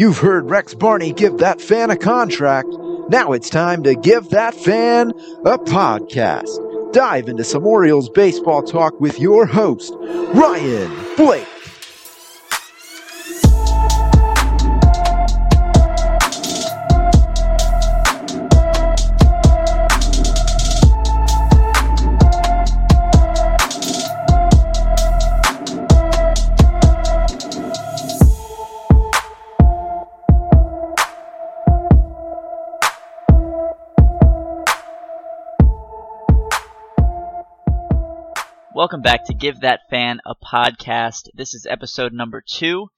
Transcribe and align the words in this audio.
You've 0.00 0.16
heard 0.16 0.48
Rex 0.48 0.72
Barney 0.72 1.12
give 1.12 1.36
that 1.40 1.60
fan 1.60 1.90
a 1.90 1.94
contract. 1.94 2.70
Now 3.10 3.32
it's 3.32 3.50
time 3.50 3.82
to 3.82 3.94
give 3.94 4.30
that 4.30 4.54
fan 4.54 5.10
a 5.44 5.58
podcast. 5.58 6.94
Dive 6.94 7.28
into 7.28 7.44
some 7.44 7.66
Orioles 7.66 8.08
baseball 8.08 8.62
talk 8.62 8.98
with 8.98 9.20
your 9.20 9.44
host, 9.44 9.92
Ryan 10.00 10.90
Blake. 11.18 11.49
Welcome 38.90 39.02
back 39.02 39.26
to 39.26 39.34
Give 39.34 39.60
That 39.60 39.88
Fan 39.88 40.18
a 40.26 40.34
Podcast. 40.34 41.28
This 41.32 41.54
is 41.54 41.64
episode 41.64 42.12
number 42.12 42.42
two, 42.44 42.88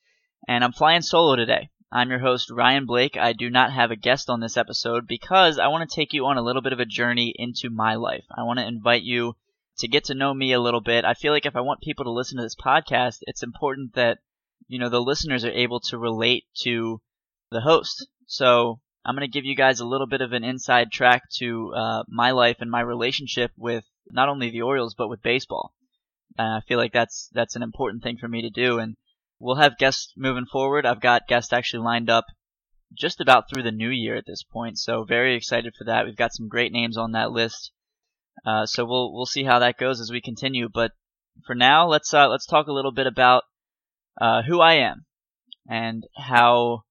and 0.48 0.64
I'm 0.64 0.72
flying 0.72 1.02
solo 1.02 1.36
today. 1.36 1.68
I'm 1.92 2.08
your 2.08 2.20
host, 2.20 2.50
Ryan 2.50 2.86
Blake. 2.86 3.18
I 3.18 3.34
do 3.34 3.50
not 3.50 3.74
have 3.74 3.90
a 3.90 3.96
guest 3.96 4.30
on 4.30 4.40
this 4.40 4.56
episode 4.56 5.06
because 5.06 5.58
I 5.58 5.68
want 5.68 5.86
to 5.86 5.94
take 5.94 6.14
you 6.14 6.24
on 6.24 6.38
a 6.38 6.42
little 6.42 6.62
bit 6.62 6.72
of 6.72 6.80
a 6.80 6.86
journey 6.86 7.34
into 7.36 7.68
my 7.68 7.96
life. 7.96 8.24
I 8.34 8.44
want 8.44 8.58
to 8.58 8.66
invite 8.66 9.02
you 9.02 9.36
to 9.80 9.86
get 9.86 10.04
to 10.04 10.14
know 10.14 10.32
me 10.32 10.54
a 10.54 10.60
little 10.62 10.80
bit. 10.80 11.04
I 11.04 11.12
feel 11.12 11.30
like 11.30 11.44
if 11.44 11.56
I 11.56 11.60
want 11.60 11.82
people 11.82 12.06
to 12.06 12.10
listen 12.10 12.38
to 12.38 12.42
this 12.42 12.56
podcast, 12.56 13.18
it's 13.26 13.42
important 13.42 13.94
that, 13.94 14.16
you 14.68 14.78
know, 14.78 14.88
the 14.88 14.98
listeners 14.98 15.44
are 15.44 15.50
able 15.50 15.80
to 15.80 15.98
relate 15.98 16.44
to 16.62 17.02
the 17.50 17.60
host. 17.60 18.06
So 18.24 18.80
I'm 19.04 19.14
going 19.14 19.30
to 19.30 19.30
give 19.30 19.44
you 19.44 19.54
guys 19.54 19.80
a 19.80 19.86
little 19.86 20.06
bit 20.06 20.22
of 20.22 20.32
an 20.32 20.42
inside 20.42 20.90
track 20.90 21.28
to 21.36 21.74
uh, 21.74 22.04
my 22.08 22.30
life 22.30 22.56
and 22.60 22.70
my 22.70 22.80
relationship 22.80 23.50
with 23.58 23.84
not 24.10 24.30
only 24.30 24.48
the 24.48 24.62
Orioles 24.62 24.94
but 24.94 25.08
with 25.08 25.22
baseball. 25.22 25.74
And 26.38 26.54
I 26.54 26.60
feel 26.60 26.78
like 26.78 26.92
that's 26.92 27.28
that's 27.32 27.56
an 27.56 27.62
important 27.62 28.02
thing 28.02 28.18
for 28.18 28.28
me 28.28 28.42
to 28.42 28.50
do. 28.50 28.78
And 28.78 28.96
we'll 29.38 29.56
have 29.56 29.78
guests 29.78 30.12
moving 30.16 30.46
forward. 30.46 30.86
I've 30.86 31.00
got 31.00 31.28
guests 31.28 31.52
actually 31.52 31.84
lined 31.84 32.10
up 32.10 32.24
just 32.94 33.20
about 33.20 33.48
through 33.48 33.62
the 33.62 33.72
new 33.72 33.88
year 33.88 34.16
at 34.16 34.26
this 34.26 34.42
point, 34.42 34.78
so 34.78 35.04
very 35.04 35.34
excited 35.34 35.74
for 35.76 35.84
that. 35.84 36.04
We've 36.04 36.16
got 36.16 36.34
some 36.34 36.48
great 36.48 36.72
names 36.72 36.96
on 36.96 37.12
that 37.12 37.32
list. 37.32 37.72
Uh, 38.44 38.66
so 38.66 38.84
we'll 38.84 39.12
we'll 39.12 39.26
see 39.26 39.44
how 39.44 39.58
that 39.58 39.78
goes 39.78 40.00
as 40.00 40.10
we 40.10 40.20
continue. 40.20 40.68
But 40.72 40.92
for 41.46 41.54
now, 41.54 41.86
let's 41.86 42.12
uh, 42.12 42.28
let's 42.28 42.46
talk 42.46 42.66
a 42.66 42.72
little 42.72 42.92
bit 42.92 43.06
about 43.06 43.44
uh, 44.20 44.42
who 44.42 44.60
I 44.60 44.74
am 44.74 45.06
and 45.68 46.04
how 46.16 46.84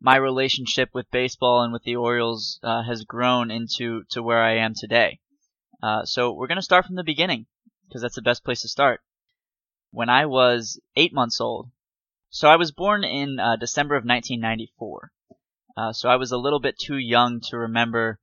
my 0.00 0.16
relationship 0.16 0.90
with 0.92 1.10
baseball 1.10 1.62
and 1.62 1.72
with 1.72 1.82
the 1.84 1.96
Orioles 1.96 2.58
uh, 2.62 2.82
has 2.82 3.04
grown 3.04 3.50
into 3.50 4.04
to 4.10 4.22
where 4.22 4.42
I 4.42 4.58
am 4.58 4.74
today. 4.74 5.20
Uh, 5.82 6.04
so 6.04 6.32
we're 6.32 6.46
to 6.48 6.62
start 6.62 6.86
from 6.86 6.96
the 6.96 7.04
beginning 7.04 7.46
because 7.86 8.02
that's 8.02 8.14
the 8.14 8.22
best 8.22 8.44
place 8.44 8.62
to 8.62 8.68
start. 8.68 9.00
When 9.90 10.08
I 10.08 10.26
was 10.26 10.80
eight 10.96 11.12
months 11.12 11.40
old, 11.40 11.70
so 12.30 12.48
I 12.48 12.56
was 12.56 12.72
born 12.72 13.04
in 13.04 13.38
uh, 13.38 13.56
December 13.56 13.94
of 13.94 14.04
1994. 14.04 15.12
Uh, 15.76 15.92
so 15.92 16.08
I 16.08 16.16
was 16.16 16.32
a 16.32 16.38
little 16.38 16.60
bit 16.60 16.78
too 16.78 16.96
young 16.96 17.40
to 17.48 17.58
remember 17.58 18.18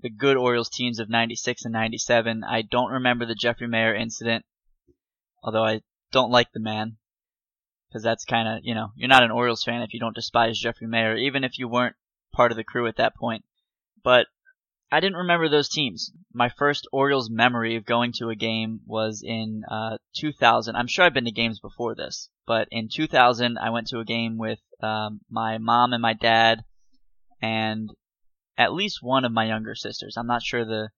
the 0.00 0.10
good 0.10 0.36
Orioles 0.36 0.68
teams 0.68 0.98
of 0.98 1.08
96 1.08 1.64
and 1.64 1.72
97. 1.72 2.44
I 2.44 2.62
don't 2.62 2.92
remember 2.92 3.26
the 3.26 3.34
Jeffrey 3.34 3.68
Maier 3.68 3.98
incident, 3.98 4.44
although 5.42 5.64
I 5.64 5.82
don't 6.12 6.30
like 6.30 6.52
the 6.52 6.60
man. 6.60 6.96
Because 7.88 8.02
that's 8.02 8.24
kind 8.24 8.48
of, 8.48 8.64
you 8.64 8.74
know, 8.74 8.92
you're 8.96 9.08
not 9.08 9.22
an 9.22 9.30
Orioles 9.30 9.64
fan 9.64 9.82
if 9.82 9.92
you 9.92 10.00
don't 10.00 10.14
despise 10.14 10.58
Jeffrey 10.58 10.86
Maier, 10.86 11.18
even 11.18 11.44
if 11.44 11.58
you 11.58 11.68
weren't 11.68 11.96
part 12.32 12.50
of 12.50 12.56
the 12.56 12.64
crew 12.64 12.86
at 12.86 12.96
that 12.96 13.14
point. 13.14 13.44
But 14.02 14.26
I 14.94 15.00
didn't 15.00 15.16
remember 15.16 15.48
those 15.48 15.70
teams. 15.70 16.12
My 16.34 16.50
first 16.50 16.86
Orioles 16.92 17.30
memory 17.30 17.76
of 17.76 17.86
going 17.86 18.12
to 18.18 18.28
a 18.28 18.36
game 18.36 18.82
was 18.84 19.22
in 19.26 19.64
uh, 19.70 19.96
2000. 20.16 20.76
I'm 20.76 20.86
sure 20.86 21.06
I've 21.06 21.14
been 21.14 21.24
to 21.24 21.30
games 21.30 21.60
before 21.60 21.94
this, 21.94 22.28
but 22.46 22.68
in 22.70 22.90
2000 22.90 23.56
I 23.56 23.70
went 23.70 23.86
to 23.86 24.00
a 24.00 24.04
game 24.04 24.36
with 24.36 24.60
um, 24.82 25.22
my 25.30 25.56
mom 25.56 25.94
and 25.94 26.02
my 26.02 26.12
dad, 26.12 26.66
and 27.40 27.88
at 28.58 28.74
least 28.74 29.02
one 29.02 29.24
of 29.24 29.32
my 29.32 29.46
younger 29.46 29.74
sisters. 29.74 30.18
I'm 30.18 30.26
not 30.26 30.42
sure 30.42 30.66
the 30.66 30.90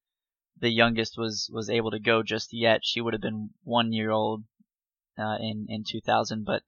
the 0.58 0.70
youngest 0.70 1.16
was 1.16 1.48
was 1.52 1.70
able 1.70 1.92
to 1.92 2.00
go 2.00 2.24
just 2.24 2.52
yet. 2.52 2.80
She 2.82 3.00
would 3.00 3.14
have 3.14 3.22
been 3.22 3.50
one 3.62 3.92
year 3.92 4.10
old 4.10 4.42
uh, 5.16 5.36
in 5.38 5.66
in 5.68 5.84
2000, 5.88 6.44
but 6.44 6.64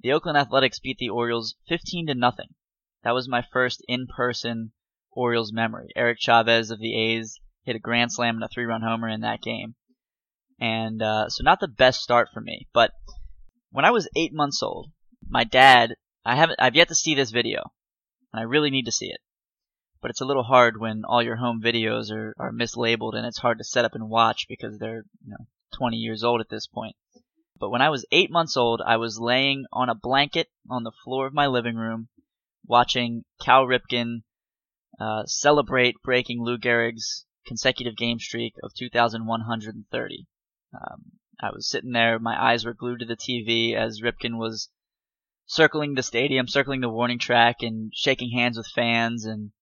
the 0.00 0.12
Oakland 0.12 0.36
Athletics 0.36 0.78
beat 0.80 0.98
the 0.98 1.08
Orioles 1.08 1.56
15 1.70 2.08
to 2.08 2.14
nothing. 2.14 2.54
That 3.02 3.14
was 3.14 3.30
my 3.30 3.40
first 3.40 3.82
in 3.88 4.06
person 4.08 4.72
Orioles 5.16 5.52
memory. 5.52 5.88
Eric 5.96 6.18
Chavez 6.20 6.70
of 6.70 6.78
the 6.78 6.94
A's 6.94 7.40
hit 7.64 7.74
a 7.74 7.80
grand 7.80 8.12
slam 8.12 8.36
and 8.36 8.44
a 8.44 8.48
three 8.48 8.64
run 8.64 8.82
homer 8.82 9.08
in 9.08 9.22
that 9.22 9.42
game. 9.42 9.74
And 10.60 11.02
uh, 11.02 11.28
so, 11.28 11.42
not 11.42 11.60
the 11.60 11.68
best 11.68 12.00
start 12.00 12.28
for 12.32 12.40
me. 12.40 12.68
But 12.72 12.92
when 13.70 13.84
I 13.84 13.90
was 13.90 14.08
eight 14.16 14.32
months 14.32 14.62
old, 14.62 14.90
my 15.28 15.44
dad, 15.44 15.94
I 16.24 16.36
haven't, 16.36 16.60
I've 16.60 16.76
yet 16.76 16.88
to 16.88 16.94
see 16.94 17.14
this 17.14 17.30
video, 17.30 17.72
and 18.32 18.40
I 18.40 18.44
really 18.44 18.70
need 18.70 18.84
to 18.84 18.92
see 18.92 19.06
it. 19.06 19.20
But 20.00 20.10
it's 20.10 20.20
a 20.20 20.26
little 20.26 20.44
hard 20.44 20.78
when 20.78 21.04
all 21.04 21.22
your 21.22 21.36
home 21.36 21.60
videos 21.62 22.10
are, 22.10 22.34
are 22.38 22.52
mislabeled 22.52 23.16
and 23.16 23.26
it's 23.26 23.38
hard 23.38 23.58
to 23.58 23.64
set 23.64 23.84
up 23.84 23.94
and 23.94 24.08
watch 24.08 24.46
because 24.48 24.78
they're, 24.78 25.04
you 25.24 25.30
know, 25.30 25.46
20 25.76 25.96
years 25.96 26.22
old 26.22 26.40
at 26.40 26.48
this 26.48 26.66
point. 26.66 26.94
But 27.58 27.70
when 27.70 27.82
I 27.82 27.88
was 27.88 28.04
eight 28.12 28.30
months 28.30 28.56
old, 28.56 28.82
I 28.84 28.98
was 28.98 29.18
laying 29.18 29.64
on 29.72 29.88
a 29.88 29.94
blanket 29.94 30.48
on 30.70 30.84
the 30.84 30.92
floor 31.04 31.26
of 31.26 31.34
my 31.34 31.46
living 31.46 31.76
room 31.76 32.08
watching 32.66 33.24
Cal 33.40 33.64
Ripken 33.64 34.22
uh, 34.98 35.24
celebrate 35.26 35.96
breaking 36.02 36.42
Lou 36.42 36.58
Gehrig's 36.58 37.26
consecutive 37.46 37.96
game 37.96 38.18
streak 38.18 38.54
of 38.62 38.72
2,130. 38.74 40.26
Um, 40.74 41.02
I 41.40 41.50
was 41.50 41.68
sitting 41.68 41.92
there, 41.92 42.18
my 42.18 42.40
eyes 42.40 42.64
were 42.64 42.74
glued 42.74 43.00
to 43.00 43.06
the 43.06 43.16
TV 43.16 43.74
as 43.74 44.00
Ripken 44.00 44.38
was 44.38 44.70
circling 45.46 45.94
the 45.94 46.02
stadium, 46.02 46.48
circling 46.48 46.80
the 46.80 46.88
warning 46.88 47.18
track, 47.18 47.56
and 47.60 47.92
shaking 47.94 48.30
hands 48.30 48.56
with 48.56 48.66
fans, 48.74 49.24
and 49.24 49.52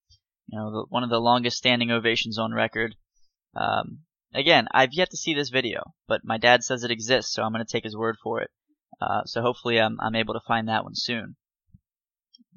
you 0.47 0.57
know, 0.57 0.71
the, 0.71 0.85
one 0.89 1.03
of 1.03 1.09
the 1.09 1.19
longest 1.19 1.57
standing 1.57 1.91
ovations 1.91 2.37
on 2.37 2.53
record. 2.53 2.95
Um, 3.55 3.99
again, 4.33 4.67
I've 4.71 4.93
yet 4.93 5.11
to 5.11 5.17
see 5.17 5.33
this 5.33 5.49
video, 5.49 5.93
but 6.07 6.21
my 6.23 6.37
dad 6.37 6.63
says 6.63 6.83
it 6.83 6.91
exists, 6.91 7.33
so 7.33 7.43
I'm 7.43 7.51
going 7.51 7.65
to 7.65 7.71
take 7.71 7.83
his 7.83 7.97
word 7.97 8.15
for 8.23 8.41
it. 8.41 8.51
Uh, 9.01 9.23
so 9.25 9.41
hopefully, 9.41 9.79
I'm, 9.79 9.99
I'm 9.99 10.15
able 10.15 10.33
to 10.33 10.47
find 10.47 10.67
that 10.69 10.85
one 10.85 10.95
soon 10.95 11.35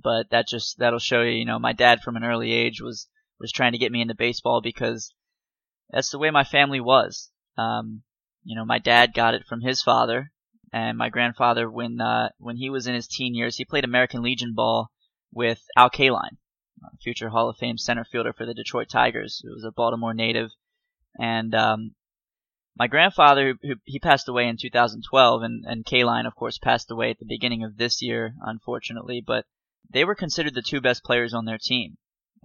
but 0.03 0.31
that 0.31 0.48
just 0.48 0.78
that'll 0.78 0.98
show 0.98 1.22
you, 1.22 1.32
you 1.32 1.44
know, 1.44 1.59
my 1.59 1.72
dad 1.72 2.00
from 2.00 2.16
an 2.16 2.25
early 2.25 2.53
age 2.53 2.81
was 2.81 3.09
was 3.41 3.53
trying 3.53 3.72
to 3.72 3.78
get 3.78 3.92
me 3.92 4.00
into 4.00 4.14
baseball 4.14 4.60
because 4.60 5.12
that's 5.91 6.10
the 6.10 6.19
way 6.19 6.31
my 6.31 6.44
family 6.44 6.81
was. 6.81 7.31
Um, 7.56 8.03
you 8.44 8.56
know, 8.56 8.64
my 8.64 8.78
dad 8.78 9.14
got 9.14 9.34
it 9.34 9.47
from 9.47 9.60
his 9.60 9.82
father, 9.82 10.32
and 10.72 10.97
my 10.97 11.09
grandfather 11.09 11.70
when 11.70 12.00
uh, 12.00 12.31
when 12.38 12.56
he 12.56 12.70
was 12.70 12.86
in 12.86 12.94
his 12.94 13.09
teen 13.09 13.34
years, 13.34 13.56
he 13.56 13.64
played 13.64 13.84
American 13.84 14.22
Legion 14.22 14.54
ball 14.54 14.91
with 15.32 15.60
Al 15.76 15.91
Kaline, 15.91 16.38
future 17.03 17.30
Hall 17.30 17.48
of 17.48 17.56
Fame 17.56 17.78
center 17.78 18.04
fielder 18.04 18.32
for 18.32 18.47
the 18.47 18.54
Detroit 18.54 18.88
Tigers. 18.88 19.42
It 19.44 19.50
was 19.53 19.65
a 19.65 19.72
Baltimore 19.72 20.15
native, 20.15 20.50
and 21.19 21.54
um, 21.54 21.94
my 22.76 22.86
grandfather, 22.86 23.54
who 23.60 23.75
he 23.84 23.98
passed 23.98 24.28
away 24.28 24.47
in 24.47 24.56
2012, 24.56 25.42
and 25.42 25.65
and 25.66 25.84
Kaline, 25.84 26.26
of 26.26 26.36
course, 26.36 26.59
passed 26.59 26.91
away 26.91 27.10
at 27.10 27.19
the 27.19 27.26
beginning 27.26 27.65
of 27.65 27.76
this 27.76 28.00
year, 28.00 28.34
unfortunately. 28.41 29.22
But 29.26 29.44
they 29.91 30.05
were 30.05 30.15
considered 30.15 30.55
the 30.55 30.62
two 30.62 30.81
best 30.81 31.05
players 31.05 31.34
on 31.34 31.44
their 31.44 31.59
team. 31.59 31.97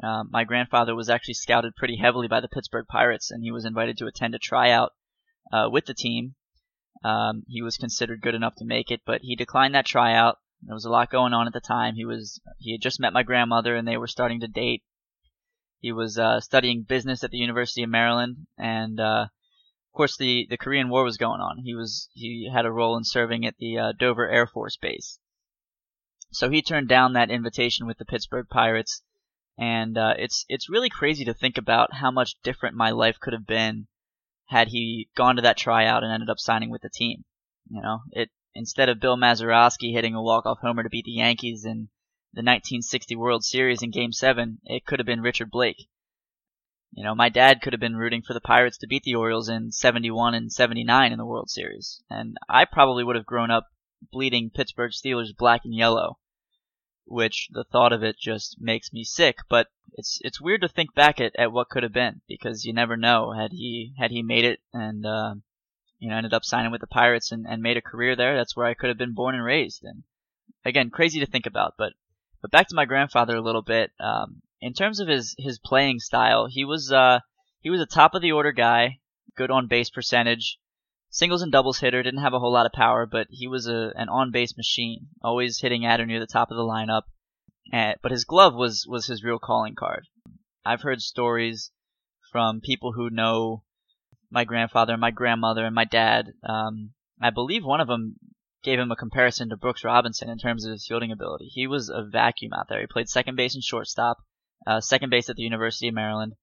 Uh, 0.02 0.24
my 0.30 0.44
grandfather 0.44 0.96
was 0.96 1.10
actually 1.10 1.36
scouted 1.36 1.76
pretty 1.76 1.98
heavily 1.98 2.28
by 2.28 2.40
the 2.40 2.48
Pittsburgh 2.48 2.88
Pirates, 2.88 3.30
and 3.30 3.44
he 3.44 3.52
was 3.52 3.66
invited 3.66 3.98
to 3.98 4.08
attend 4.08 4.34
a 4.34 4.40
tryout 4.40 4.92
uh, 5.52 5.70
with 5.72 5.86
the 5.86 5.94
team. 5.94 6.36
Um, 7.04 7.44
he 7.48 7.62
was 7.62 7.78
considered 7.78 8.22
good 8.22 8.34
enough 8.34 8.56
to 8.56 8.66
make 8.66 8.90
it, 8.90 9.02
but 9.06 9.22
he 9.22 9.36
declined 9.36 9.76
that 9.76 9.86
tryout. 9.86 10.38
There 10.62 10.74
was 10.74 10.86
a 10.86 10.90
lot 10.90 11.12
going 11.12 11.34
on 11.34 11.48
at 11.48 11.54
the 11.54 11.60
time. 11.60 11.96
He 11.96 12.06
was 12.06 12.42
he 12.60 12.72
had 12.72 12.82
just 12.82 13.00
met 13.00 13.14
my 13.14 13.24
grandmother, 13.24 13.76
and 13.76 13.88
they 13.88 13.98
were 13.98 14.08
starting 14.08 14.40
to 14.40 14.48
date. 14.48 14.84
He 15.80 15.92
was 15.92 16.18
uh, 16.18 16.40
studying 16.40 16.84
business 16.84 17.24
at 17.24 17.32
the 17.32 17.38
University 17.38 17.84
of 17.84 17.90
Maryland, 17.90 18.48
and 18.58 19.00
uh, 19.00 19.28
of 19.28 19.94
course 19.94 20.16
the 20.16 20.48
the 20.50 20.58
Korean 20.58 20.90
War 20.90 21.04
was 21.04 21.18
going 21.18 21.42
on. 21.42 21.58
He 21.58 21.76
was 21.76 22.10
he 22.14 22.50
had 22.52 22.66
a 22.66 22.72
role 22.72 22.96
in 22.96 23.04
serving 23.04 23.46
at 23.46 23.58
the 23.58 23.78
uh, 23.78 23.92
Dover 23.92 24.30
Air 24.30 24.48
Force 24.48 24.78
Base. 24.78 25.20
So 26.34 26.50
he 26.50 26.64
turned 26.64 26.88
down 26.88 27.14
that 27.14 27.30
invitation 27.30 27.86
with 27.86 28.00
the 28.00 28.06
Pittsburgh 28.06 28.48
Pirates, 28.50 29.04
and 29.58 29.98
uh, 29.98 30.16
it's 30.18 30.46
it's 30.50 30.70
really 30.70 30.90
crazy 30.90 31.24
to 31.26 31.34
think 31.34 31.60
about 31.60 31.94
how 31.94 32.10
much 32.10 32.42
different 32.42 32.76
my 32.76 32.90
life 32.90 33.20
could 33.20 33.34
have 33.34 33.46
been 33.46 33.88
had 34.48 34.70
he 34.70 35.10
gone 35.16 35.36
to 35.36 35.44
that 35.44 35.58
tryout 35.58 36.04
and 36.04 36.12
ended 36.12 36.30
up 36.30 36.40
signing 36.40 36.72
with 36.72 36.82
the 36.82 36.90
team. 36.90 37.24
You 37.70 37.82
know, 37.82 38.02
it 38.12 38.32
instead 38.56 38.90
of 38.90 39.00
Bill 39.00 39.16
Mazeroski 39.16 39.94
hitting 39.94 40.16
a 40.16 40.24
walk-off 40.24 40.60
homer 40.60 40.82
to 40.82 40.90
beat 40.90 41.06
the 41.06 41.12
Yankees 41.12 41.66
in 41.66 41.90
the 42.34 42.42
1960 42.42 43.16
World 43.16 43.46
Series 43.46 43.84
in 43.84 43.92
Game 43.92 44.12
7, 44.12 44.60
it 44.64 44.86
could 44.86 44.98
have 45.00 45.06
been 45.06 45.22
Richard 45.22 45.52
Blake. 45.52 45.88
You 46.92 47.04
know, 47.04 47.14
my 47.14 47.30
dad 47.30 47.62
could 47.62 47.74
have 47.74 47.80
been 47.80 47.96
rooting 47.96 48.24
for 48.24 48.34
the 48.34 48.42
Pirates 48.42 48.80
to 48.80 48.88
beat 48.88 49.04
the 49.04 49.16
Orioles 49.16 49.50
in 49.50 49.72
71 49.72 50.34
and 50.34 50.52
79 50.52 51.12
in 51.12 51.18
the 51.20 51.26
World 51.26 51.52
Series. 51.52 52.02
And 52.10 52.38
I 52.50 52.66
probably 52.66 53.04
would 53.04 53.16
have 53.16 53.26
grown 53.26 53.52
up 53.52 53.68
bleeding 54.12 54.50
Pittsburgh 54.50 54.92
Steelers 54.92 55.36
black 55.38 55.62
and 55.64 55.76
yellow 55.76 56.18
which 57.06 57.50
the 57.52 57.64
thought 57.64 57.94
of 57.94 58.04
it 58.04 58.18
just 58.18 58.58
makes 58.60 58.94
me 58.94 59.04
sick. 59.04 59.38
But 59.50 59.68
it's 59.94 60.20
it's 60.22 60.42
weird 60.42 60.62
to 60.62 60.68
think 60.68 60.94
back 60.94 61.20
at, 61.20 61.36
at 61.38 61.52
what 61.52 61.70
could 61.70 61.84
have 61.84 61.94
been 61.94 62.22
because 62.28 62.66
you 62.66 62.74
never 62.74 62.98
know. 62.98 63.32
Had 63.32 63.52
he 63.52 63.94
had 63.98 64.12
he 64.12 64.22
made 64.22 64.46
it 64.46 64.60
and 64.74 65.06
uh, 65.06 65.36
you 66.00 66.10
know 66.10 66.18
ended 66.18 66.34
up 66.34 66.46
signing 66.46 66.72
with 66.72 66.82
the 66.82 66.88
Pirates 66.88 67.32
and, 67.32 67.46
and 67.48 67.62
made 67.62 67.78
a 67.78 67.82
career 67.82 68.16
there, 68.16 68.36
that's 68.36 68.56
where 68.56 68.68
I 68.68 68.74
could 68.74 68.90
have 68.90 68.98
been 68.98 69.14
born 69.14 69.36
and 69.36 69.44
raised. 69.44 69.84
And 69.84 70.04
again, 70.66 70.90
crazy 70.90 71.20
to 71.20 71.26
think 71.26 71.46
about. 71.46 71.76
But 71.78 71.94
but 72.42 72.52
back 72.52 72.68
to 72.70 72.76
my 72.76 72.86
grandfather 72.86 73.36
a 73.36 73.42
little 73.42 73.62
bit. 73.62 73.92
Um, 74.00 74.42
in 74.62 74.74
terms 74.74 75.00
of 75.00 75.08
his 75.08 75.36
his 75.38 75.60
playing 75.60 76.00
style, 76.00 76.48
he 76.48 76.66
was 76.66 76.92
uh, 76.92 77.20
he 77.62 77.70
was 77.70 77.82
a 77.82 77.86
top 77.86 78.16
of 78.16 78.22
the 78.22 78.32
order 78.32 78.52
guy, 78.52 79.00
good 79.36 79.52
on 79.52 79.68
base 79.68 79.90
percentage, 79.90 80.58
singles 81.14 81.44
and 81.44 81.52
doubles 81.52 81.80
hitter. 81.80 82.04
Didn't 82.04 82.22
have 82.22 82.34
a 82.34 82.40
whole 82.40 82.52
lot 82.52 82.66
of 82.66 82.74
power, 82.74 83.06
but 83.06 83.28
he 83.30 83.48
was 83.48 83.68
a 83.68 83.94
an 83.96 84.10
on 84.10 84.32
base 84.32 84.58
machine, 84.58 85.08
always 85.22 85.62
hitting 85.62 85.86
at 85.86 86.02
or 86.02 86.06
near 86.06 86.20
the 86.20 86.28
top 86.28 86.52
of 86.52 86.58
the 86.58 86.64
lineup. 86.64 87.04
And, 87.72 87.96
but 88.02 88.12
his 88.12 88.26
glove 88.26 88.54
was 88.54 88.86
was 88.90 89.06
his 89.06 89.24
real 89.24 89.40
calling 89.40 89.76
card. 89.76 90.08
I've 90.66 90.82
heard 90.82 91.02
stories 91.02 91.72
from 92.32 92.62
people 92.62 92.94
who 92.94 93.10
know 93.10 93.64
my 94.32 94.44
grandfather, 94.44 94.94
and 94.94 95.02
my 95.02 95.12
grandmother, 95.12 95.66
and 95.66 95.76
my 95.76 95.86
dad. 95.86 96.34
Um, 96.44 96.94
I 97.22 97.30
believe 97.30 97.64
one 97.64 97.80
of 97.80 97.88
them 97.88 98.16
gave 98.64 98.80
him 98.80 98.92
a 98.92 98.96
comparison 98.96 99.50
to 99.50 99.58
Brooks 99.58 99.84
Robinson 99.84 100.30
in 100.30 100.40
terms 100.40 100.66
of 100.66 100.72
his 100.72 100.88
fielding 100.88 101.12
ability. 101.12 101.46
He 101.46 101.68
was 101.68 101.90
a 101.90 102.04
vacuum 102.04 102.54
out 102.54 102.68
there. 102.70 102.80
He 102.82 102.88
played 102.88 103.10
second 103.10 103.36
base 103.36 103.54
and 103.54 103.64
shortstop, 103.64 104.18
uh, 104.66 104.82
second 104.82 105.12
base 105.12 105.30
at 105.30 105.36
the 105.36 105.44
University 105.44 105.90
of 105.90 105.94
Maryland, 105.94 106.34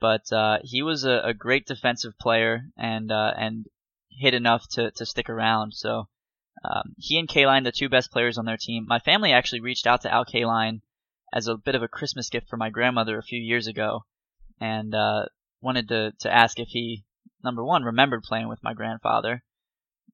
but 0.00 0.32
uh, 0.32 0.58
he 0.64 0.82
was 0.82 1.04
a, 1.04 1.20
a, 1.24 1.34
great 1.34 1.66
defensive 1.66 2.18
player 2.18 2.62
and 2.76 3.12
uh, 3.12 3.32
and 3.36 3.66
hit 4.20 4.34
enough 4.34 4.66
to, 4.72 4.90
to 4.92 5.06
stick 5.06 5.28
around. 5.28 5.72
So 5.74 6.08
um, 6.64 6.94
he 6.98 7.18
and 7.18 7.28
Kaline, 7.28 7.64
the 7.64 7.72
two 7.72 7.88
best 7.88 8.10
players 8.10 8.38
on 8.38 8.44
their 8.44 8.56
team. 8.56 8.84
My 8.86 8.98
family 8.98 9.32
actually 9.32 9.60
reached 9.60 9.86
out 9.86 10.02
to 10.02 10.12
Al 10.12 10.24
Kaline 10.24 10.80
as 11.32 11.48
a 11.48 11.56
bit 11.56 11.74
of 11.74 11.82
a 11.82 11.88
Christmas 11.88 12.28
gift 12.28 12.48
for 12.48 12.56
my 12.56 12.70
grandmother 12.70 13.18
a 13.18 13.22
few 13.22 13.40
years 13.40 13.66
ago, 13.66 14.04
and 14.60 14.94
uh, 14.94 15.26
wanted 15.60 15.88
to 15.88 16.12
to 16.20 16.32
ask 16.32 16.58
if 16.58 16.68
he 16.68 17.04
number 17.42 17.64
one 17.64 17.84
remembered 17.84 18.22
playing 18.22 18.48
with 18.48 18.62
my 18.62 18.74
grandfather, 18.74 19.42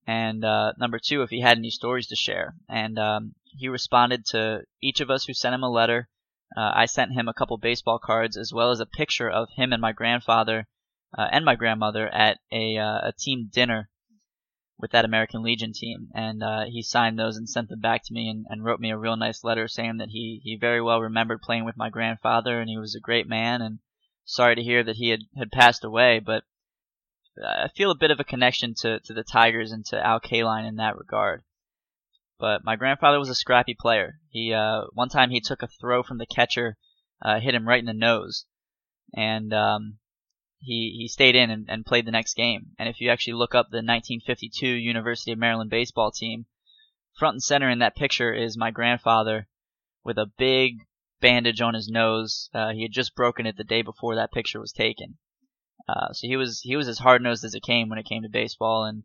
and 0.07 0.45
uh, 0.45 0.73
number 0.79 1.01
two 1.03 1.23
if 1.23 1.31
he 1.31 1.41
had 1.41 1.59
any 1.59 1.71
stories 1.71 2.07
to 2.09 2.17
share. 2.17 2.55
And 2.69 2.99
um, 2.99 3.35
he 3.47 3.69
responded 3.69 4.27
to 4.27 4.63
each 4.83 5.01
of 5.01 5.11
us 5.11 5.25
who 5.25 5.35
sent 5.35 5.55
him 5.55 5.63
a 5.63 5.71
letter 5.71 6.09
uh, 6.57 6.71
I 6.75 6.87
sent 6.87 7.13
him 7.13 7.27
a 7.27 7.35
couple 7.35 7.59
baseball 7.59 7.99
cards 7.99 8.37
as 8.37 8.53
well 8.53 8.71
as 8.71 8.79
a 8.79 8.87
picture 8.87 9.29
of 9.29 9.51
him 9.57 9.73
and 9.73 9.83
my 9.83 9.93
grandfather 9.93 10.69
uh, 11.17 11.29
and 11.33 11.45
my 11.45 11.57
grandmother 11.57 12.09
at 12.09 12.39
a, 12.53 12.79
uh, 12.79 13.09
a 13.09 13.13
team 13.19 13.51
dinner 13.53 13.91
with 14.79 14.91
that 14.91 15.05
American 15.05 15.43
Legion 15.43 15.73
team, 15.73 16.09
and 16.15 16.43
uh, 16.43 16.65
he 16.67 16.83
signed 16.83 17.19
those 17.19 17.37
and 17.37 17.49
sent 17.49 17.69
them 17.69 17.81
back 17.81 18.03
to 18.05 18.13
me 18.13 18.29
and, 18.29 18.47
and 18.49 18.65
wrote 18.65 18.81
me 18.81 18.91
a 18.91 18.99
real 18.99 19.17
nice 19.17 19.43
letter 19.43 19.67
saying 19.67 19.97
that 19.97 20.11
he 20.11 20.41
he 20.45 20.57
very 20.57 20.83
well 20.83 21.01
remembered 21.01 21.41
playing 21.41 21.65
with 21.65 21.77
my 21.77 21.89
grandfather 21.89 22.61
and 22.61 22.69
he 22.69 22.77
was 22.77 22.95
a 22.95 23.01
great 23.01 23.27
man 23.27 23.63
and 23.63 23.79
sorry 24.27 24.55
to 24.55 24.63
hear 24.63 24.83
that 24.85 24.97
he 24.97 25.09
had 25.09 25.21
had 25.37 25.51
passed 25.51 25.85
away, 25.85 26.19
but 26.19 26.45
I 27.43 27.69
feel 27.69 27.91
a 27.91 27.97
bit 27.97 28.11
of 28.11 28.21
a 28.21 28.25
connection 28.25 28.75
to 28.81 29.01
to 29.01 29.15
the 29.15 29.25
Tigers 29.25 29.73
and 29.73 29.85
to 29.87 30.05
Al 30.05 30.21
Kaline 30.21 30.67
in 30.67 30.77
that 30.77 30.99
regard. 30.99 31.43
But 32.39 32.65
my 32.65 32.77
grandfather 32.77 33.19
was 33.19 33.31
a 33.31 33.35
scrappy 33.35 33.75
player. 33.75 34.21
He 34.31 34.53
uh, 34.53 34.85
one 34.93 35.09
time 35.09 35.31
he 35.31 35.41
took 35.41 35.63
a 35.63 35.69
throw 35.69 36.03
from 36.03 36.19
the 36.19 36.27
catcher, 36.27 36.77
uh, 37.23 37.41
hit 37.41 37.55
him 37.55 37.67
right 37.67 37.79
in 37.79 37.87
the 37.87 37.95
nose, 37.95 38.45
and 39.15 39.55
um, 39.55 39.99
he 40.59 40.97
he 40.99 41.09
stayed 41.09 41.37
in 41.37 41.51
and, 41.51 41.69
and 41.69 41.87
played 41.87 42.07
the 42.07 42.13
next 42.13 42.35
game. 42.35 42.73
And 42.79 42.89
if 42.89 43.01
you 43.01 43.11
actually 43.11 43.35
look 43.35 43.55
up 43.55 43.67
the 43.71 43.79
1952 43.79 44.67
University 44.67 45.33
of 45.33 45.39
Maryland 45.39 45.71
baseball 45.71 46.11
team, 46.11 46.47
front 47.19 47.35
and 47.35 47.43
center 47.43 47.71
in 47.71 47.79
that 47.81 47.97
picture 47.97 48.33
is 48.33 48.57
my 48.57 48.71
grandfather 48.71 49.49
with 50.05 50.19
a 50.19 50.31
big 50.39 50.79
bandage 51.21 51.61
on 51.61 51.75
his 51.75 51.89
nose. 51.89 52.49
Uh, 52.55 52.73
he 52.73 52.83
had 52.83 52.93
just 52.93 53.15
broken 53.15 53.47
it 53.47 53.57
the 53.57 53.65
day 53.65 53.83
before 53.83 54.15
that 54.15 54.33
picture 54.33 54.61
was 54.61 54.73
taken. 54.73 55.19
Uh, 55.89 56.13
so 56.13 56.27
he 56.27 56.37
was 56.37 56.61
he 56.63 56.77
was 56.77 56.89
as 56.89 56.99
hard 56.99 57.23
nosed 57.23 57.45
as 57.45 57.55
it 57.55 57.63
came 57.63 57.89
when 57.89 57.99
it 57.99 58.07
came 58.07 58.23
to 58.23 58.29
baseball, 58.29 58.85
and 58.85 59.05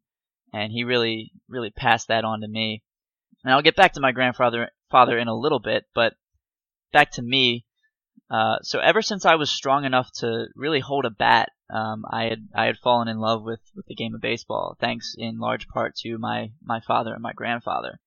and 0.53 0.71
he 0.71 0.83
really 0.83 1.31
really 1.47 1.69
passed 1.69 2.07
that 2.07 2.25
on 2.25 2.41
to 2.41 2.47
me. 2.47 2.83
And 3.43 3.53
I'll 3.53 3.61
get 3.61 3.75
back 3.75 3.93
to 3.93 4.01
my 4.01 4.11
grandfather 4.11 4.71
father 4.89 5.17
in 5.17 5.27
a 5.27 5.37
little 5.37 5.59
bit, 5.59 5.85
but 5.93 6.13
back 6.91 7.11
to 7.11 7.21
me. 7.21 7.65
Uh, 8.31 8.59
so 8.61 8.79
ever 8.79 9.01
since 9.01 9.25
I 9.25 9.35
was 9.35 9.51
strong 9.51 9.83
enough 9.83 10.09
to 10.19 10.47
really 10.55 10.79
hold 10.79 11.03
a 11.03 11.09
bat, 11.09 11.49
um, 11.69 12.05
I 12.09 12.23
had 12.23 12.47
I 12.55 12.65
had 12.65 12.77
fallen 12.77 13.09
in 13.09 13.19
love 13.19 13.43
with, 13.43 13.59
with 13.75 13.85
the 13.87 13.95
game 13.95 14.15
of 14.15 14.21
baseball, 14.21 14.77
thanks 14.79 15.13
in 15.17 15.37
large 15.37 15.67
part 15.67 15.95
to 15.97 16.17
my, 16.17 16.51
my 16.63 16.79
father 16.79 17.13
and 17.13 17.21
my 17.21 17.33
grandfather. 17.33 17.99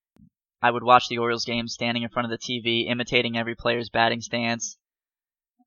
I 0.63 0.71
would 0.71 0.83
watch 0.83 1.09
the 1.09 1.19
Orioles 1.19 1.45
games 1.45 1.75
standing 1.75 2.05
in 2.05 2.09
front 2.09 2.25
of 2.25 2.31
the 2.31 2.39
TV, 2.39 2.89
imitating 2.89 3.37
every 3.37 3.55
player's 3.55 3.91
batting 3.91 4.23
stance. 4.23 4.79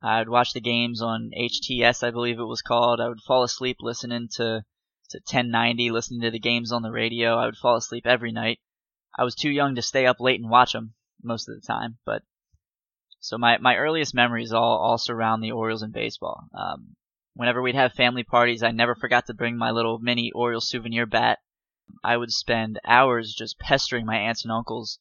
I 0.02 0.18
would 0.20 0.30
watch 0.30 0.54
the 0.54 0.60
games 0.60 1.04
on 1.04 1.30
HTS, 1.38 2.02
I 2.02 2.10
believe 2.10 2.40
it 2.40 2.46
was 2.46 2.64
called. 2.64 3.00
I 3.00 3.10
would 3.10 3.22
fall 3.22 3.44
asleep 3.44 3.78
listening 3.82 4.28
to 4.38 4.64
to 5.12 5.18
1090, 5.20 5.92
listening 5.92 6.22
to 6.22 6.32
the 6.32 6.40
games 6.40 6.72
on 6.72 6.82
the 6.82 6.92
radio. 6.92 7.38
I 7.38 7.46
would 7.46 7.58
fall 7.58 7.76
asleep 7.76 8.08
every 8.08 8.32
night. 8.32 8.60
I 9.18 9.24
was 9.24 9.36
too 9.36 9.52
young 9.52 9.76
to 9.76 9.84
stay 9.84 10.08
up 10.08 10.20
late 10.20 10.42
and 10.42 10.50
watch 10.50 10.74
them 10.74 10.96
most 11.22 11.48
of 11.48 11.56
the 11.56 11.66
time, 11.66 12.00
but 12.06 12.24
so 13.20 13.38
my, 13.38 13.58
my 13.58 13.76
earliest 13.76 14.14
memories 14.14 14.54
all, 14.54 14.78
all 14.78 14.98
surround 14.98 15.44
the 15.44 15.52
Orioles 15.52 15.82
and 15.82 15.94
baseball. 15.94 16.48
Um, 16.54 16.96
whenever 17.34 17.62
we'd 17.62 17.76
have 17.76 17.94
family 17.94 18.24
parties, 18.24 18.64
I 18.64 18.72
never 18.72 18.96
forgot 18.96 19.26
to 19.28 19.34
bring 19.34 19.58
my 19.58 19.72
little 19.72 20.00
mini 20.00 20.32
Orioles 20.34 20.70
souvenir 20.70 21.06
bat. 21.06 21.40
I 22.04 22.18
would 22.18 22.32
spend 22.32 22.80
hours 22.86 23.34
just 23.34 23.60
pestering 23.60 24.06
my 24.06 24.18
aunts 24.18 24.44
and 24.44 24.52
uncles, 24.52 25.00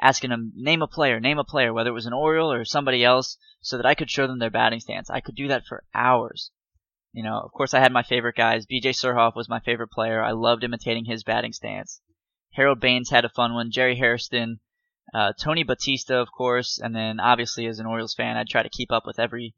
asking 0.00 0.30
them, 0.30 0.52
name 0.54 0.82
a 0.82 0.86
player, 0.86 1.20
name 1.20 1.38
a 1.38 1.44
player, 1.44 1.72
whether 1.72 1.90
it 1.90 1.94
was 1.94 2.06
an 2.06 2.12
Oriole 2.12 2.52
or 2.52 2.64
somebody 2.64 3.04
else, 3.04 3.36
so 3.60 3.76
that 3.76 3.86
I 3.86 3.94
could 3.94 4.10
show 4.10 4.26
them 4.26 4.38
their 4.38 4.50
batting 4.50 4.80
stance. 4.80 5.10
I 5.10 5.20
could 5.20 5.34
do 5.34 5.48
that 5.48 5.66
for 5.66 5.84
hours. 5.94 6.50
You 7.12 7.22
know, 7.22 7.40
of 7.40 7.52
course 7.52 7.74
I 7.74 7.80
had 7.80 7.92
my 7.92 8.02
favorite 8.02 8.36
guys. 8.36 8.66
BJ 8.66 8.90
Surhoff 8.90 9.34
was 9.34 9.48
my 9.48 9.60
favorite 9.60 9.90
player. 9.90 10.22
I 10.22 10.32
loved 10.32 10.64
imitating 10.64 11.06
his 11.06 11.24
batting 11.24 11.52
stance. 11.52 12.00
Harold 12.52 12.80
Baines 12.80 13.10
had 13.10 13.24
a 13.24 13.30
fun 13.30 13.54
one. 13.54 13.70
Jerry 13.70 13.96
Hairston, 13.96 14.60
uh, 15.14 15.32
Tony 15.40 15.62
Batista, 15.62 16.20
of 16.20 16.32
course, 16.32 16.78
and 16.78 16.94
then 16.94 17.20
obviously 17.20 17.66
as 17.66 17.78
an 17.78 17.86
Orioles 17.86 18.14
fan, 18.14 18.36
I'd 18.36 18.48
try 18.48 18.62
to 18.62 18.68
keep 18.68 18.90
up 18.90 19.06
with 19.06 19.18
every 19.18 19.54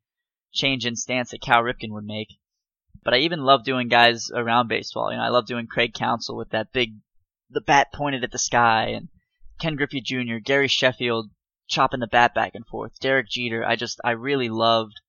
change 0.53 0.87
in 0.87 0.97
stance 0.97 1.31
that 1.31 1.41
Cal 1.41 1.63
Ripken 1.63 1.91
would 1.91 2.05
make. 2.05 2.29
But 3.05 3.15
I 3.15 3.19
even 3.19 3.41
love 3.41 3.65
doing 3.65 3.89
guys 3.89 4.31
around 4.31 4.69
baseball. 4.69 5.11
You 5.11 5.19
know, 5.19 5.25
I 5.25 5.29
love 5.29 5.47
doing 5.47 5.67
Craig 5.67 5.95
Counsell 5.95 6.37
with 6.37 6.51
that 6.51 6.73
big, 6.73 6.95
the 7.51 7.61
bat 7.61 7.89
pointed 7.95 8.25
at 8.25 8.33
the 8.33 8.39
sky, 8.39 8.89
and 8.89 9.09
Ken 9.61 9.77
Griffey 9.77 10.01
Jr., 10.01 10.39
Gary 10.45 10.69
Sheffield 10.69 11.31
chopping 11.69 12.01
the 12.01 12.07
bat 12.07 12.35
back 12.35 12.55
and 12.55 12.67
forth, 12.67 12.99
Derek 13.01 13.29
Jeter. 13.29 13.65
I 13.65 13.77
just, 13.77 14.01
I 14.05 14.13
really 14.13 14.49
loved 14.49 15.01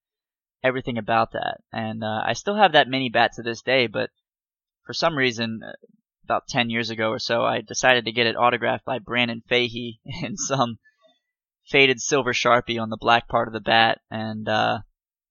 everything 0.64 0.98
about 0.98 1.32
that, 1.34 1.62
and 1.72 2.04
uh, 2.04 2.22
I 2.26 2.34
still 2.34 2.56
have 2.56 2.74
that 2.74 2.88
mini 2.88 3.10
bat 3.10 3.32
to 3.36 3.44
this 3.44 3.62
day. 3.62 3.88
But 3.88 4.10
for 4.86 4.94
some 4.94 5.18
reason, 5.18 5.62
about 6.30 6.48
10 6.48 6.70
years 6.70 6.92
ago 6.92 7.10
or 7.10 7.18
so, 7.18 7.44
I 7.44 7.62
decided 7.62 8.06
to 8.06 8.12
get 8.12 8.28
it 8.28 8.36
autographed 8.36 8.86
by 8.86 9.00
Brandon 9.00 9.42
Fahey 9.50 10.00
in 10.22 10.38
some 10.38 10.78
faded 11.68 12.00
silver 12.00 12.34
sharpie 12.34 12.80
on 12.80 12.90
the 12.90 12.98
black 12.98 13.28
part 13.28 13.48
of 13.48 13.54
the 13.54 13.60
bat. 13.60 14.00
And 14.12 14.48
uh, 14.48 14.80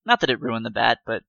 not 0.05 0.21
that 0.21 0.31
it 0.31 0.41
ruined 0.41 0.67
the 0.67 0.71
bat, 0.71 0.99
but 1.07 1.23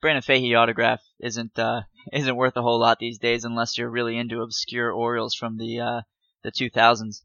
Brandon 0.00 0.22
Fahey 0.22 0.54
autograph 0.54 1.02
isn't 1.18 1.58
uh, 1.58 1.82
isn't 2.12 2.36
worth 2.36 2.56
a 2.56 2.62
whole 2.62 2.78
lot 2.78 2.98
these 2.98 3.18
days 3.18 3.44
unless 3.44 3.76
you're 3.76 3.90
really 3.90 4.16
into 4.16 4.42
obscure 4.42 4.92
Orioles 4.92 5.34
from 5.34 5.58
the 5.58 5.80
uh, 5.80 6.00
the 6.42 6.52
2000s. 6.52 7.22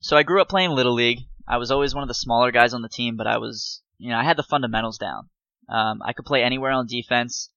So 0.00 0.16
I 0.16 0.22
grew 0.22 0.40
up 0.40 0.48
playing 0.48 0.70
little 0.70 0.94
league. 0.94 1.20
I 1.48 1.58
was 1.58 1.70
always 1.70 1.94
one 1.94 2.02
of 2.02 2.08
the 2.08 2.14
smaller 2.14 2.52
guys 2.52 2.74
on 2.74 2.82
the 2.82 2.88
team, 2.88 3.16
but 3.16 3.26
I 3.26 3.38
was 3.38 3.82
you 3.98 4.10
know 4.10 4.18
I 4.18 4.24
had 4.24 4.38
the 4.38 4.42
fundamentals 4.42 4.98
down. 4.98 5.28
Um, 5.68 6.00
I 6.02 6.12
could 6.12 6.26
play 6.26 6.42
anywhere 6.44 6.70
on 6.70 6.86
defense. 6.86 7.50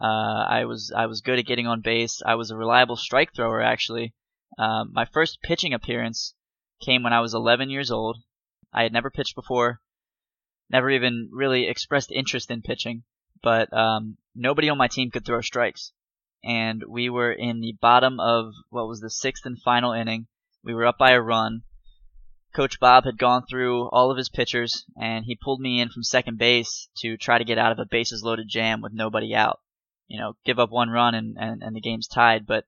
Uh, 0.00 0.44
I 0.48 0.64
was 0.64 0.92
I 0.94 1.06
was 1.06 1.20
good 1.20 1.38
at 1.38 1.46
getting 1.46 1.68
on 1.68 1.80
base. 1.80 2.20
I 2.26 2.34
was 2.34 2.50
a 2.50 2.56
reliable 2.56 2.96
strike 2.96 3.32
thrower 3.32 3.60
actually. 3.60 4.12
Um, 4.58 4.90
my 4.92 5.04
first 5.04 5.40
pitching 5.42 5.72
appearance 5.72 6.34
came 6.80 7.04
when 7.04 7.12
I 7.12 7.20
was 7.20 7.32
11 7.32 7.70
years 7.70 7.90
old. 7.92 8.18
I 8.72 8.82
had 8.82 8.92
never 8.92 9.10
pitched 9.10 9.36
before, 9.36 9.80
never 10.68 10.90
even 10.90 11.30
really 11.32 11.68
expressed 11.68 12.10
interest 12.10 12.50
in 12.50 12.62
pitching, 12.62 13.04
but 13.40 13.72
um, 13.72 14.18
nobody 14.34 14.68
on 14.68 14.78
my 14.78 14.88
team 14.88 15.10
could 15.10 15.24
throw 15.24 15.40
strikes. 15.40 15.92
And 16.42 16.82
we 16.88 17.08
were 17.08 17.32
in 17.32 17.60
the 17.60 17.76
bottom 17.80 18.18
of 18.18 18.52
what 18.70 18.88
was 18.88 19.00
the 19.00 19.10
sixth 19.10 19.46
and 19.46 19.62
final 19.62 19.92
inning. 19.92 20.26
We 20.64 20.74
were 20.74 20.86
up 20.86 20.98
by 20.98 21.12
a 21.12 21.20
run. 21.20 21.62
Coach 22.52 22.80
Bob 22.80 23.04
had 23.04 23.16
gone 23.16 23.44
through 23.48 23.88
all 23.90 24.10
of 24.10 24.18
his 24.18 24.28
pitchers, 24.28 24.84
and 25.00 25.24
he 25.24 25.38
pulled 25.40 25.60
me 25.60 25.80
in 25.80 25.88
from 25.88 26.02
second 26.02 26.38
base 26.38 26.88
to 26.98 27.16
try 27.16 27.38
to 27.38 27.44
get 27.44 27.58
out 27.58 27.72
of 27.72 27.78
a 27.78 27.86
bases 27.86 28.22
loaded 28.22 28.48
jam 28.48 28.80
with 28.80 28.92
nobody 28.92 29.34
out 29.34 29.60
you 30.06 30.18
know, 30.20 30.34
give 30.44 30.58
up 30.58 30.70
one 30.70 30.90
run 30.90 31.14
and, 31.14 31.36
and, 31.38 31.62
and 31.62 31.74
the 31.74 31.80
game's 31.80 32.08
tied. 32.08 32.46
But 32.46 32.64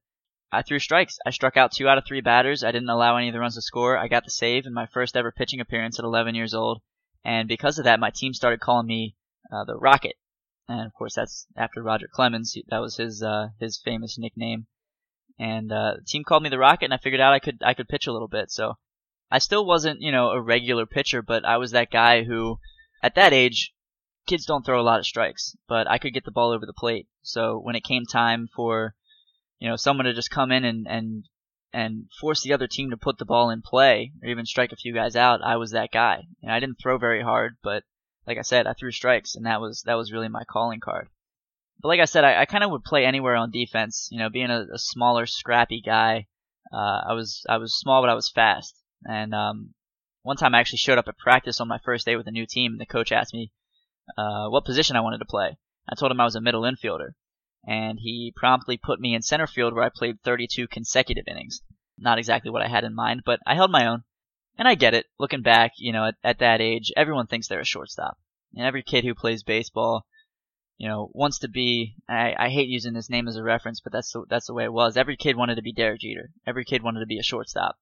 I 0.53 0.63
threw 0.63 0.79
strikes. 0.79 1.19
I 1.27 1.31
struck 1.31 1.57
out 1.57 1.73
two 1.73 1.89
out 1.89 1.99
of 1.99 2.05
three 2.07 2.21
batters. 2.21 2.65
I 2.65 2.73
didn't 2.73 2.89
allow 2.89 3.17
any 3.17 3.29
of 3.29 3.33
the 3.33 3.41
runs 3.41 3.55
to 3.57 3.63
score. 3.63 3.99
I 3.99 4.09
got 4.09 4.25
the 4.25 4.31
save 4.31 4.67
in 4.67 4.73
my 4.73 4.87
first 4.87 5.17
ever 5.17 5.33
pitching 5.33 5.61
appearance 5.61 5.99
at 5.99 6.05
11 6.05 6.35
years 6.35 6.55
old. 6.55 6.81
And 7.25 7.49
because 7.49 7.79
of 7.79 7.85
that, 7.85 8.01
my 8.01 8.11
team 8.11 8.33
started 8.33 8.61
calling 8.61 8.87
me 8.87 9.17
uh, 9.53 9.65
the 9.65 9.77
Rocket. 9.77 10.15
And 10.69 10.87
of 10.87 10.93
course, 10.95 11.15
that's 11.15 11.47
after 11.57 11.83
Roger 11.83 12.09
Clemens. 12.13 12.57
That 12.69 12.81
was 12.81 12.97
his 12.97 13.23
uh, 13.23 13.49
his 13.61 13.81
famous 13.85 14.19
nickname. 14.19 14.67
And 15.39 15.71
uh, 15.71 15.95
the 15.99 16.05
team 16.05 16.25
called 16.25 16.43
me 16.43 16.49
the 16.49 16.59
Rocket, 16.59 16.87
and 16.87 16.95
I 16.95 16.99
figured 16.99 17.21
out 17.21 17.33
I 17.33 17.39
could 17.39 17.63
I 17.65 17.75
could 17.75 17.89
pitch 17.89 18.07
a 18.07 18.13
little 18.13 18.29
bit. 18.29 18.51
So 18.51 18.75
I 19.31 19.39
still 19.39 19.67
wasn't, 19.67 20.01
you 20.01 20.13
know, 20.13 20.31
a 20.31 20.41
regular 20.41 20.87
pitcher, 20.87 21.23
but 21.23 21.45
I 21.45 21.57
was 21.57 21.73
that 21.73 21.91
guy 21.91 22.23
who, 22.25 22.59
at 23.03 23.17
that 23.17 23.33
age, 23.33 23.75
kids 24.27 24.47
don't 24.47 24.65
throw 24.65 24.81
a 24.81 24.83
lot 24.83 24.99
of 24.99 25.07
strikes, 25.07 25.57
but 25.69 25.89
I 25.89 25.99
could 25.99 26.13
get 26.13 26.25
the 26.25 26.31
ball 26.31 26.51
over 26.51 26.67
the 26.67 26.73
plate. 26.73 27.09
So 27.23 27.59
when 27.59 27.77
it 27.77 27.85
came 27.85 28.05
time 28.05 28.49
for, 28.55 28.95
you 29.59 29.69
know, 29.69 29.77
someone 29.77 30.07
to 30.07 30.15
just 30.15 30.31
come 30.31 30.53
in 30.53 30.65
and, 30.65 30.87
and, 30.89 31.25
and 31.73 32.05
force 32.21 32.43
the 32.43 32.53
other 32.53 32.67
team 32.67 32.91
to 32.91 32.97
put 32.97 33.19
the 33.19 33.25
ball 33.25 33.51
in 33.51 33.63
play 33.63 34.13
or 34.23 34.29
even 34.29 34.47
strike 34.47 34.73
a 34.73 34.77
few 34.77 34.95
guys 34.95 35.17
out, 35.17 35.43
I 35.43 35.57
was 35.57 35.71
that 35.73 35.91
guy. 35.93 36.25
And 36.43 36.53
I 36.53 36.61
didn't 36.61 36.79
throw 36.83 36.99
very 36.99 37.23
hard, 37.23 37.57
but 37.63 37.85
like 38.27 38.39
I 38.39 38.43
said, 38.43 38.67
I 38.67 38.75
threw 38.75 38.91
strikes 38.91 39.35
and 39.35 39.47
that 39.47 39.61
was, 39.61 39.83
that 39.87 39.95
was 39.95 40.13
really 40.13 40.29
my 40.29 40.45
calling 40.45 40.81
card. 40.81 41.09
But 41.81 41.89
like 41.89 42.01
I 42.01 42.07
said, 42.07 42.25
I, 42.25 42.41
I 42.41 42.47
kind 42.47 42.65
of 42.65 42.71
would 42.71 42.85
play 42.85 43.05
anywhere 43.05 43.37
on 43.37 43.51
defense. 43.51 44.09
You 44.11 44.19
know, 44.19 44.31
being 44.31 44.51
a, 44.51 44.67
a 44.73 44.79
smaller, 44.79 45.27
scrappy 45.27 45.83
guy, 45.85 46.27
uh, 46.73 47.03
I 47.09 47.13
was 47.13 47.45
I 47.49 47.59
was 47.59 47.79
small, 47.79 48.03
but 48.03 48.09
I 48.09 48.15
was 48.15 48.31
fast. 48.31 48.75
And 49.05 49.35
um, 49.35 49.75
one 50.23 50.37
time 50.37 50.55
I 50.55 50.61
actually 50.61 50.79
showed 50.79 50.99
up 50.99 51.09
at 51.09 51.19
practice 51.19 51.61
on 51.61 51.69
my 51.69 51.79
first 51.85 52.07
day 52.07 52.17
with 52.17 52.27
a 52.27 52.33
new 52.33 52.47
team, 52.47 52.73
and 52.73 52.81
the 52.81 52.87
coach 52.87 53.13
asked 53.13 53.35
me 53.35 53.53
uh, 54.17 54.49
what 54.49 54.65
position 54.65 54.97
I 54.97 55.01
wanted 55.01 55.19
to 55.19 55.25
play. 55.25 55.57
I 55.89 55.95
told 55.95 56.11
him 56.11 56.21
I 56.21 56.25
was 56.25 56.35
a 56.35 56.41
middle 56.41 56.63
infielder, 56.63 57.11
and 57.67 57.99
he 58.01 58.33
promptly 58.37 58.77
put 58.77 59.01
me 59.01 59.15
in 59.15 59.23
center 59.23 59.47
field 59.47 59.75
where 59.75 59.85
I 59.85 59.91
played 59.95 60.23
32 60.23 60.69
consecutive 60.69 61.25
innings. 61.29 61.61
Not 61.99 62.19
exactly 62.19 62.51
what 62.51 62.63
I 62.63 62.69
had 62.69 62.85
in 62.85 62.95
mind, 62.95 63.23
but 63.25 63.41
I 63.47 63.55
held 63.55 63.71
my 63.71 63.87
own. 63.87 64.05
And 64.59 64.67
I 64.67 64.75
get 64.75 64.95
it. 64.95 65.07
Looking 65.19 65.43
back, 65.43 65.73
you 65.77 65.93
know, 65.93 66.07
at, 66.07 66.15
at 66.25 66.39
that 66.39 66.61
age, 66.61 66.93
everyone 66.97 67.27
thinks 67.27 67.49
they're 67.49 67.61
a 67.61 67.65
shortstop. 67.65 68.19
And 68.55 68.65
every 68.65 68.83
kid 68.83 69.05
who 69.05 69.15
plays 69.15 69.43
baseball 69.43 70.07
you 70.79 70.89
know, 70.89 71.11
wants 71.15 71.39
to 71.39 71.49
be. 71.49 71.97
I, 72.09 72.35
I 72.39 72.49
hate 72.51 72.69
using 72.69 72.93
this 72.93 73.09
name 73.09 73.29
as 73.29 73.37
a 73.37 73.43
reference, 73.43 73.81
but 73.81 73.93
that's 73.93 74.13
the, 74.13 74.25
that's 74.29 74.47
the 74.47 74.55
way 74.55 74.65
it 74.65 74.73
was. 74.73 74.97
Every 74.97 75.17
kid 75.17 75.37
wanted 75.37 75.55
to 75.57 75.63
be 75.63 75.73
Derek 75.73 76.01
Jeter. 76.01 76.31
Every 76.47 76.65
kid 76.65 76.83
wanted 76.83 77.01
to 77.01 77.07
be 77.07 77.19
a 77.19 77.23
shortstop, 77.23 77.77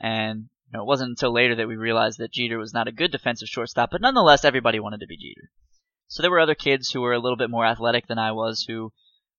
and 0.00 0.48
know, 0.72 0.82
it 0.82 0.86
wasn't 0.86 1.10
until 1.10 1.32
later 1.32 1.54
that 1.56 1.68
we 1.68 1.76
realized 1.76 2.18
that 2.18 2.32
Jeter 2.32 2.58
was 2.58 2.72
not 2.72 2.88
a 2.88 2.92
good 2.92 3.12
defensive 3.12 3.48
shortstop. 3.48 3.90
But 3.90 4.00
nonetheless, 4.00 4.44
everybody 4.44 4.80
wanted 4.80 5.00
to 5.00 5.06
be 5.06 5.16
Jeter. 5.16 5.50
So 6.08 6.22
there 6.22 6.30
were 6.30 6.40
other 6.40 6.54
kids 6.54 6.90
who 6.90 7.00
were 7.00 7.12
a 7.12 7.18
little 7.18 7.36
bit 7.36 7.50
more 7.50 7.66
athletic 7.66 8.06
than 8.06 8.18
I 8.18 8.32
was 8.32 8.64
who 8.68 8.92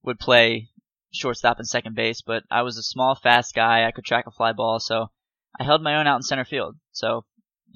would 0.03 0.19
play 0.19 0.69
shortstop 1.11 1.59
and 1.59 1.67
second 1.67 1.95
base, 1.95 2.21
but 2.21 2.43
I 2.49 2.63
was 2.63 2.77
a 2.77 2.83
small, 2.83 3.15
fast 3.15 3.53
guy. 3.53 3.85
I 3.85 3.91
could 3.91 4.05
track 4.05 4.25
a 4.27 4.31
fly 4.31 4.53
ball, 4.53 4.79
so 4.79 5.11
I 5.59 5.63
held 5.63 5.83
my 5.83 5.95
own 5.95 6.07
out 6.07 6.17
in 6.17 6.23
center 6.23 6.45
field. 6.45 6.77
So 6.91 7.25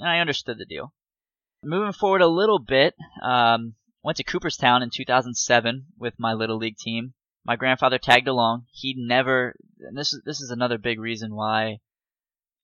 I 0.03 0.19
understood 0.19 0.57
the 0.57 0.65
deal. 0.65 0.93
Moving 1.63 1.93
forward 1.93 2.21
a 2.21 2.27
little 2.27 2.59
bit, 2.59 2.95
um, 3.23 3.75
Went 4.07 4.15
to 4.17 4.23
Cooperstown 4.23 4.83
in 4.83 4.89
2007 4.89 5.87
with 5.97 6.17
my 6.17 6.31
little 6.31 6.55
league 6.55 6.77
team. 6.77 7.13
My 7.43 7.57
grandfather 7.57 7.97
tagged 7.97 8.29
along. 8.29 8.67
He 8.71 8.95
never. 8.97 9.53
And 9.81 9.97
this 9.97 10.13
is 10.13 10.21
this 10.23 10.39
is 10.39 10.49
another 10.49 10.77
big 10.77 10.97
reason 10.97 11.35
why. 11.35 11.79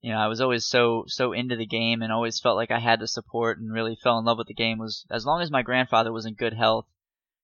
You 0.03 0.11
know, 0.11 0.19
I 0.19 0.27
was 0.27 0.41
always 0.41 0.65
so 0.65 1.05
so 1.07 1.31
into 1.31 1.55
the 1.55 1.65
game 1.65 2.01
and 2.01 2.11
always 2.11 2.37
felt 2.37 2.57
like 2.57 2.71
I 2.71 2.79
had 2.79 2.99
to 2.99 3.07
support 3.07 3.57
and 3.57 3.71
really 3.71 3.95
fell 3.95 4.19
in 4.19 4.25
love 4.25 4.37
with 4.37 4.47
the 4.47 4.53
game. 4.53 4.77
Was 4.77 5.05
as 5.09 5.25
long 5.25 5.41
as 5.41 5.49
my 5.49 5.61
grandfather 5.61 6.11
was 6.11 6.25
in 6.25 6.33
good 6.33 6.53
health, 6.53 6.87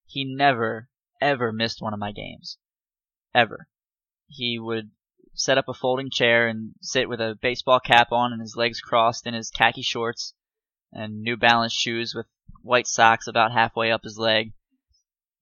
he 0.05 0.25
never 0.25 0.89
ever 1.21 1.53
missed 1.53 1.81
one 1.81 1.93
of 1.93 1.99
my 2.01 2.11
games, 2.11 2.57
ever. 3.33 3.69
He 4.27 4.59
would 4.59 4.91
set 5.33 5.57
up 5.57 5.69
a 5.69 5.73
folding 5.73 6.09
chair 6.09 6.49
and 6.49 6.73
sit 6.81 7.07
with 7.07 7.21
a 7.21 7.39
baseball 7.41 7.79
cap 7.79 8.11
on 8.11 8.33
and 8.33 8.41
his 8.41 8.57
legs 8.57 8.81
crossed 8.81 9.25
in 9.25 9.33
his 9.33 9.49
khaki 9.49 9.81
shorts 9.81 10.33
and 10.91 11.21
New 11.21 11.37
Balance 11.37 11.71
shoes 11.71 12.13
with 12.13 12.25
white 12.61 12.87
socks 12.87 13.27
about 13.27 13.53
halfway 13.53 13.89
up 13.89 14.03
his 14.03 14.19
leg. 14.19 14.51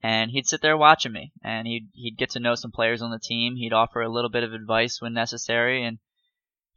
And 0.03 0.29
he'd 0.29 0.45
sit 0.45 0.61
there 0.61 0.77
watching 0.77 1.13
me, 1.13 1.31
and 1.43 1.65
he'd 1.65 1.89
he'd 1.93 2.17
get 2.17 2.29
to 2.31 2.39
know 2.39 2.53
some 2.53 2.71
players 2.71 3.01
on 3.01 3.09
the 3.09 3.17
team. 3.17 3.55
He'd 3.55 3.73
offer 3.73 4.01
a 4.01 4.11
little 4.11 4.29
bit 4.29 4.43
of 4.43 4.53
advice 4.53 5.01
when 5.01 5.13
necessary, 5.13 5.83
and 5.83 5.97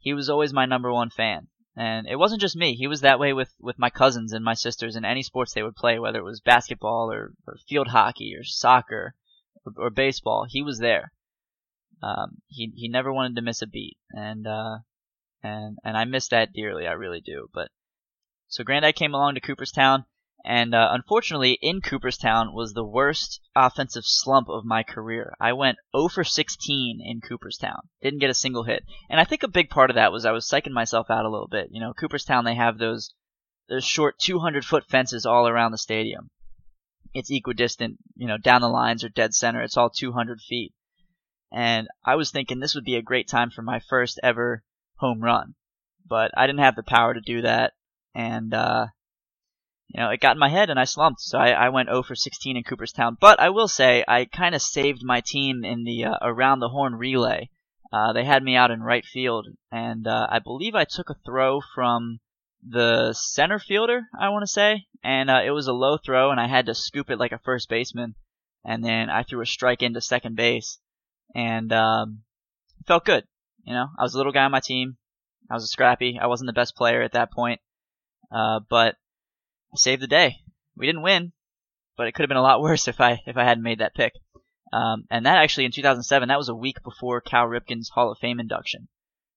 he 0.01 0.13
was 0.13 0.29
always 0.29 0.51
my 0.51 0.65
number 0.65 0.91
one 0.91 1.09
fan. 1.09 1.47
And 1.77 2.05
it 2.07 2.17
wasn't 2.17 2.41
just 2.41 2.55
me; 2.55 2.75
he 2.75 2.87
was 2.87 2.99
that 3.01 3.19
way 3.19 3.31
with 3.31 3.53
with 3.59 3.79
my 3.79 3.89
cousins 3.89 4.33
and 4.33 4.43
my 4.43 4.55
sisters 4.55 4.97
in 4.97 5.05
any 5.05 5.23
sports 5.23 5.53
they 5.53 5.63
would 5.63 5.75
play, 5.75 5.99
whether 5.99 6.19
it 6.19 6.25
was 6.25 6.41
basketball 6.41 7.09
or, 7.09 7.31
or 7.47 7.55
field 7.69 7.87
hockey 7.87 8.35
or 8.35 8.43
soccer 8.43 9.15
or, 9.65 9.73
or 9.77 9.89
baseball. 9.89 10.45
He 10.49 10.61
was 10.61 10.79
there. 10.79 11.13
Um, 12.03 12.41
he 12.47 12.73
he 12.75 12.89
never 12.89 13.13
wanted 13.13 13.35
to 13.35 13.41
miss 13.41 13.61
a 13.61 13.67
beat, 13.67 13.97
and 14.09 14.45
uh, 14.45 14.79
and 15.41 15.77
and 15.83 15.95
I 15.95 16.03
miss 16.03 16.27
that 16.29 16.51
dearly. 16.51 16.87
I 16.87 16.93
really 16.93 17.21
do. 17.21 17.47
But 17.53 17.69
so 18.47 18.65
Granddad 18.65 18.95
came 18.95 19.13
along 19.13 19.35
to 19.35 19.41
Cooperstown, 19.41 20.05
and 20.43 20.73
uh, 20.73 20.89
unfortunately, 20.91 21.59
in 21.61 21.81
Cooperstown 21.81 22.53
was 22.53 22.73
the 22.73 22.83
worst 22.83 23.39
offensive 23.55 24.05
slump 24.05 24.49
of 24.49 24.65
my 24.65 24.81
career. 24.81 25.35
I 25.39 25.53
went 25.53 25.77
0 25.95 26.07
for 26.07 26.23
16 26.23 26.99
in 26.99 27.21
Cooperstown. 27.21 27.89
Didn't 28.01 28.21
get 28.21 28.31
a 28.31 28.35
single 28.35 28.63
hit. 28.63 28.83
And 29.07 29.19
I 29.19 29.23
think 29.23 29.43
a 29.43 29.47
big 29.47 29.69
part 29.69 29.91
of 29.91 29.95
that 29.95 30.11
was 30.11 30.25
I 30.25 30.31
was 30.31 30.49
psyching 30.49 30.71
myself 30.71 31.11
out 31.11 31.25
a 31.25 31.29
little 31.29 31.47
bit. 31.47 31.69
You 31.71 31.79
know, 31.79 31.93
Cooperstown, 31.93 32.43
they 32.43 32.55
have 32.55 32.79
those, 32.79 33.13
those 33.69 33.85
short 33.85 34.17
200 34.17 34.65
foot 34.65 34.85
fences 34.89 35.27
all 35.27 35.47
around 35.47 35.73
the 35.73 35.77
stadium. 35.77 36.31
It's 37.13 37.29
equidistant, 37.29 37.97
you 38.15 38.25
know, 38.25 38.37
down 38.37 38.61
the 38.61 38.69
lines 38.69 39.03
or 39.03 39.09
dead 39.09 39.35
center. 39.35 39.61
It's 39.61 39.77
all 39.77 39.91
200 39.91 40.41
feet. 40.41 40.73
And 41.51 41.87
I 42.03 42.15
was 42.15 42.31
thinking 42.31 42.59
this 42.59 42.73
would 42.73 42.85
be 42.85 42.95
a 42.95 43.03
great 43.03 43.27
time 43.27 43.51
for 43.51 43.61
my 43.61 43.79
first 43.79 44.19
ever 44.23 44.63
home 44.95 45.21
run. 45.21 45.53
But 46.07 46.31
I 46.35 46.47
didn't 46.47 46.61
have 46.61 46.75
the 46.75 46.83
power 46.83 47.13
to 47.13 47.21
do 47.21 47.41
that. 47.43 47.73
And, 48.15 48.53
uh, 48.53 48.87
you 49.93 49.99
know, 49.99 50.09
it 50.09 50.21
got 50.21 50.35
in 50.35 50.39
my 50.39 50.49
head 50.49 50.69
and 50.69 50.79
I 50.79 50.85
slumped. 50.85 51.21
So 51.21 51.37
I, 51.37 51.49
I 51.49 51.69
went 51.69 51.89
0 51.89 52.03
for 52.03 52.15
16 52.15 52.55
in 52.55 52.63
Cooperstown. 52.63 53.17
But 53.19 53.39
I 53.39 53.49
will 53.49 53.67
say, 53.67 54.03
I 54.07 54.25
kind 54.25 54.55
of 54.55 54.61
saved 54.61 55.03
my 55.03 55.21
team 55.21 55.63
in 55.63 55.83
the 55.83 56.05
uh, 56.05 56.17
around 56.21 56.59
the 56.59 56.69
horn 56.69 56.95
relay. 56.95 57.49
Uh, 57.91 58.13
they 58.13 58.23
had 58.23 58.41
me 58.41 58.55
out 58.55 58.71
in 58.71 58.81
right 58.81 59.05
field, 59.05 59.47
and 59.69 60.07
uh, 60.07 60.27
I 60.29 60.39
believe 60.39 60.75
I 60.75 60.85
took 60.85 61.09
a 61.09 61.17
throw 61.25 61.59
from 61.75 62.21
the 62.65 63.11
center 63.11 63.59
fielder, 63.59 64.03
I 64.17 64.29
want 64.29 64.43
to 64.43 64.47
say, 64.47 64.85
and 65.03 65.29
uh, 65.29 65.41
it 65.43 65.51
was 65.51 65.67
a 65.67 65.73
low 65.73 65.97
throw, 65.97 66.31
and 66.31 66.39
I 66.39 66.47
had 66.47 66.67
to 66.67 66.75
scoop 66.75 67.09
it 67.09 67.19
like 67.19 67.33
a 67.33 67.39
first 67.39 67.67
baseman, 67.67 68.15
and 68.63 68.85
then 68.85 69.09
I 69.09 69.23
threw 69.23 69.41
a 69.41 69.45
strike 69.45 69.83
into 69.83 69.99
second 69.99 70.37
base, 70.37 70.79
and 71.35 71.73
um, 71.73 72.23
felt 72.87 73.03
good. 73.03 73.25
You 73.65 73.73
know, 73.73 73.87
I 73.99 74.03
was 74.03 74.13
a 74.13 74.17
little 74.17 74.31
guy 74.31 74.45
on 74.45 74.51
my 74.51 74.61
team. 74.61 74.95
I 75.49 75.55
was 75.55 75.65
a 75.65 75.67
scrappy. 75.67 76.17
I 76.17 76.27
wasn't 76.27 76.47
the 76.47 76.53
best 76.53 76.77
player 76.77 77.01
at 77.01 77.11
that 77.11 77.33
point, 77.33 77.59
uh, 78.31 78.61
saved 79.75 80.01
the 80.01 80.07
day. 80.07 80.37
We 80.75 80.85
didn't 80.85 81.01
win, 81.03 81.33
but 81.97 82.07
it 82.07 82.13
could 82.13 82.23
have 82.23 82.29
been 82.29 82.37
a 82.37 82.41
lot 82.41 82.61
worse 82.67 82.87
if 82.87 82.99
I 82.99 83.21
if 83.25 83.37
I 83.37 83.43
hadn't 83.43 83.63
made 83.63 83.79
that 83.79 83.95
pick. 83.95 84.13
Um, 84.73 85.05
and 85.09 85.25
that 85.25 85.37
actually 85.37 85.65
in 85.65 85.71
2007, 85.71 86.29
that 86.29 86.37
was 86.37 86.49
a 86.49 86.55
week 86.55 86.81
before 86.81 87.19
Cal 87.19 87.45
Ripken's 87.45 87.89
Hall 87.89 88.11
of 88.11 88.19
Fame 88.19 88.39
induction 88.39 88.87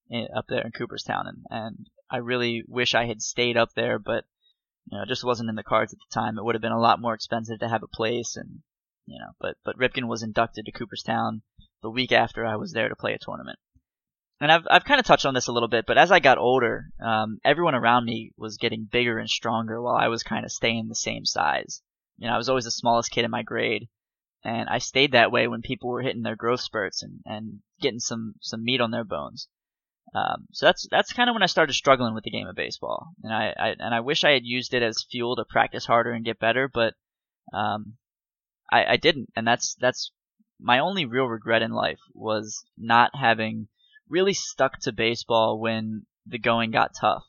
in, 0.09 0.29
up 0.37 0.47
there 0.49 0.64
in 0.64 0.71
Cooperstown, 0.71 1.26
and, 1.26 1.45
and 1.50 1.91
I 2.09 2.19
really 2.19 2.62
wish 2.69 2.95
I 2.95 3.07
had 3.07 3.21
stayed 3.21 3.57
up 3.57 3.71
there, 3.75 3.99
but 3.99 4.25
you 4.91 4.97
know, 4.97 5.03
it 5.03 5.09
just 5.09 5.25
wasn't 5.25 5.49
in 5.49 5.57
the 5.57 5.64
cards 5.64 5.93
at 5.93 5.99
the 5.99 6.21
time. 6.21 6.38
It 6.38 6.45
would 6.45 6.55
have 6.55 6.62
been 6.62 6.73
a 6.73 6.81
lot 6.81 7.00
more 7.00 7.14
expensive 7.14 7.59
to 7.61 7.69
have 7.69 7.83
a 7.83 7.88
place, 7.88 8.37
and 8.37 8.61
you 9.07 9.19
know, 9.19 9.33
but 9.41 9.57
but 9.64 9.76
Ripken 9.76 10.07
was 10.07 10.23
inducted 10.23 10.67
to 10.67 10.73
Cooperstown 10.73 11.43
the 11.83 11.91
week 11.91 12.12
after 12.12 12.47
I 12.47 12.57
was 12.57 12.73
there 12.73 12.88
to 12.88 12.97
play 12.97 13.12
a 13.12 13.19
tournament 13.19 13.59
and 14.41 14.50
I've 14.50 14.67
I've 14.71 14.85
kind 14.85 15.00
of 15.00 15.07
touched 15.07 15.26
on 15.26 15.35
this 15.35 15.49
a 15.49 15.53
little 15.53 15.69
bit, 15.69 15.85
but 15.87 15.99
as 15.99 16.11
I 16.11 16.21
got 16.21 16.38
older, 16.38 16.87
um, 17.00 17.38
everyone 17.45 17.75
around 17.75 18.05
me 18.05 18.33
was 18.37 18.57
getting 18.57 18.88
bigger 18.91 19.19
and 19.19 19.29
stronger, 19.29 19.81
while 19.81 19.97
I 19.97 20.09
was 20.09 20.23
kind 20.23 20.45
of 20.45 20.53
staying 20.53 20.88
the 20.88 20.95
same 20.95 21.25
size. 21.25 21.83
You 22.19 22.29
know, 22.29 22.35
I 22.35 22.37
was 22.37 22.49
always 22.49 22.64
the 22.64 22.71
smallest 22.71 23.11
kid 23.11 23.25
in 23.25 23.31
my 23.31 23.43
grade, 23.43 23.88
and 24.45 24.69
I 24.69 24.79
stayed 24.79 25.12
that 25.12 25.33
way 25.33 25.49
when 25.49 25.62
people 25.62 25.91
were 25.91 26.03
hitting 26.03 26.23
their 26.23 26.37
growth 26.37 26.61
spurts 26.61 27.03
and, 27.03 27.21
and 27.25 27.61
getting 27.81 28.00
some 28.00 28.35
some 28.41 28.64
meat 28.64 28.81
on 28.81 28.91
their 28.91 29.05
bones. 29.05 29.49
Um, 30.14 30.47
so 30.53 30.67
that's 30.67 30.87
that's 30.91 31.12
kind 31.12 31.29
of 31.29 31.35
when 31.35 31.43
I 31.43 31.47
started 31.47 31.73
struggling 31.73 32.14
with 32.14 32.25
the 32.25 32.31
game 32.31 32.47
of 32.47 32.55
baseball, 32.55 33.09
and 33.23 33.33
I, 33.33 33.55
I 33.59 33.69
and 33.79 33.95
I 33.95 34.00
wish 34.00 34.25
I 34.25 34.33
had 34.33 34.45
used 34.45 34.75
it 34.75 34.83
as 34.83 35.07
fuel 35.11 35.37
to 35.37 35.45
practice 35.45 35.87
harder 35.87 36.12
and 36.12 36.25
get 36.25 36.38
better, 36.38 36.69
but 36.69 36.95
um, 37.53 37.97
I, 38.71 38.85
I 38.85 38.97
didn't, 38.97 39.31
and 39.37 39.47
that's 39.47 39.76
that's 39.81 40.12
my 40.61 40.79
only 40.79 41.05
real 41.05 41.26
regret 41.26 41.62
in 41.62 41.73
life 41.73 41.99
was 42.14 42.64
not 42.79 43.11
having 43.14 43.69
really 44.08 44.34
stuck 44.34 44.78
to 44.80 44.92
baseball 44.92 45.58
when 45.58 46.06
the 46.26 46.38
going 46.38 46.70
got 46.70 46.92
tough. 46.99 47.25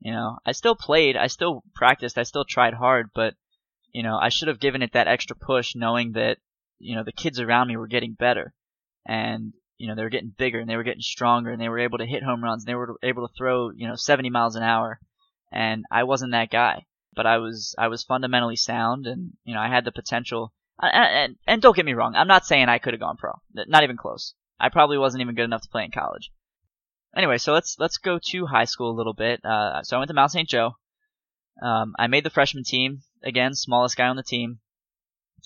You 0.00 0.12
know, 0.12 0.38
I 0.44 0.52
still 0.52 0.74
played, 0.74 1.16
I 1.16 1.28
still 1.28 1.62
practiced, 1.74 2.18
I 2.18 2.24
still 2.24 2.44
tried 2.44 2.74
hard, 2.74 3.10
but 3.14 3.34
you 3.92 4.02
know, 4.02 4.16
I 4.16 4.30
should 4.30 4.48
have 4.48 4.58
given 4.58 4.82
it 4.82 4.94
that 4.94 5.06
extra 5.06 5.36
push 5.36 5.74
knowing 5.76 6.12
that, 6.12 6.38
you 6.78 6.96
know, 6.96 7.04
the 7.04 7.12
kids 7.12 7.38
around 7.38 7.68
me 7.68 7.76
were 7.76 7.86
getting 7.86 8.14
better 8.14 8.54
and, 9.06 9.52
you 9.76 9.86
know, 9.86 9.94
they 9.94 10.02
were 10.02 10.08
getting 10.08 10.34
bigger 10.36 10.58
and 10.58 10.68
they 10.68 10.76
were 10.76 10.82
getting 10.82 11.02
stronger 11.02 11.50
and 11.50 11.60
they 11.60 11.68
were 11.68 11.78
able 11.78 11.98
to 11.98 12.06
hit 12.06 12.22
home 12.22 12.42
runs 12.42 12.62
and 12.62 12.68
they 12.68 12.74
were 12.74 12.96
able 13.02 13.28
to 13.28 13.34
throw, 13.36 13.70
you 13.70 13.86
know, 13.86 13.94
70 13.94 14.30
miles 14.30 14.56
an 14.56 14.62
hour. 14.62 14.98
And 15.52 15.84
I 15.90 16.04
wasn't 16.04 16.32
that 16.32 16.50
guy, 16.50 16.86
but 17.14 17.26
I 17.26 17.38
was, 17.38 17.74
I 17.78 17.88
was 17.88 18.02
fundamentally 18.02 18.56
sound 18.56 19.06
and, 19.06 19.32
you 19.44 19.54
know, 19.54 19.60
I 19.60 19.68
had 19.68 19.84
the 19.84 19.92
potential. 19.92 20.52
And, 20.80 20.94
and, 20.94 21.36
and 21.46 21.62
don't 21.62 21.76
get 21.76 21.84
me 21.84 21.92
wrong, 21.92 22.14
I'm 22.14 22.28
not 22.28 22.46
saying 22.46 22.68
I 22.68 22.78
could 22.78 22.94
have 22.94 23.00
gone 23.00 23.18
pro. 23.18 23.32
Not 23.54 23.84
even 23.84 23.98
close. 23.98 24.34
I 24.62 24.70
probably 24.70 24.96
wasn't 24.96 25.20
even 25.20 25.34
good 25.34 25.44
enough 25.44 25.62
to 25.62 25.68
play 25.68 25.84
in 25.84 25.90
college. 25.90 26.30
Anyway, 27.14 27.36
so 27.36 27.52
let's 27.52 27.76
let's 27.78 27.98
go 27.98 28.18
to 28.30 28.46
high 28.46 28.64
school 28.64 28.90
a 28.90 28.96
little 28.96 29.12
bit. 29.12 29.44
Uh, 29.44 29.82
so 29.82 29.96
I 29.96 29.98
went 29.98 30.08
to 30.08 30.14
Mount 30.14 30.30
St. 30.30 30.48
Joe. 30.48 30.76
Um, 31.60 31.94
I 31.98 32.06
made 32.06 32.24
the 32.24 32.30
freshman 32.30 32.64
team 32.64 33.02
again, 33.22 33.54
smallest 33.54 33.96
guy 33.96 34.08
on 34.08 34.16
the 34.16 34.22
team. 34.22 34.60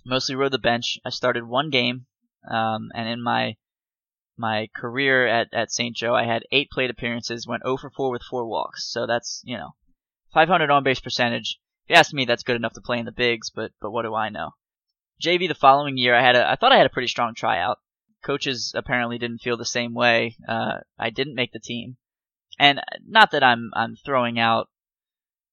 Mostly 0.04 0.36
rode 0.36 0.52
the 0.52 0.58
bench. 0.58 1.00
I 1.04 1.10
started 1.10 1.48
one 1.48 1.70
game, 1.70 2.06
um, 2.48 2.92
and 2.94 3.08
in 3.08 3.20
my 3.22 3.56
my 4.38 4.68
career 4.76 5.26
at, 5.26 5.48
at 5.52 5.72
St. 5.72 5.96
Joe, 5.96 6.14
I 6.14 6.24
had 6.24 6.44
eight 6.52 6.70
plate 6.70 6.90
appearances, 6.90 7.46
went 7.46 7.62
0 7.64 7.78
for 7.78 7.90
4 7.90 8.10
with 8.10 8.22
four 8.22 8.46
walks. 8.46 8.90
So 8.90 9.06
that's, 9.06 9.40
you 9.44 9.56
know, 9.56 9.70
500 10.34 10.70
on 10.70 10.84
base 10.84 11.00
percentage. 11.00 11.58
If 11.84 11.90
you 11.90 11.96
ask 11.96 12.12
me, 12.12 12.26
that's 12.26 12.42
good 12.42 12.56
enough 12.56 12.74
to 12.74 12.82
play 12.82 12.98
in 12.98 13.06
the 13.06 13.12
bigs, 13.12 13.50
but, 13.50 13.72
but 13.80 13.92
what 13.92 14.02
do 14.02 14.14
I 14.14 14.28
know? 14.28 14.50
JV 15.22 15.48
the 15.48 15.54
following 15.54 15.96
year, 15.96 16.14
I 16.14 16.22
had 16.22 16.36
a, 16.36 16.48
I 16.48 16.56
thought 16.56 16.72
I 16.72 16.76
had 16.76 16.86
a 16.86 16.90
pretty 16.90 17.08
strong 17.08 17.34
tryout. 17.34 17.78
Coaches 18.26 18.72
apparently 18.74 19.18
didn't 19.18 19.38
feel 19.38 19.56
the 19.56 19.64
same 19.64 19.94
way. 19.94 20.36
Uh, 20.48 20.78
I 20.98 21.10
didn't 21.10 21.36
make 21.36 21.52
the 21.52 21.60
team. 21.60 21.96
And 22.58 22.80
not 23.06 23.30
that 23.30 23.44
I'm, 23.44 23.70
I'm 23.74 23.94
throwing 24.04 24.38
out 24.38 24.68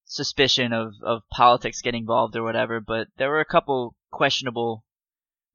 suspicion 0.06 0.74
of, 0.74 0.94
of 1.04 1.22
politics 1.30 1.82
getting 1.82 2.02
involved 2.02 2.36
or 2.36 2.44
whatever, 2.44 2.80
but 2.80 3.10
there 3.18 3.30
were 3.30 3.42
a 3.42 3.46
couple 3.46 3.96
questionable 4.12 4.84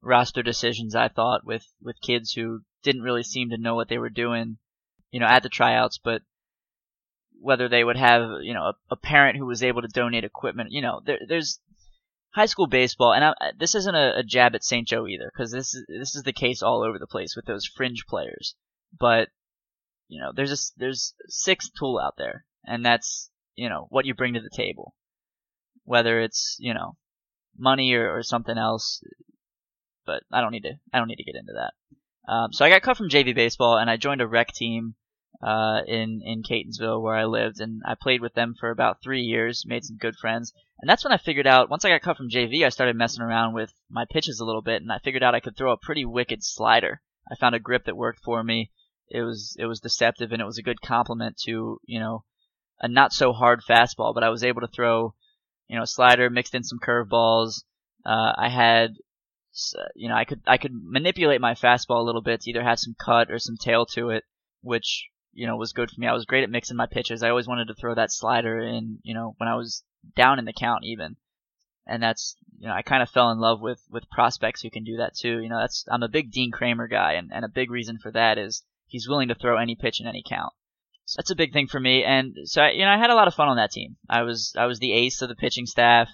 roster 0.01 0.41
decisions 0.41 0.95
I 0.95 1.09
thought 1.09 1.45
with, 1.45 1.65
with 1.81 1.99
kids 2.01 2.31
who 2.31 2.61
didn't 2.83 3.01
really 3.01 3.23
seem 3.23 3.49
to 3.49 3.57
know 3.57 3.75
what 3.75 3.89
they 3.89 3.97
were 3.97 4.09
doing, 4.09 4.57
you 5.11 5.19
know, 5.19 5.25
at 5.25 5.43
the 5.43 5.49
tryouts, 5.49 5.97
but 5.97 6.21
whether 7.41 7.67
they 7.67 7.83
would 7.83 7.97
have, 7.97 8.29
you 8.41 8.53
know, 8.53 8.63
a, 8.63 8.73
a 8.91 8.95
parent 8.95 9.37
who 9.37 9.45
was 9.45 9.61
able 9.61 9.81
to 9.81 9.87
donate 9.89 10.23
equipment, 10.23 10.71
you 10.71 10.81
know, 10.81 11.01
there, 11.05 11.19
there's 11.27 11.59
high 12.31 12.45
school 12.45 12.67
baseball, 12.67 13.13
and 13.13 13.23
I, 13.23 13.33
this 13.57 13.75
isn't 13.75 13.95
a, 13.95 14.19
a 14.19 14.23
jab 14.23 14.55
at 14.55 14.63
St. 14.63 14.87
Joe 14.87 15.07
either, 15.07 15.31
because 15.33 15.51
this 15.51 15.73
is 15.73 15.85
this 15.87 16.15
is 16.15 16.23
the 16.23 16.33
case 16.33 16.61
all 16.61 16.83
over 16.83 16.99
the 16.99 17.07
place 17.07 17.35
with 17.35 17.45
those 17.45 17.65
fringe 17.65 18.05
players. 18.07 18.55
But 18.97 19.29
you 20.07 20.21
know, 20.21 20.31
there's 20.35 20.51
a 20.51 20.79
there's 20.79 21.13
a 21.27 21.31
sixth 21.31 21.71
tool 21.77 21.99
out 21.99 22.15
there, 22.17 22.45
and 22.65 22.85
that's 22.85 23.29
you 23.55 23.69
know 23.69 23.87
what 23.89 24.05
you 24.05 24.13
bring 24.13 24.33
to 24.33 24.41
the 24.41 24.49
table, 24.49 24.95
whether 25.83 26.19
it's 26.19 26.57
you 26.59 26.73
know 26.73 26.97
money 27.57 27.93
or, 27.93 28.15
or 28.15 28.23
something 28.23 28.57
else. 28.57 29.03
But 30.05 30.23
I 30.31 30.41
don't 30.41 30.51
need 30.51 30.63
to 30.63 30.79
I 30.93 30.99
don't 30.99 31.07
need 31.07 31.17
to 31.17 31.23
get 31.23 31.35
into 31.35 31.53
that. 31.53 31.73
Um, 32.31 32.53
so 32.53 32.63
I 32.63 32.69
got 32.69 32.83
cut 32.83 32.97
from 32.97 33.09
JV 33.09 33.33
baseball 33.33 33.77
and 33.77 33.89
I 33.89 33.97
joined 33.97 34.21
a 34.21 34.27
rec 34.27 34.53
team 34.53 34.95
uh, 35.41 35.81
in 35.87 36.21
in 36.23 36.43
Catonsville 36.43 37.01
where 37.01 37.15
I 37.15 37.25
lived, 37.25 37.61
and 37.61 37.81
I 37.85 37.95
played 37.95 38.21
with 38.21 38.33
them 38.33 38.55
for 38.59 38.69
about 38.69 39.01
three 39.01 39.21
years, 39.21 39.65
made 39.65 39.85
some 39.85 39.97
good 39.97 40.15
friends, 40.15 40.53
and 40.81 40.89
that's 40.89 41.03
when 41.03 41.13
I 41.13 41.17
figured 41.17 41.47
out. 41.47 41.69
Once 41.69 41.85
I 41.85 41.89
got 41.89 42.01
cut 42.01 42.17
from 42.17 42.29
JV, 42.29 42.65
I 42.65 42.69
started 42.69 42.95
messing 42.95 43.21
around 43.21 43.53
with 43.53 43.73
my 43.89 44.05
pitches 44.11 44.39
a 44.39 44.45
little 44.45 44.61
bit, 44.61 44.81
and 44.81 44.91
I 44.91 44.99
figured 44.99 45.23
out 45.23 45.35
I 45.35 45.39
could 45.39 45.55
throw 45.55 45.71
a 45.71 45.77
pretty 45.77 46.05
wicked 46.05 46.43
slider. 46.43 47.01
I 47.31 47.35
found 47.35 47.55
a 47.55 47.59
grip 47.59 47.85
that 47.85 47.95
worked 47.95 48.19
for 48.23 48.43
me. 48.43 48.71
It 49.09 49.21
was 49.21 49.55
it 49.57 49.65
was 49.65 49.79
deceptive, 49.79 50.31
and 50.31 50.41
it 50.41 50.45
was 50.45 50.57
a 50.57 50.63
good 50.63 50.81
complement 50.81 51.37
to 51.45 51.79
you 51.85 51.99
know 51.99 52.25
a 52.81 52.87
not 52.87 53.13
so 53.13 53.31
hard 53.31 53.61
fastball, 53.61 54.13
but 54.13 54.23
I 54.23 54.29
was 54.29 54.43
able 54.43 54.61
to 54.61 54.67
throw 54.67 55.15
you 55.69 55.77
know 55.77 55.83
a 55.83 55.87
slider 55.87 56.29
mixed 56.29 56.53
in 56.53 56.63
some 56.63 56.79
curveballs. 56.79 57.63
Uh, 58.05 58.33
I 58.37 58.49
had 58.49 58.95
you 59.95 60.09
know 60.09 60.15
I 60.15 60.25
could 60.25 60.41
I 60.45 60.57
could 60.57 60.71
manipulate 60.73 61.39
my 61.39 61.53
fastball 61.53 62.01
a 62.01 62.05
little 62.05 62.21
bit 62.21 62.41
to 62.41 62.49
either 62.49 62.63
have 62.63 62.79
some 62.79 62.95
cut 62.99 63.31
or 63.31 63.39
some 63.39 63.55
tail 63.55 63.85
to 63.93 64.09
it, 64.09 64.25
which 64.61 65.07
you 65.33 65.47
know, 65.47 65.55
was 65.55 65.73
good 65.73 65.89
for 65.89 65.99
me. 65.99 66.07
I 66.07 66.13
was 66.13 66.25
great 66.25 66.43
at 66.43 66.49
mixing 66.49 66.77
my 66.77 66.85
pitches. 66.85 67.23
I 67.23 67.29
always 67.29 67.47
wanted 67.47 67.67
to 67.67 67.75
throw 67.75 67.95
that 67.95 68.11
slider 68.11 68.59
in, 68.59 68.99
you 69.03 69.13
know, 69.13 69.35
when 69.37 69.49
I 69.49 69.55
was 69.55 69.83
down 70.15 70.39
in 70.39 70.45
the 70.45 70.53
count 70.53 70.83
even. 70.85 71.15
And 71.85 72.03
that's, 72.03 72.35
you 72.59 72.67
know, 72.67 72.73
I 72.73 72.81
kind 72.81 73.01
of 73.01 73.09
fell 73.09 73.31
in 73.31 73.39
love 73.39 73.61
with, 73.61 73.81
with 73.89 74.09
prospects 74.09 74.61
who 74.61 74.69
can 74.69 74.83
do 74.83 74.97
that 74.97 75.15
too. 75.15 75.39
You 75.39 75.49
know, 75.49 75.59
that's, 75.59 75.85
I'm 75.91 76.03
a 76.03 76.09
big 76.09 76.31
Dean 76.31 76.51
Kremer 76.51 76.87
guy 76.87 77.13
and, 77.13 77.31
and 77.33 77.43
a 77.43 77.49
big 77.49 77.71
reason 77.71 77.97
for 77.97 78.11
that 78.11 78.37
is 78.37 78.63
he's 78.87 79.07
willing 79.07 79.29
to 79.29 79.35
throw 79.35 79.57
any 79.57 79.75
pitch 79.75 79.99
in 79.99 80.07
any 80.07 80.23
count. 80.27 80.53
So 81.05 81.15
that's 81.17 81.31
a 81.31 81.35
big 81.35 81.51
thing 81.51 81.67
for 81.67 81.79
me. 81.79 82.03
And 82.03 82.35
so, 82.43 82.61
I, 82.61 82.71
you 82.71 82.85
know, 82.85 82.91
I 82.91 82.97
had 82.97 83.09
a 83.09 83.15
lot 83.15 83.27
of 83.27 83.33
fun 83.33 83.47
on 83.47 83.57
that 83.57 83.71
team. 83.71 83.97
I 84.07 84.21
was, 84.21 84.53
I 84.55 84.67
was 84.67 84.79
the 84.79 84.93
ace 84.93 85.21
of 85.21 85.29
the 85.29 85.35
pitching 85.35 85.65
staff. 85.65 86.09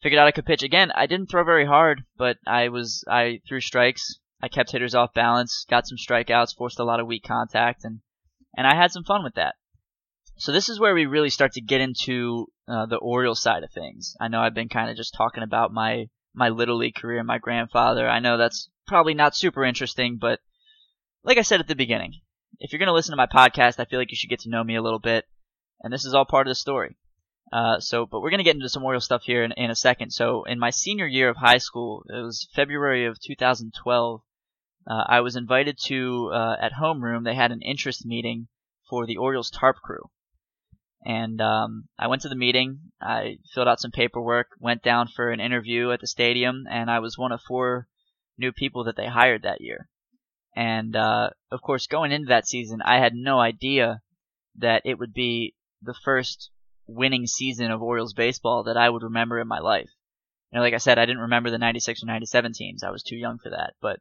Figured 0.00 0.20
out 0.20 0.28
I 0.28 0.32
could 0.32 0.46
pitch 0.46 0.62
again. 0.62 0.92
I 0.94 1.06
didn't 1.06 1.26
throw 1.26 1.42
very 1.42 1.66
hard, 1.66 2.04
but 2.16 2.36
I 2.46 2.68
was, 2.68 3.02
I 3.08 3.40
threw 3.48 3.60
strikes. 3.60 4.20
I 4.40 4.46
kept 4.46 4.70
hitters 4.70 4.94
off 4.94 5.12
balance, 5.14 5.66
got 5.68 5.88
some 5.88 5.98
strikeouts, 5.98 6.56
forced 6.56 6.78
a 6.78 6.84
lot 6.84 7.00
of 7.00 7.08
weak 7.08 7.24
contact, 7.24 7.84
and 7.84 7.98
and 8.56 8.66
I 8.66 8.74
had 8.74 8.92
some 8.92 9.04
fun 9.04 9.24
with 9.24 9.34
that. 9.34 9.54
So 10.36 10.52
this 10.52 10.68
is 10.68 10.78
where 10.78 10.94
we 10.94 11.06
really 11.06 11.30
start 11.30 11.52
to 11.52 11.60
get 11.60 11.80
into 11.80 12.46
uh, 12.68 12.86
the 12.86 12.96
Orioles 12.96 13.42
side 13.42 13.64
of 13.64 13.72
things. 13.72 14.14
I 14.20 14.28
know 14.28 14.40
I've 14.40 14.54
been 14.54 14.68
kind 14.68 14.90
of 14.90 14.96
just 14.96 15.14
talking 15.14 15.42
about 15.42 15.72
my 15.72 16.08
my 16.34 16.50
little 16.50 16.76
league 16.76 16.94
career, 16.94 17.18
and 17.18 17.26
my 17.26 17.38
grandfather. 17.38 18.08
I 18.08 18.20
know 18.20 18.38
that's 18.38 18.68
probably 18.86 19.14
not 19.14 19.34
super 19.34 19.64
interesting, 19.64 20.18
but 20.18 20.38
like 21.24 21.38
I 21.38 21.42
said 21.42 21.58
at 21.58 21.66
the 21.66 21.74
beginning, 21.74 22.20
if 22.60 22.72
you're 22.72 22.78
going 22.78 22.88
to 22.88 22.94
listen 22.94 23.12
to 23.12 23.16
my 23.16 23.26
podcast, 23.26 23.80
I 23.80 23.84
feel 23.84 23.98
like 23.98 24.10
you 24.10 24.16
should 24.16 24.30
get 24.30 24.40
to 24.40 24.50
know 24.50 24.62
me 24.62 24.76
a 24.76 24.82
little 24.82 25.00
bit, 25.00 25.24
and 25.82 25.92
this 25.92 26.04
is 26.04 26.14
all 26.14 26.24
part 26.24 26.46
of 26.46 26.50
the 26.50 26.54
story. 26.54 26.96
Uh, 27.52 27.80
so, 27.80 28.06
but 28.06 28.20
we're 28.20 28.30
going 28.30 28.38
to 28.38 28.44
get 28.44 28.54
into 28.54 28.68
some 28.68 28.84
Orioles 28.84 29.06
stuff 29.06 29.22
here 29.24 29.42
in, 29.42 29.52
in 29.52 29.70
a 29.70 29.74
second. 29.74 30.10
So, 30.10 30.44
in 30.44 30.58
my 30.58 30.70
senior 30.70 31.06
year 31.06 31.28
of 31.30 31.36
high 31.36 31.58
school, 31.58 32.04
it 32.08 32.22
was 32.22 32.48
February 32.54 33.06
of 33.06 33.18
2012 33.20 34.20
uh, 34.88 35.04
I 35.06 35.20
was 35.20 35.36
invited 35.36 35.78
to 35.86 36.30
uh, 36.32 36.56
at 36.60 36.72
homeroom. 36.72 37.24
They 37.24 37.34
had 37.34 37.52
an 37.52 37.62
interest 37.62 38.06
meeting 38.06 38.48
for 38.88 39.06
the 39.06 39.18
Orioles 39.18 39.50
tarp 39.50 39.76
crew, 39.76 40.10
and 41.04 41.40
um, 41.40 41.88
I 41.98 42.06
went 42.06 42.22
to 42.22 42.28
the 42.28 42.34
meeting. 42.34 42.80
I 43.00 43.38
filled 43.52 43.68
out 43.68 43.80
some 43.80 43.90
paperwork, 43.90 44.48
went 44.58 44.82
down 44.82 45.08
for 45.08 45.30
an 45.30 45.40
interview 45.40 45.90
at 45.90 46.00
the 46.00 46.06
stadium, 46.06 46.64
and 46.70 46.90
I 46.90 47.00
was 47.00 47.18
one 47.18 47.32
of 47.32 47.42
four 47.46 47.86
new 48.38 48.50
people 48.50 48.84
that 48.84 48.96
they 48.96 49.06
hired 49.06 49.42
that 49.42 49.60
year. 49.60 49.88
And 50.56 50.96
uh, 50.96 51.30
of 51.50 51.60
course, 51.60 51.86
going 51.86 52.10
into 52.10 52.28
that 52.28 52.48
season, 52.48 52.80
I 52.82 52.98
had 52.98 53.14
no 53.14 53.38
idea 53.38 54.00
that 54.56 54.82
it 54.84 54.98
would 54.98 55.12
be 55.12 55.54
the 55.82 55.94
first 55.94 56.50
winning 56.86 57.26
season 57.26 57.70
of 57.70 57.82
Orioles 57.82 58.14
baseball 58.14 58.64
that 58.64 58.76
I 58.76 58.88
would 58.88 59.02
remember 59.02 59.38
in 59.38 59.46
my 59.46 59.60
life. 59.60 59.90
You 60.50 60.56
know, 60.56 60.62
like 60.62 60.74
I 60.74 60.78
said, 60.78 60.98
I 60.98 61.04
didn't 61.04 61.22
remember 61.22 61.50
the 61.50 61.58
96 61.58 62.02
or 62.02 62.06
97 62.06 62.52
teams. 62.54 62.82
I 62.82 62.90
was 62.90 63.02
too 63.02 63.16
young 63.16 63.38
for 63.38 63.50
that. 63.50 63.74
But 63.82 64.00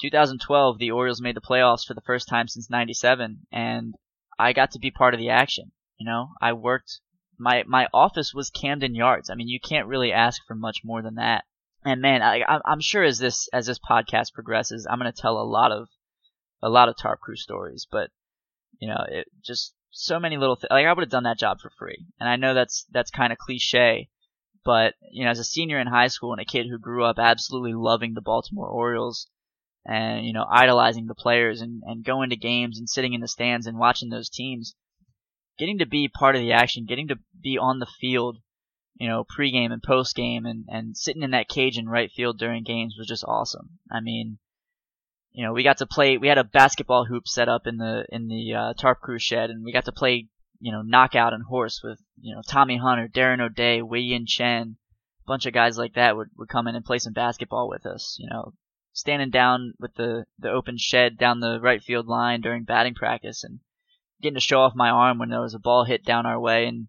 2012, 0.00 0.78
the 0.78 0.90
Orioles 0.90 1.20
made 1.20 1.36
the 1.36 1.40
playoffs 1.40 1.86
for 1.86 1.94
the 1.94 2.00
first 2.02 2.28
time 2.28 2.48
since 2.48 2.70
97, 2.70 3.46
and 3.50 3.94
I 4.38 4.52
got 4.52 4.72
to 4.72 4.78
be 4.78 4.90
part 4.90 5.14
of 5.14 5.20
the 5.20 5.30
action. 5.30 5.72
You 5.98 6.06
know, 6.06 6.30
I 6.40 6.52
worked, 6.52 7.00
my, 7.38 7.64
my 7.66 7.88
office 7.92 8.32
was 8.32 8.50
Camden 8.50 8.94
Yards. 8.94 9.30
I 9.30 9.34
mean, 9.34 9.48
you 9.48 9.58
can't 9.60 9.88
really 9.88 10.12
ask 10.12 10.40
for 10.46 10.54
much 10.54 10.78
more 10.84 11.02
than 11.02 11.16
that. 11.16 11.44
And 11.84 12.00
man, 12.00 12.22
I, 12.22 12.42
I'm 12.64 12.80
sure 12.80 13.02
as 13.02 13.18
this, 13.18 13.48
as 13.52 13.66
this 13.66 13.78
podcast 13.78 14.32
progresses, 14.32 14.86
I'm 14.88 14.98
going 14.98 15.12
to 15.12 15.20
tell 15.20 15.38
a 15.38 15.42
lot 15.42 15.72
of, 15.72 15.88
a 16.62 16.68
lot 16.68 16.88
of 16.88 16.96
Tarp 16.96 17.20
Crew 17.20 17.36
stories, 17.36 17.86
but, 17.90 18.10
you 18.80 18.88
know, 18.88 19.04
it 19.08 19.26
just, 19.44 19.74
so 19.90 20.20
many 20.20 20.36
little 20.36 20.56
things. 20.56 20.70
Like 20.70 20.86
I 20.86 20.92
would 20.92 21.02
have 21.02 21.10
done 21.10 21.24
that 21.24 21.38
job 21.38 21.60
for 21.60 21.70
free. 21.78 22.06
And 22.20 22.28
I 22.28 22.36
know 22.36 22.54
that's, 22.54 22.84
that's 22.92 23.10
kind 23.10 23.32
of 23.32 23.38
cliche, 23.38 24.10
but, 24.64 24.94
you 25.10 25.24
know, 25.24 25.30
as 25.30 25.38
a 25.38 25.44
senior 25.44 25.80
in 25.80 25.86
high 25.86 26.08
school 26.08 26.32
and 26.32 26.40
a 26.40 26.44
kid 26.44 26.66
who 26.68 26.78
grew 26.78 27.04
up 27.04 27.18
absolutely 27.18 27.74
loving 27.74 28.14
the 28.14 28.20
Baltimore 28.20 28.68
Orioles, 28.68 29.28
and 29.88 30.26
you 30.26 30.32
know 30.32 30.46
idolizing 30.48 31.06
the 31.06 31.14
players 31.14 31.60
and, 31.60 31.82
and 31.86 32.04
going 32.04 32.30
to 32.30 32.36
games 32.36 32.78
and 32.78 32.88
sitting 32.88 33.14
in 33.14 33.20
the 33.20 33.28
stands 33.28 33.66
and 33.66 33.78
watching 33.78 34.10
those 34.10 34.28
teams 34.28 34.74
getting 35.58 35.78
to 35.78 35.86
be 35.86 36.08
part 36.08 36.36
of 36.36 36.42
the 36.42 36.52
action 36.52 36.84
getting 36.86 37.08
to 37.08 37.16
be 37.42 37.58
on 37.58 37.78
the 37.78 37.86
field 38.00 38.38
you 38.98 39.08
know 39.08 39.24
pregame 39.24 39.72
and 39.72 39.82
postgame 39.82 40.48
and 40.48 40.64
and 40.68 40.96
sitting 40.96 41.22
in 41.22 41.30
that 41.30 41.48
cage 41.48 41.78
in 41.78 41.88
right 41.88 42.10
field 42.10 42.38
during 42.38 42.62
games 42.64 42.96
was 42.98 43.06
just 43.06 43.24
awesome. 43.26 43.78
I 43.90 44.00
mean 44.00 44.38
you 45.32 45.44
know 45.44 45.52
we 45.52 45.62
got 45.62 45.78
to 45.78 45.86
play 45.86 46.18
we 46.18 46.28
had 46.28 46.38
a 46.38 46.44
basketball 46.44 47.06
hoop 47.06 47.26
set 47.26 47.48
up 47.48 47.66
in 47.66 47.78
the 47.78 48.04
in 48.10 48.28
the 48.28 48.54
uh, 48.54 48.72
tarp 48.74 49.00
crew 49.00 49.18
shed 49.18 49.50
and 49.50 49.64
we 49.64 49.72
got 49.72 49.84
to 49.86 49.92
play 49.92 50.26
you 50.60 50.72
know 50.72 50.82
knockout 50.82 51.32
and 51.32 51.44
horse 51.44 51.80
with 51.82 52.00
you 52.20 52.34
know 52.34 52.42
tommy 52.48 52.76
hunter 52.76 53.08
darren 53.08 53.40
o'day 53.40 53.80
wei 53.80 54.00
yin 54.00 54.26
chen 54.26 54.76
a 55.24 55.28
bunch 55.28 55.46
of 55.46 55.52
guys 55.52 55.78
like 55.78 55.94
that 55.94 56.16
would, 56.16 56.28
would 56.36 56.48
come 56.48 56.66
in 56.66 56.74
and 56.74 56.84
play 56.84 56.98
some 56.98 57.12
basketball 57.12 57.68
with 57.68 57.86
us 57.86 58.16
you 58.18 58.28
know 58.28 58.52
standing 58.98 59.30
down 59.30 59.74
with 59.78 59.94
the, 59.94 60.24
the 60.38 60.50
open 60.50 60.76
shed 60.76 61.16
down 61.16 61.38
the 61.38 61.60
right 61.60 61.82
field 61.82 62.06
line 62.06 62.40
during 62.40 62.64
batting 62.64 62.94
practice 62.94 63.44
and 63.44 63.60
getting 64.20 64.34
to 64.34 64.40
show 64.40 64.60
off 64.60 64.74
my 64.74 64.90
arm 64.90 65.18
when 65.18 65.28
there 65.28 65.40
was 65.40 65.54
a 65.54 65.58
ball 65.60 65.84
hit 65.84 66.04
down 66.04 66.26
our 66.26 66.40
way 66.40 66.66
and 66.66 66.88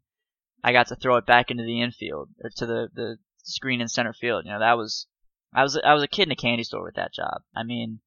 I 0.64 0.72
got 0.72 0.88
to 0.88 0.96
throw 0.96 1.18
it 1.18 1.28
back 1.28 1.52
into 1.52 1.64
the 1.64 1.82
infield 1.82 2.30
or 2.44 2.50
to 2.58 2.66
the, 2.66 2.90
the 2.94 3.18
screen 3.44 3.80
in 3.80 3.88
center 3.88 4.14
field. 4.14 4.46
You 4.46 4.52
know, 4.52 4.60
that 4.60 4.78
was 4.78 5.08
I 5.54 5.62
was 5.62 5.78
I 5.78 5.94
was 5.94 6.02
a 6.04 6.08
kid 6.08 6.28
in 6.28 6.32
a 6.32 6.36
candy 6.36 6.64
store 6.64 6.84
with 6.84 6.96
that 6.96 7.14
job. 7.14 7.44
I 7.56 7.64
mean, 7.64 8.02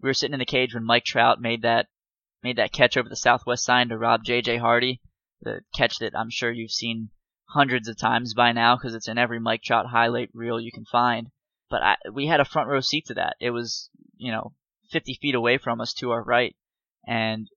we 0.00 0.08
were 0.08 0.14
sitting 0.14 0.34
in 0.34 0.38
the 0.38 0.44
cage 0.44 0.74
when 0.74 0.84
Mike 0.84 1.04
Trout 1.04 1.40
made 1.40 1.62
that 1.62 1.88
made 2.42 2.56
that 2.56 2.72
catch 2.72 2.96
over 2.96 3.08
the 3.08 3.16
southwest 3.16 3.64
sign 3.64 3.88
to 3.88 3.98
rob 3.98 4.24
J.J. 4.24 4.58
Hardy, 4.58 5.00
the 5.40 5.62
catch 5.74 5.98
that 5.98 6.16
I'm 6.16 6.30
sure 6.30 6.52
you've 6.52 6.70
seen 6.70 7.10
hundreds 7.48 7.88
of 7.88 7.96
times 7.96 8.34
by 8.34 8.52
now 8.52 8.76
because 8.76 8.94
it's 8.94 9.08
in 9.08 9.16
every 9.16 9.40
Mike 9.40 9.62
Trout 9.62 9.86
highlight 9.86 10.30
reel 10.34 10.60
you 10.60 10.70
can 10.70 10.84
find 10.84 11.30
but 11.70 11.82
I, 11.82 11.96
we 12.12 12.26
had 12.26 12.40
a 12.40 12.44
front 12.44 12.68
row 12.68 12.80
seat 12.80 13.06
to 13.06 13.14
that. 13.14 13.36
It 13.40 13.50
was, 13.50 13.90
you 14.16 14.32
know, 14.32 14.52
50 14.90 15.18
feet 15.20 15.34
away 15.34 15.58
from 15.58 15.80
us 15.80 15.92
to 15.94 16.10
our 16.10 16.22
right. 16.22 16.56
And, 17.06 17.48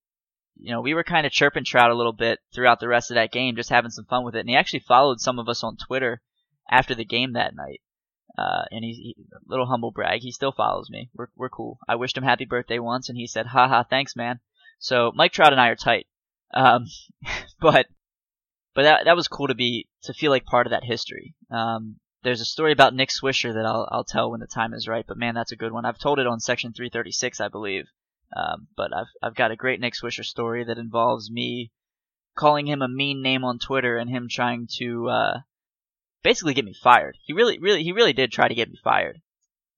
you 0.57 0.71
know, 0.71 0.81
we 0.81 0.93
were 0.93 1.03
kind 1.03 1.25
of 1.25 1.31
chirping 1.31 1.63
Trout 1.63 1.91
a 1.91 1.95
little 1.95 2.13
bit 2.13 2.39
throughout 2.53 2.79
the 2.79 2.87
rest 2.87 3.11
of 3.11 3.15
that 3.15 3.31
game, 3.31 3.55
just 3.55 3.69
having 3.69 3.91
some 3.91 4.05
fun 4.05 4.23
with 4.23 4.35
it. 4.35 4.41
And 4.41 4.49
he 4.49 4.55
actually 4.55 4.83
followed 4.87 5.19
some 5.19 5.39
of 5.39 5.47
us 5.47 5.63
on 5.63 5.77
Twitter 5.77 6.21
after 6.69 6.95
the 6.95 7.05
game 7.05 7.33
that 7.33 7.55
night. 7.55 7.81
Uh, 8.37 8.63
and 8.71 8.83
he's 8.83 8.97
he, 8.97 9.15
little 9.45 9.65
humble 9.65 9.91
brag. 9.91 10.21
He 10.21 10.31
still 10.31 10.53
follows 10.53 10.89
me. 10.89 11.09
We're 11.13 11.27
we're 11.35 11.49
cool. 11.49 11.79
I 11.87 11.95
wished 11.95 12.15
him 12.15 12.23
happy 12.23 12.45
birthday 12.45 12.79
once, 12.79 13.09
and 13.09 13.17
he 13.17 13.27
said, 13.27 13.47
"Ha 13.47 13.67
ha, 13.67 13.83
thanks, 13.83 14.15
man." 14.15 14.39
So 14.79 15.11
Mike 15.13 15.33
Trout 15.33 15.51
and 15.51 15.59
I 15.59 15.67
are 15.67 15.75
tight. 15.75 16.07
Um, 16.53 16.85
but 17.59 17.87
but 18.73 18.83
that 18.83 19.01
that 19.05 19.15
was 19.17 19.27
cool 19.27 19.47
to 19.47 19.55
be 19.55 19.89
to 20.03 20.13
feel 20.13 20.31
like 20.31 20.45
part 20.45 20.65
of 20.65 20.71
that 20.71 20.85
history. 20.85 21.35
Um, 21.49 21.97
there's 22.23 22.41
a 22.41 22.45
story 22.45 22.71
about 22.71 22.93
Nick 22.93 23.09
Swisher 23.09 23.53
that 23.53 23.65
I'll 23.65 23.87
I'll 23.91 24.03
tell 24.03 24.31
when 24.31 24.39
the 24.39 24.47
time 24.47 24.73
is 24.73 24.87
right. 24.87 25.05
But 25.07 25.17
man, 25.17 25.35
that's 25.35 25.51
a 25.51 25.57
good 25.57 25.71
one. 25.71 25.85
I've 25.85 25.99
told 25.99 26.19
it 26.19 26.27
on 26.27 26.39
section 26.39 26.73
336, 26.73 27.41
I 27.41 27.47
believe. 27.47 27.85
Um, 28.35 28.67
but 28.77 28.95
I've 28.95 29.07
I've 29.21 29.35
got 29.35 29.51
a 29.51 29.55
great 29.55 29.79
Nick 29.79 29.93
Swisher 29.93 30.23
story 30.23 30.63
that 30.63 30.77
involves 30.77 31.31
me 31.31 31.71
calling 32.35 32.67
him 32.67 32.81
a 32.81 32.87
mean 32.87 33.21
name 33.21 33.43
on 33.43 33.59
Twitter 33.59 33.97
and 33.97 34.09
him 34.09 34.27
trying 34.29 34.67
to 34.77 35.09
uh, 35.09 35.39
basically 36.23 36.53
get 36.53 36.65
me 36.65 36.73
fired. 36.73 37.17
He 37.25 37.33
really, 37.33 37.59
really, 37.59 37.83
he 37.83 37.91
really 37.91 38.13
did 38.13 38.31
try 38.31 38.47
to 38.47 38.55
get 38.55 38.69
me 38.69 38.79
fired. 38.83 39.21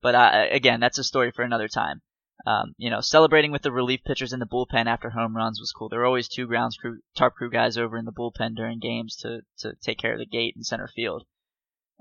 But 0.02 0.16
uh, 0.16 0.46
again, 0.52 0.80
that's 0.80 0.98
a 0.98 1.04
story 1.04 1.32
for 1.32 1.44
another 1.44 1.68
time. 1.68 2.02
Um, 2.46 2.76
you 2.78 2.90
know, 2.90 3.00
celebrating 3.00 3.52
with 3.52 3.62
the 3.62 3.72
relief 3.72 4.04
pitchers 4.04 4.34
in 4.34 4.40
the 4.40 4.46
bullpen 4.46 4.86
after 4.86 5.12
home 5.12 5.36
runs 5.36 5.62
was 5.62 5.72
cool. 5.72 5.88
There 5.88 6.00
were 6.00 6.06
always 6.06 6.28
two 6.28 6.46
grounds 6.46 6.76
crew, 6.76 7.00
tarp 7.16 7.36
crew 7.36 7.50
guys 7.50 7.78
over 7.78 7.98
in 7.98 8.04
the 8.04 8.12
bullpen 8.12 8.56
during 8.56 8.80
games 8.80 9.16
to 9.18 9.42
to 9.60 9.76
take 9.82 9.98
care 9.98 10.14
of 10.14 10.20
the 10.20 10.26
gate 10.26 10.56
and 10.56 10.66
center 10.66 10.90
field. 10.90 11.26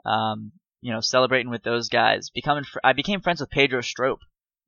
Um, 0.05 0.53
you 0.81 0.93
know, 0.93 1.01
celebrating 1.01 1.51
with 1.51 1.63
those 1.63 1.89
guys. 1.89 2.31
Becoming, 2.31 2.65
fr- 2.65 2.81
I 2.83 2.93
became 2.93 3.21
friends 3.21 3.41
with 3.41 3.51
Pedro 3.51 3.81
Strop. 3.81 4.19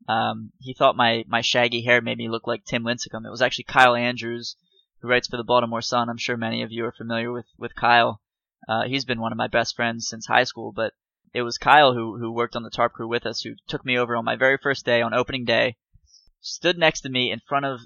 Um, 0.08 0.52
he 0.60 0.74
thought 0.74 0.96
my 0.96 1.24
my 1.26 1.40
shaggy 1.40 1.82
hair 1.82 2.00
made 2.00 2.18
me 2.18 2.28
look 2.28 2.46
like 2.46 2.64
Tim 2.64 2.84
Lincecum. 2.84 3.26
It 3.26 3.30
was 3.30 3.42
actually 3.42 3.64
Kyle 3.64 3.94
Andrews, 3.94 4.56
who 5.00 5.08
writes 5.08 5.28
for 5.28 5.36
the 5.36 5.44
Baltimore 5.44 5.82
Sun. 5.82 6.08
I'm 6.08 6.18
sure 6.18 6.36
many 6.36 6.62
of 6.62 6.70
you 6.70 6.84
are 6.84 6.92
familiar 6.92 7.32
with 7.32 7.46
with 7.58 7.74
Kyle. 7.74 8.20
Uh, 8.68 8.84
he's 8.84 9.04
been 9.04 9.20
one 9.20 9.32
of 9.32 9.38
my 9.38 9.48
best 9.48 9.74
friends 9.74 10.06
since 10.06 10.26
high 10.26 10.44
school, 10.44 10.72
but 10.72 10.92
it 11.32 11.42
was 11.42 11.58
Kyle 11.58 11.94
who 11.94 12.18
who 12.18 12.30
worked 12.30 12.54
on 12.54 12.62
the 12.62 12.70
tarp 12.70 12.92
crew 12.92 13.08
with 13.08 13.26
us 13.26 13.40
who 13.40 13.54
took 13.66 13.84
me 13.84 13.98
over 13.98 14.14
on 14.14 14.24
my 14.24 14.36
very 14.36 14.56
first 14.56 14.84
day 14.84 15.02
on 15.02 15.12
opening 15.14 15.44
day, 15.44 15.76
stood 16.40 16.78
next 16.78 17.00
to 17.00 17.10
me 17.10 17.32
in 17.32 17.40
front 17.40 17.66
of 17.66 17.80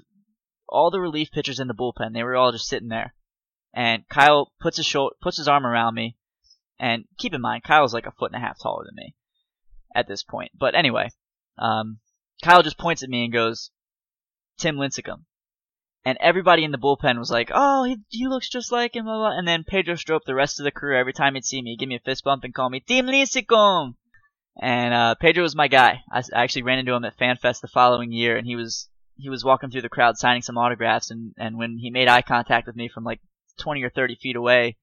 all 0.67 0.91
the 0.91 0.99
relief 0.99 1.31
pitchers 1.31 1.59
in 1.59 1.67
the 1.67 1.73
bullpen. 1.73 2.13
They 2.13 2.23
were 2.23 2.35
all 2.35 2.51
just 2.51 2.67
sitting 2.67 2.89
there, 2.89 3.15
and 3.73 4.07
Kyle 4.07 4.51
puts 4.59 4.77
his 4.77 4.85
shoulder, 4.85 5.15
puts 5.19 5.37
his 5.37 5.47
arm 5.47 5.65
around 5.65 5.95
me, 5.95 6.17
and 6.79 7.05
keep 7.17 7.33
in 7.33 7.41
mind 7.41 7.63
Kyle's 7.63 7.93
like 7.93 8.05
a 8.05 8.11
foot 8.11 8.31
and 8.31 8.41
a 8.41 8.45
half 8.45 8.59
taller 8.59 8.85
than 8.85 8.95
me 8.95 9.15
at 9.95 10.07
this 10.07 10.23
point. 10.23 10.51
But 10.57 10.75
anyway, 10.75 11.09
um, 11.57 11.99
Kyle 12.43 12.63
just 12.63 12.77
points 12.77 13.03
at 13.03 13.09
me 13.09 13.25
and 13.25 13.33
goes, 13.33 13.71
"Tim 14.57 14.77
Lincecum." 14.77 15.25
and 16.05 16.17
everybody 16.21 16.63
in 16.63 16.71
the 16.71 16.77
bullpen 16.77 17.19
was 17.19 17.29
like, 17.29 17.51
"Oh, 17.53 17.83
he, 17.83 17.97
he 18.09 18.27
looks 18.27 18.49
just 18.49 18.71
like 18.71 18.95
him." 18.95 19.07
And 19.07 19.47
then 19.47 19.63
Pedro 19.63 19.95
Strop, 19.95 20.23
the 20.25 20.35
rest 20.35 20.59
of 20.59 20.63
the 20.63 20.71
crew, 20.71 20.97
every 20.97 21.13
time 21.13 21.35
he'd 21.35 21.45
see 21.45 21.61
me, 21.61 21.71
he'd 21.71 21.79
give 21.79 21.89
me 21.89 21.95
a 21.95 21.99
fist 21.99 22.23
bump 22.23 22.43
and 22.43 22.53
call 22.53 22.69
me 22.69 22.79
Tim 22.79 23.07
Lincecum. 23.07 23.95
And 24.61 24.93
uh, 24.93 25.15
Pedro 25.15 25.43
was 25.43 25.55
my 25.55 25.67
guy. 25.67 26.01
I, 26.11 26.19
I 26.33 26.43
actually 26.43 26.63
ran 26.63 26.79
into 26.79 26.93
him 26.93 27.05
at 27.05 27.17
FanFest 27.17 27.61
the 27.61 27.67
following 27.67 28.11
year, 28.11 28.37
and 28.37 28.47
he 28.47 28.55
was 28.55 28.89
he 29.17 29.29
was 29.29 29.43
walking 29.43 29.69
through 29.69 29.81
the 29.81 29.89
crowd 29.89 30.17
signing 30.17 30.41
some 30.41 30.57
autographs. 30.57 31.11
And 31.11 31.33
and 31.37 31.57
when 31.57 31.77
he 31.77 31.89
made 31.89 32.07
eye 32.07 32.21
contact 32.21 32.67
with 32.67 32.75
me 32.75 32.87
from 32.87 33.03
like 33.03 33.19
20 33.59 33.83
or 33.83 33.89
30 33.89 34.15
feet 34.15 34.35
away, 34.35 34.77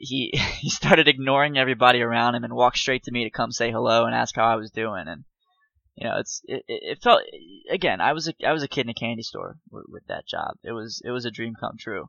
he 0.00 0.30
he 0.58 0.70
started 0.70 1.06
ignoring 1.06 1.56
everybody 1.56 2.00
around 2.00 2.34
him 2.34 2.42
and 2.42 2.54
walked 2.54 2.78
straight 2.78 3.04
to 3.04 3.12
me 3.12 3.24
to 3.24 3.30
come 3.30 3.52
say 3.52 3.70
hello 3.70 4.06
and 4.06 4.14
ask 4.14 4.34
how 4.34 4.46
I 4.46 4.56
was 4.56 4.70
doing. 4.70 5.04
And 5.06 5.24
you 5.94 6.08
know, 6.08 6.18
it's 6.18 6.40
it, 6.44 6.64
it 6.66 7.02
felt 7.02 7.22
again. 7.70 8.00
I 8.00 8.14
was 8.14 8.26
a 8.26 8.34
I 8.44 8.52
was 8.52 8.62
a 8.62 8.68
kid 8.68 8.86
in 8.86 8.90
a 8.90 8.94
candy 8.94 9.22
store 9.22 9.58
with, 9.70 9.84
with, 9.88 10.06
that 10.08 10.26
job. 10.26 10.56
It 10.64 10.72
was 10.72 11.02
it 11.04 11.10
was 11.10 11.26
a 11.26 11.30
dream 11.30 11.54
come 11.54 11.76
true. 11.78 12.08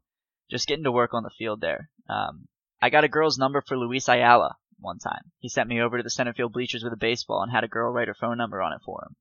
Just 0.50 0.68
getting 0.68 0.86
to 0.86 0.92
work 0.92 1.14
on 1.14 1.24
the 1.24 1.30
field 1.38 1.62
there. 1.62 1.90
Um, 2.10 2.48
I 2.82 2.90
got 2.90 3.04
a 3.04 3.10
girl's 3.10 3.38
number 3.38 3.62
for 3.62 3.78
Luis 3.78 4.08
Ayala 4.08 4.56
one 4.80 4.98
time. 4.98 5.32
He 5.40 5.50
sent 5.50 5.70
me 5.70 5.82
over 5.82 5.98
to 5.98 6.04
the 6.04 6.10
center 6.10 6.34
field 6.34 6.54
bleachers 6.54 6.84
with 6.84 6.94
a 6.94 6.98
baseball 6.98 7.44
and 7.44 7.52
had 7.52 7.64
a 7.64 7.70
girl 7.70 7.92
write 7.92 8.08
her 8.08 8.16
phone 8.16 8.38
number 8.38 8.62
on 8.62 8.74
it 8.74 8.82
for 8.84 9.06
him. 9.06 9.16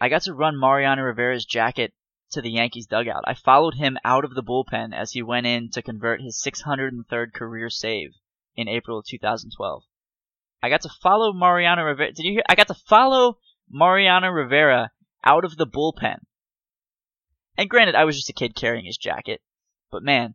I 0.00 0.08
got 0.08 0.22
to 0.22 0.34
run 0.34 0.58
Mariano 0.58 1.02
Rivera's 1.02 1.44
jacket 1.44 1.92
to 2.30 2.42
the 2.42 2.50
Yankees 2.50 2.86
dugout. 2.86 3.24
I 3.26 3.34
followed 3.34 3.74
him 3.74 3.98
out 4.04 4.24
of 4.24 4.34
the 4.34 4.42
bullpen 4.42 4.94
as 4.94 5.12
he 5.12 5.22
went 5.22 5.46
in 5.46 5.70
to 5.70 5.82
convert 5.82 6.20
his 6.20 6.42
603rd 6.42 7.32
career 7.32 7.70
save 7.70 8.14
in 8.56 8.68
April 8.68 8.98
of 8.98 9.06
2012. 9.06 9.84
I 10.62 10.68
got 10.68 10.82
to 10.82 10.90
follow 11.00 11.32
Mariano 11.32 11.82
Rivera. 11.82 12.12
Did 12.12 12.24
you 12.24 12.32
hear? 12.32 12.42
I 12.48 12.54
got 12.54 12.68
to 12.68 12.74
follow 12.74 13.38
Mariano 13.68 14.28
Rivera 14.28 14.90
out 15.24 15.44
of 15.44 15.56
the 15.56 15.66
bullpen. 15.66 16.20
And 17.56 17.68
granted, 17.68 17.94
I 17.94 18.04
was 18.04 18.16
just 18.16 18.30
a 18.30 18.34
kid 18.34 18.54
carrying 18.54 18.84
his 18.84 18.96
jacket, 18.96 19.42
but 19.90 20.02
man, 20.02 20.34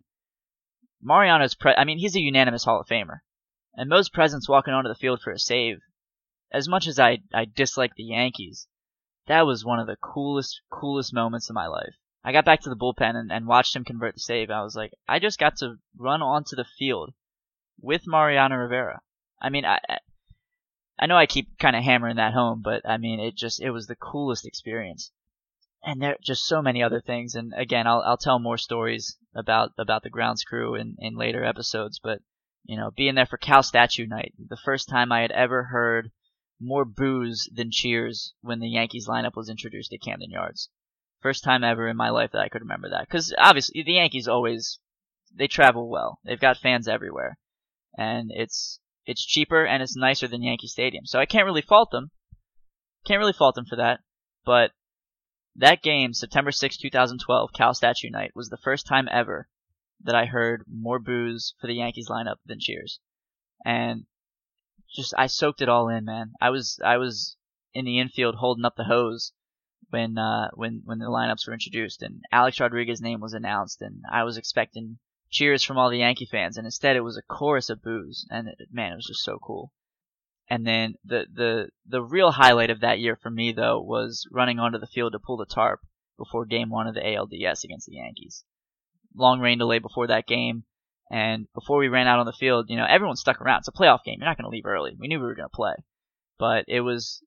Mariano's 1.01 1.55
pre- 1.55 1.75
I 1.75 1.84
mean, 1.84 1.99
he's 1.99 2.15
a 2.15 2.21
unanimous 2.21 2.63
Hall 2.63 2.79
of 2.79 2.88
Famer. 2.88 3.19
And 3.75 3.89
Mo's 3.89 4.10
presence 4.10 4.47
walking 4.47 4.73
onto 4.73 4.88
the 4.88 4.95
field 4.95 5.21
for 5.21 5.31
a 5.31 5.39
save, 5.39 5.79
as 6.51 6.67
much 6.67 6.88
as 6.88 6.99
I, 6.99 7.19
I 7.34 7.45
dislike 7.45 7.95
the 7.95 8.03
Yankees, 8.03 8.67
that 9.27 9.45
was 9.45 9.65
one 9.65 9.79
of 9.79 9.88
the 9.88 9.97
coolest, 9.97 10.61
coolest 10.69 11.13
moments 11.13 11.49
of 11.49 11.55
my 11.55 11.67
life. 11.67 11.95
I 12.23 12.31
got 12.31 12.45
back 12.45 12.61
to 12.61 12.69
the 12.69 12.75
bullpen 12.75 13.15
and, 13.15 13.31
and 13.31 13.47
watched 13.47 13.75
him 13.75 13.85
convert 13.85 14.15
the 14.15 14.19
save. 14.19 14.49
I 14.49 14.63
was 14.63 14.75
like, 14.75 14.93
I 15.07 15.19
just 15.19 15.39
got 15.39 15.57
to 15.57 15.77
run 15.97 16.21
onto 16.21 16.55
the 16.55 16.65
field 16.77 17.13
with 17.79 18.07
Mariano 18.07 18.55
Rivera. 18.55 19.01
I 19.39 19.49
mean, 19.49 19.65
I, 19.65 19.79
I 20.97 21.07
know 21.07 21.17
I 21.17 21.25
keep 21.25 21.57
kind 21.59 21.75
of 21.75 21.83
hammering 21.83 22.15
that 22.15 22.33
home, 22.33 22.61
but 22.63 22.88
I 22.88 22.97
mean, 22.97 23.19
it 23.19 23.35
just 23.35 23.61
it 23.61 23.71
was 23.71 23.88
the 23.88 23.95
coolest 23.95 24.45
experience. 24.45 25.11
And 25.83 26.01
there 26.01 26.13
are 26.13 26.17
just 26.23 26.45
so 26.45 26.61
many 26.61 26.81
other 26.81 27.01
things. 27.01 27.35
And 27.35 27.53
again, 27.55 27.85
I'll 27.85 28.01
I'll 28.01 28.17
tell 28.17 28.39
more 28.39 28.57
stories 28.57 29.17
about 29.35 29.73
about 29.77 30.03
the 30.03 30.09
grounds 30.09 30.43
crew 30.43 30.73
in 30.75 30.95
in 30.99 31.15
later 31.15 31.43
episodes. 31.43 31.99
But 31.99 32.21
you 32.63 32.77
know, 32.77 32.91
being 32.91 33.15
there 33.15 33.25
for 33.25 33.38
Cal 33.38 33.61
Statue 33.61 34.07
Night, 34.07 34.33
the 34.39 34.57
first 34.57 34.89
time 34.89 35.11
I 35.11 35.21
had 35.21 35.31
ever 35.31 35.63
heard 35.63 36.11
more 36.59 36.85
boos 36.85 37.49
than 37.53 37.71
cheers 37.71 38.33
when 38.41 38.59
the 38.59 38.69
Yankees 38.69 39.07
lineup 39.07 39.35
was 39.35 39.49
introduced 39.49 39.93
at 39.93 40.01
Camden 40.01 40.31
Yards. 40.31 40.69
First 41.21 41.43
time 41.43 41.63
ever 41.63 41.87
in 41.87 41.97
my 41.97 42.09
life 42.09 42.31
that 42.31 42.41
I 42.41 42.49
could 42.49 42.61
remember 42.61 42.89
that. 42.89 43.07
Because 43.07 43.33
obviously 43.37 43.83
the 43.83 43.93
Yankees 43.93 44.27
always 44.27 44.79
they 45.33 45.47
travel 45.47 45.89
well. 45.89 46.19
They've 46.23 46.39
got 46.39 46.57
fans 46.57 46.87
everywhere, 46.87 47.37
and 47.97 48.31
it's 48.33 48.79
it's 49.05 49.25
cheaper 49.25 49.65
and 49.65 49.83
it's 49.83 49.95
nicer 49.95 50.27
than 50.27 50.43
Yankee 50.43 50.67
Stadium. 50.67 51.05
So 51.05 51.19
I 51.19 51.25
can't 51.25 51.45
really 51.45 51.61
fault 51.61 51.91
them. 51.91 52.11
Can't 53.05 53.19
really 53.19 53.33
fault 53.33 53.55
them 53.55 53.65
for 53.65 53.75
that. 53.75 53.99
But 54.45 54.71
that 55.55 55.81
game, 55.81 56.13
September 56.13 56.51
6, 56.51 56.77
2012, 56.77 57.53
Cal 57.53 57.73
Statue 57.73 58.09
Night, 58.09 58.31
was 58.35 58.49
the 58.49 58.57
first 58.57 58.87
time 58.87 59.07
ever 59.11 59.47
that 60.03 60.15
I 60.15 60.25
heard 60.25 60.65
more 60.67 60.99
boos 60.99 61.53
for 61.59 61.67
the 61.67 61.75
Yankees 61.75 62.09
lineup 62.09 62.37
than 62.45 62.59
cheers. 62.59 62.99
And 63.63 64.05
just 64.95 65.13
I 65.17 65.27
soaked 65.27 65.62
it 65.62 65.69
all 65.69 65.89
in, 65.89 66.05
man. 66.05 66.34
I 66.41 66.49
was 66.49 66.79
I 66.84 66.97
was 66.97 67.38
in 67.73 67.86
the 67.86 67.99
infield 67.99 68.36
holding 68.36 68.65
up 68.65 68.75
the 68.75 68.86
hose 68.86 69.34
when 69.89 70.17
uh 70.17 70.49
when 70.53 70.81
when 70.86 70.99
the 70.99 71.05
lineups 71.05 71.47
were 71.47 71.53
introduced 71.53 72.01
and 72.01 72.23
Alex 72.31 72.60
Rodriguez's 72.60 73.01
name 73.01 73.19
was 73.19 73.34
announced 73.34 73.81
and 73.81 74.01
I 74.12 74.23
was 74.23 74.38
expecting 74.38 74.99
cheers 75.29 75.63
from 75.63 75.77
all 75.77 75.89
the 75.89 75.97
Yankee 75.99 76.25
fans, 76.25 76.58
and 76.58 76.65
instead 76.65 76.95
it 76.95 77.01
was 77.01 77.17
a 77.17 77.21
chorus 77.21 77.69
of 77.69 77.84
boos, 77.84 78.25
and 78.29 78.47
it, 78.47 78.69
man, 78.71 78.93
it 78.93 78.95
was 78.95 79.08
just 79.08 79.23
so 79.23 79.38
cool. 79.38 79.73
And 80.47 80.65
then 80.65 80.95
the 81.03 81.25
the 81.31 81.69
the 81.86 82.01
real 82.01 82.31
highlight 82.31 82.69
of 82.69 82.79
that 82.81 82.99
year 82.99 83.15
for 83.15 83.29
me 83.29 83.51
though 83.51 83.81
was 83.81 84.27
running 84.31 84.60
onto 84.60 84.77
the 84.77 84.88
field 84.88 85.13
to 85.13 85.19
pull 85.19 85.38
the 85.38 85.45
tarp 85.45 85.81
before 86.17 86.45
Game 86.45 86.69
One 86.69 86.88
of 86.88 86.93
the 86.93 87.01
ALDS 87.01 87.63
against 87.63 87.88
the 87.88 87.95
Yankees. 87.95 88.45
Long 89.13 89.39
rain 89.39 89.58
delay 89.58 89.79
before 89.79 90.08
that 90.08 90.27
game, 90.27 90.65
and 91.11 91.47
before 91.53 91.77
we 91.77 91.87
ran 91.87 92.07
out 92.07 92.19
on 92.19 92.25
the 92.25 92.33
field, 92.33 92.65
you 92.69 92.77
know, 92.77 92.85
everyone 92.87 93.15
stuck 93.15 93.41
around. 93.41 93.59
It's 93.59 93.67
a 93.67 93.71
playoff 93.71 94.03
game. 94.03 94.17
You're 94.19 94.27
not 94.27 94.37
going 94.37 94.49
to 94.49 94.55
leave 94.55 94.65
early. 94.65 94.95
We 94.97 95.07
knew 95.07 95.19
we 95.19 95.25
were 95.25 95.35
going 95.35 95.49
to 95.49 95.55
play, 95.55 95.75
but 96.39 96.65
it 96.67 96.81
was 96.81 97.21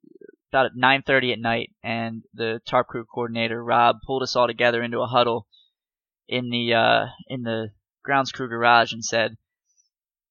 about 0.53 0.73
9:30 0.77 1.33
at 1.33 1.39
night, 1.39 1.71
and 1.83 2.23
the 2.35 2.61
tarp 2.67 2.89
crew 2.89 3.05
coordinator 3.05 3.63
Rob 3.63 3.97
pulled 4.07 4.23
us 4.23 4.37
all 4.37 4.47
together 4.47 4.83
into 4.83 5.01
a 5.01 5.07
huddle 5.07 5.47
in 6.29 6.51
the 6.51 6.75
uh, 6.75 7.07
in 7.29 7.43
the 7.43 7.71
grounds 8.03 8.33
crew 8.33 8.49
garage 8.49 8.93
and 8.93 9.05
said, 9.05 9.37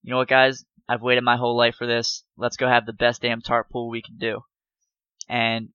you 0.03 0.11
know 0.11 0.17
what, 0.17 0.29
guys? 0.29 0.63
I've 0.89 1.01
waited 1.01 1.23
my 1.23 1.35
whole 1.35 1.57
life 1.57 1.75
for 1.75 1.85
this. 1.85 2.23
Let's 2.37 2.55
go 2.55 2.67
have 2.67 2.85
the 2.85 2.93
best 2.93 3.21
damn 3.21 3.41
tarp 3.41 3.69
pool 3.69 3.89
we 3.89 4.01
can 4.01 4.17
do. 4.17 4.39
And 5.27 5.69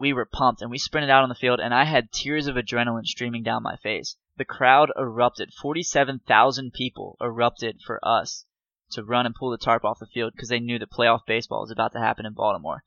we 0.00 0.12
were 0.12 0.24
pumped 0.30 0.62
and 0.62 0.70
we 0.70 0.78
sprinted 0.78 1.10
out 1.10 1.22
on 1.22 1.28
the 1.28 1.34
field 1.34 1.60
and 1.60 1.74
I 1.74 1.84
had 1.84 2.10
tears 2.10 2.46
of 2.46 2.56
adrenaline 2.56 3.04
streaming 3.04 3.42
down 3.42 3.62
my 3.62 3.76
face. 3.76 4.16
The 4.36 4.44
crowd 4.44 4.90
erupted. 4.96 5.52
47,000 5.54 6.72
people 6.72 7.16
erupted 7.20 7.80
for 7.84 8.00
us 8.06 8.44
to 8.90 9.04
run 9.04 9.26
and 9.26 9.34
pull 9.34 9.50
the 9.50 9.58
tarp 9.58 9.84
off 9.84 9.98
the 9.98 10.06
field 10.06 10.32
because 10.34 10.48
they 10.48 10.60
knew 10.60 10.78
that 10.78 10.90
playoff 10.90 11.20
baseball 11.26 11.62
was 11.62 11.70
about 11.70 11.92
to 11.92 11.98
happen 11.98 12.26
in 12.26 12.34
Baltimore. 12.34 12.84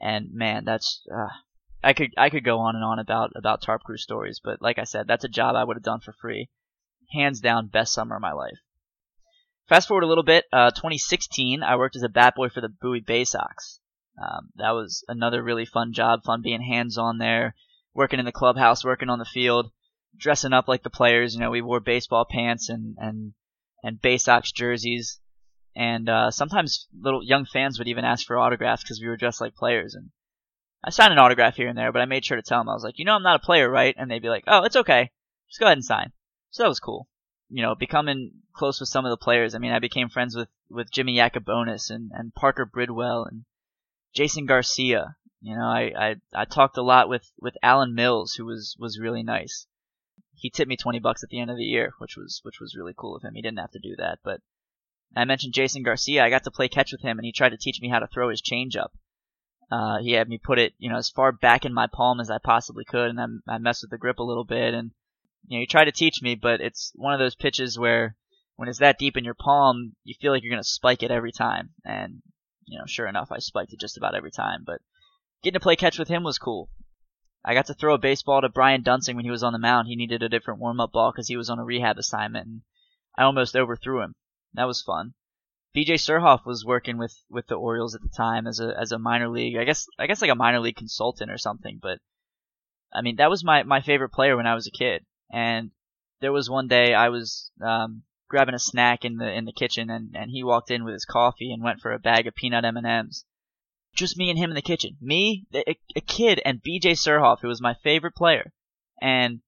And 0.00 0.32
man, 0.32 0.64
that's 0.64 1.02
uh, 1.12 1.28
I 1.82 1.92
could 1.92 2.10
I 2.16 2.30
could 2.30 2.44
go 2.44 2.60
on 2.60 2.76
and 2.76 2.84
on 2.84 2.98
about 2.98 3.32
about 3.36 3.62
tarp 3.62 3.82
crew 3.82 3.98
stories, 3.98 4.40
but 4.42 4.62
like 4.62 4.78
I 4.78 4.84
said, 4.84 5.06
that's 5.06 5.24
a 5.24 5.28
job 5.28 5.56
I 5.56 5.64
would 5.64 5.76
have 5.76 5.82
done 5.82 6.00
for 6.00 6.12
free 6.12 6.48
hands 7.12 7.40
down 7.40 7.68
best 7.68 7.92
summer 7.92 8.16
of 8.16 8.22
my 8.22 8.32
life. 8.32 8.58
Fast 9.68 9.88
forward 9.88 10.04
a 10.04 10.08
little 10.08 10.24
bit, 10.24 10.44
uh, 10.52 10.70
2016, 10.70 11.62
I 11.62 11.76
worked 11.76 11.96
as 11.96 12.02
a 12.02 12.08
bat 12.08 12.34
boy 12.34 12.48
for 12.48 12.60
the 12.60 12.68
Bowie 12.68 13.00
Bay 13.00 13.24
Sox. 13.24 13.80
Um, 14.20 14.50
that 14.56 14.70
was 14.70 15.04
another 15.08 15.42
really 15.42 15.64
fun 15.64 15.92
job, 15.92 16.22
fun 16.22 16.42
being 16.42 16.62
hands 16.62 16.98
on 16.98 17.18
there, 17.18 17.54
working 17.94 18.18
in 18.18 18.26
the 18.26 18.32
clubhouse, 18.32 18.84
working 18.84 19.08
on 19.08 19.18
the 19.18 19.24
field, 19.24 19.70
dressing 20.18 20.52
up 20.52 20.68
like 20.68 20.82
the 20.82 20.90
players. 20.90 21.34
You 21.34 21.40
know, 21.40 21.50
we 21.50 21.62
wore 21.62 21.80
baseball 21.80 22.26
pants 22.28 22.68
and 22.68 22.96
and 22.98 23.34
and 23.82 24.00
Bay 24.00 24.16
Sox 24.16 24.50
jerseys, 24.52 25.20
and 25.76 26.08
uh, 26.08 26.30
sometimes 26.30 26.86
little 26.98 27.22
young 27.22 27.44
fans 27.44 27.78
would 27.78 27.88
even 27.88 28.04
ask 28.04 28.26
for 28.26 28.38
autographs 28.38 28.82
because 28.82 29.00
we 29.00 29.08
were 29.08 29.16
dressed 29.16 29.40
like 29.40 29.54
players. 29.54 29.94
And 29.94 30.10
I 30.82 30.90
signed 30.90 31.12
an 31.12 31.18
autograph 31.18 31.56
here 31.56 31.68
and 31.68 31.76
there, 31.76 31.92
but 31.92 32.02
I 32.02 32.06
made 32.06 32.24
sure 32.24 32.36
to 32.36 32.42
tell 32.42 32.60
them 32.60 32.68
I 32.68 32.74
was 32.74 32.84
like, 32.84 32.98
you 32.98 33.04
know, 33.04 33.14
I'm 33.14 33.22
not 33.22 33.36
a 33.36 33.44
player, 33.44 33.68
right? 33.68 33.94
And 33.98 34.10
they'd 34.10 34.22
be 34.22 34.28
like, 34.28 34.44
oh, 34.46 34.64
it's 34.64 34.76
okay, 34.76 35.10
just 35.48 35.60
go 35.60 35.66
ahead 35.66 35.78
and 35.78 35.84
sign. 35.84 36.12
So 36.50 36.62
that 36.62 36.68
was 36.68 36.80
cool. 36.80 37.08
You 37.50 37.62
know, 37.62 37.74
becoming 37.74 38.32
close 38.54 38.80
with 38.80 38.88
some 38.88 39.04
of 39.04 39.10
the 39.10 39.22
players. 39.22 39.54
I 39.54 39.58
mean, 39.58 39.72
I 39.72 39.80
became 39.80 40.08
friends 40.08 40.36
with, 40.36 40.48
with 40.70 40.90
Jimmy 40.90 41.16
Yacabonis 41.16 41.90
and, 41.90 42.10
and 42.14 42.34
Parker 42.34 42.64
Bridwell 42.64 43.24
and 43.24 43.44
Jason 44.14 44.46
Garcia. 44.46 45.16
You 45.40 45.56
know, 45.56 45.66
I, 45.66 45.92
I, 45.98 46.16
I 46.34 46.44
talked 46.46 46.78
a 46.78 46.82
lot 46.82 47.08
with, 47.08 47.30
with 47.38 47.54
Alan 47.62 47.94
Mills, 47.94 48.34
who 48.34 48.46
was, 48.46 48.76
was 48.78 48.98
really 48.98 49.22
nice. 49.22 49.66
He 50.34 50.50
tipped 50.50 50.68
me 50.68 50.76
20 50.76 50.98
bucks 50.98 51.22
at 51.22 51.30
the 51.30 51.40
end 51.40 51.50
of 51.50 51.56
the 51.56 51.64
year, 51.64 51.92
which 51.98 52.16
was, 52.16 52.40
which 52.42 52.60
was 52.60 52.76
really 52.76 52.94
cool 52.96 53.16
of 53.16 53.22
him. 53.22 53.34
He 53.34 53.42
didn't 53.42 53.58
have 53.58 53.72
to 53.72 53.78
do 53.78 53.96
that, 53.96 54.18
but 54.22 54.40
I 55.16 55.24
mentioned 55.24 55.54
Jason 55.54 55.82
Garcia. 55.82 56.24
I 56.24 56.30
got 56.30 56.44
to 56.44 56.50
play 56.50 56.68
catch 56.68 56.92
with 56.92 57.02
him 57.02 57.18
and 57.18 57.24
he 57.24 57.32
tried 57.32 57.50
to 57.50 57.56
teach 57.56 57.80
me 57.80 57.88
how 57.88 58.00
to 58.00 58.06
throw 58.06 58.30
his 58.30 58.42
changeup. 58.42 58.90
Uh, 59.70 59.98
he 59.98 60.12
had 60.12 60.28
me 60.28 60.38
put 60.38 60.58
it, 60.58 60.74
you 60.78 60.90
know, 60.90 60.96
as 60.96 61.10
far 61.10 61.32
back 61.32 61.64
in 61.64 61.72
my 61.72 61.86
palm 61.86 62.20
as 62.20 62.30
I 62.30 62.38
possibly 62.38 62.84
could, 62.84 63.10
and 63.10 63.20
I, 63.20 63.54
I 63.54 63.58
messed 63.58 63.82
with 63.82 63.90
the 63.90 63.98
grip 63.98 64.18
a 64.18 64.24
little 64.24 64.44
bit. 64.44 64.74
And 64.74 64.92
you 65.48 65.58
know, 65.58 65.60
he 65.60 65.66
tried 65.66 65.86
to 65.86 65.92
teach 65.92 66.22
me, 66.22 66.34
but 66.34 66.60
it's 66.60 66.92
one 66.94 67.12
of 67.12 67.18
those 67.18 67.34
pitches 67.34 67.78
where 67.78 68.16
when 68.56 68.68
it's 68.68 68.78
that 68.78 68.98
deep 68.98 69.16
in 69.16 69.24
your 69.24 69.34
palm, 69.34 69.94
you 70.04 70.14
feel 70.20 70.32
like 70.32 70.42
you're 70.42 70.52
gonna 70.52 70.64
spike 70.64 71.02
it 71.02 71.10
every 71.10 71.32
time. 71.32 71.70
And 71.84 72.22
you 72.66 72.78
know, 72.78 72.84
sure 72.86 73.06
enough, 73.06 73.32
I 73.32 73.38
spiked 73.38 73.72
it 73.72 73.80
just 73.80 73.96
about 73.96 74.14
every 74.14 74.30
time. 74.30 74.64
But 74.64 74.80
getting 75.42 75.58
to 75.58 75.62
play 75.62 75.76
catch 75.76 75.98
with 75.98 76.08
him 76.08 76.22
was 76.22 76.38
cool. 76.38 76.68
I 77.44 77.54
got 77.54 77.66
to 77.66 77.74
throw 77.74 77.94
a 77.94 77.98
baseball 77.98 78.40
to 78.40 78.48
Brian 78.48 78.82
Duensing 78.82 79.16
when 79.16 79.24
he 79.24 79.30
was 79.30 79.42
on 79.42 79.52
the 79.52 79.58
mound. 79.58 79.86
He 79.86 79.96
needed 79.96 80.22
a 80.22 80.28
different 80.28 80.60
warm 80.60 80.80
up 80.80 80.92
ball 80.92 81.12
because 81.12 81.28
he 81.28 81.36
was 81.36 81.50
on 81.50 81.58
a 81.58 81.64
rehab 81.64 81.98
assignment, 81.98 82.46
and 82.46 82.62
I 83.18 83.24
almost 83.24 83.54
overthrew 83.54 84.00
him. 84.00 84.14
That 84.54 84.64
was 84.64 84.82
fun. 84.82 85.14
BJ 85.76 85.94
Surhoff 85.94 86.46
was 86.46 86.64
working 86.64 86.96
with, 86.96 87.14
with 87.28 87.48
the 87.48 87.56
Orioles 87.56 87.94
at 87.94 88.00
the 88.00 88.08
time 88.08 88.46
as 88.46 88.60
a 88.60 88.74
as 88.78 88.92
a 88.92 88.98
minor 88.98 89.28
league, 89.28 89.56
I 89.56 89.64
guess 89.64 89.86
I 89.98 90.06
guess 90.06 90.22
like 90.22 90.30
a 90.30 90.36
minor 90.36 90.60
league 90.60 90.76
consultant 90.76 91.30
or 91.30 91.38
something. 91.38 91.80
But 91.82 91.98
I 92.94 93.02
mean, 93.02 93.16
that 93.16 93.30
was 93.30 93.44
my 93.44 93.64
my 93.64 93.80
favorite 93.80 94.12
player 94.12 94.36
when 94.36 94.46
I 94.46 94.54
was 94.54 94.66
a 94.66 94.70
kid. 94.70 95.04
And 95.30 95.72
there 96.20 96.32
was 96.32 96.48
one 96.48 96.68
day 96.68 96.94
I 96.94 97.08
was 97.08 97.50
um, 97.60 98.04
grabbing 98.28 98.54
a 98.54 98.58
snack 98.58 99.04
in 99.04 99.16
the 99.16 99.30
in 99.30 99.44
the 99.44 99.52
kitchen, 99.52 99.90
and 99.90 100.16
and 100.16 100.30
he 100.30 100.44
walked 100.44 100.70
in 100.70 100.84
with 100.84 100.94
his 100.94 101.04
coffee 101.04 101.52
and 101.52 101.62
went 101.62 101.80
for 101.80 101.92
a 101.92 101.98
bag 101.98 102.26
of 102.26 102.34
peanut 102.34 102.64
M 102.64 102.76
and 102.76 102.86
M's. 102.86 103.24
Just 103.94 104.16
me 104.16 104.30
and 104.30 104.38
him 104.38 104.50
in 104.50 104.56
the 104.56 104.62
kitchen. 104.62 104.96
Me, 105.00 105.46
a, 105.54 105.76
a 105.96 106.00
kid, 106.00 106.40
and 106.44 106.62
BJ 106.62 106.92
Surhoff, 106.92 107.40
who 107.40 107.48
was 107.48 107.60
my 107.60 107.74
favorite 107.82 108.14
player. 108.14 108.52
And 109.00 109.40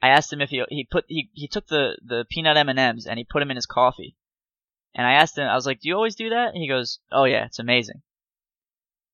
I 0.00 0.08
asked 0.08 0.32
him 0.32 0.40
if 0.40 0.50
he 0.50 0.62
he 0.68 0.86
put 0.88 1.04
he, 1.08 1.30
he 1.32 1.48
took 1.48 1.66
the 1.66 1.96
the 2.04 2.26
peanut 2.28 2.56
M 2.56 2.68
and 2.68 2.78
M's 2.78 3.06
and 3.06 3.18
he 3.18 3.24
put 3.24 3.40
them 3.40 3.50
in 3.50 3.56
his 3.56 3.66
coffee. 3.66 4.16
And 4.94 5.06
I 5.06 5.14
asked 5.14 5.36
him, 5.36 5.48
I 5.48 5.54
was 5.54 5.66
like, 5.66 5.80
"Do 5.80 5.88
you 5.88 5.94
always 5.94 6.14
do 6.14 6.30
that?" 6.30 6.48
And 6.54 6.58
he 6.58 6.68
goes, 6.68 7.00
"Oh 7.10 7.24
yeah, 7.24 7.46
it's 7.46 7.58
amazing." 7.58 8.02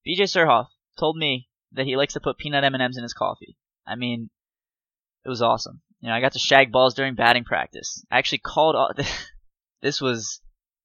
BJ 0.06 0.22
Surhoff 0.22 0.68
told 0.98 1.16
me 1.16 1.48
that 1.72 1.86
he 1.86 1.96
likes 1.96 2.14
to 2.14 2.20
put 2.20 2.38
peanut 2.38 2.64
M&Ms 2.64 2.96
in 2.96 3.02
his 3.02 3.14
coffee. 3.14 3.56
I 3.86 3.94
mean, 3.94 4.30
it 5.24 5.28
was 5.28 5.42
awesome. 5.42 5.82
You 6.00 6.08
know, 6.08 6.14
I 6.14 6.20
got 6.20 6.32
to 6.32 6.38
shag 6.38 6.72
balls 6.72 6.94
during 6.94 7.14
batting 7.14 7.44
practice. 7.44 8.04
I 8.10 8.18
actually 8.18 8.38
called. 8.38 8.74
All, 8.74 8.92
this 9.82 10.00
was 10.00 10.40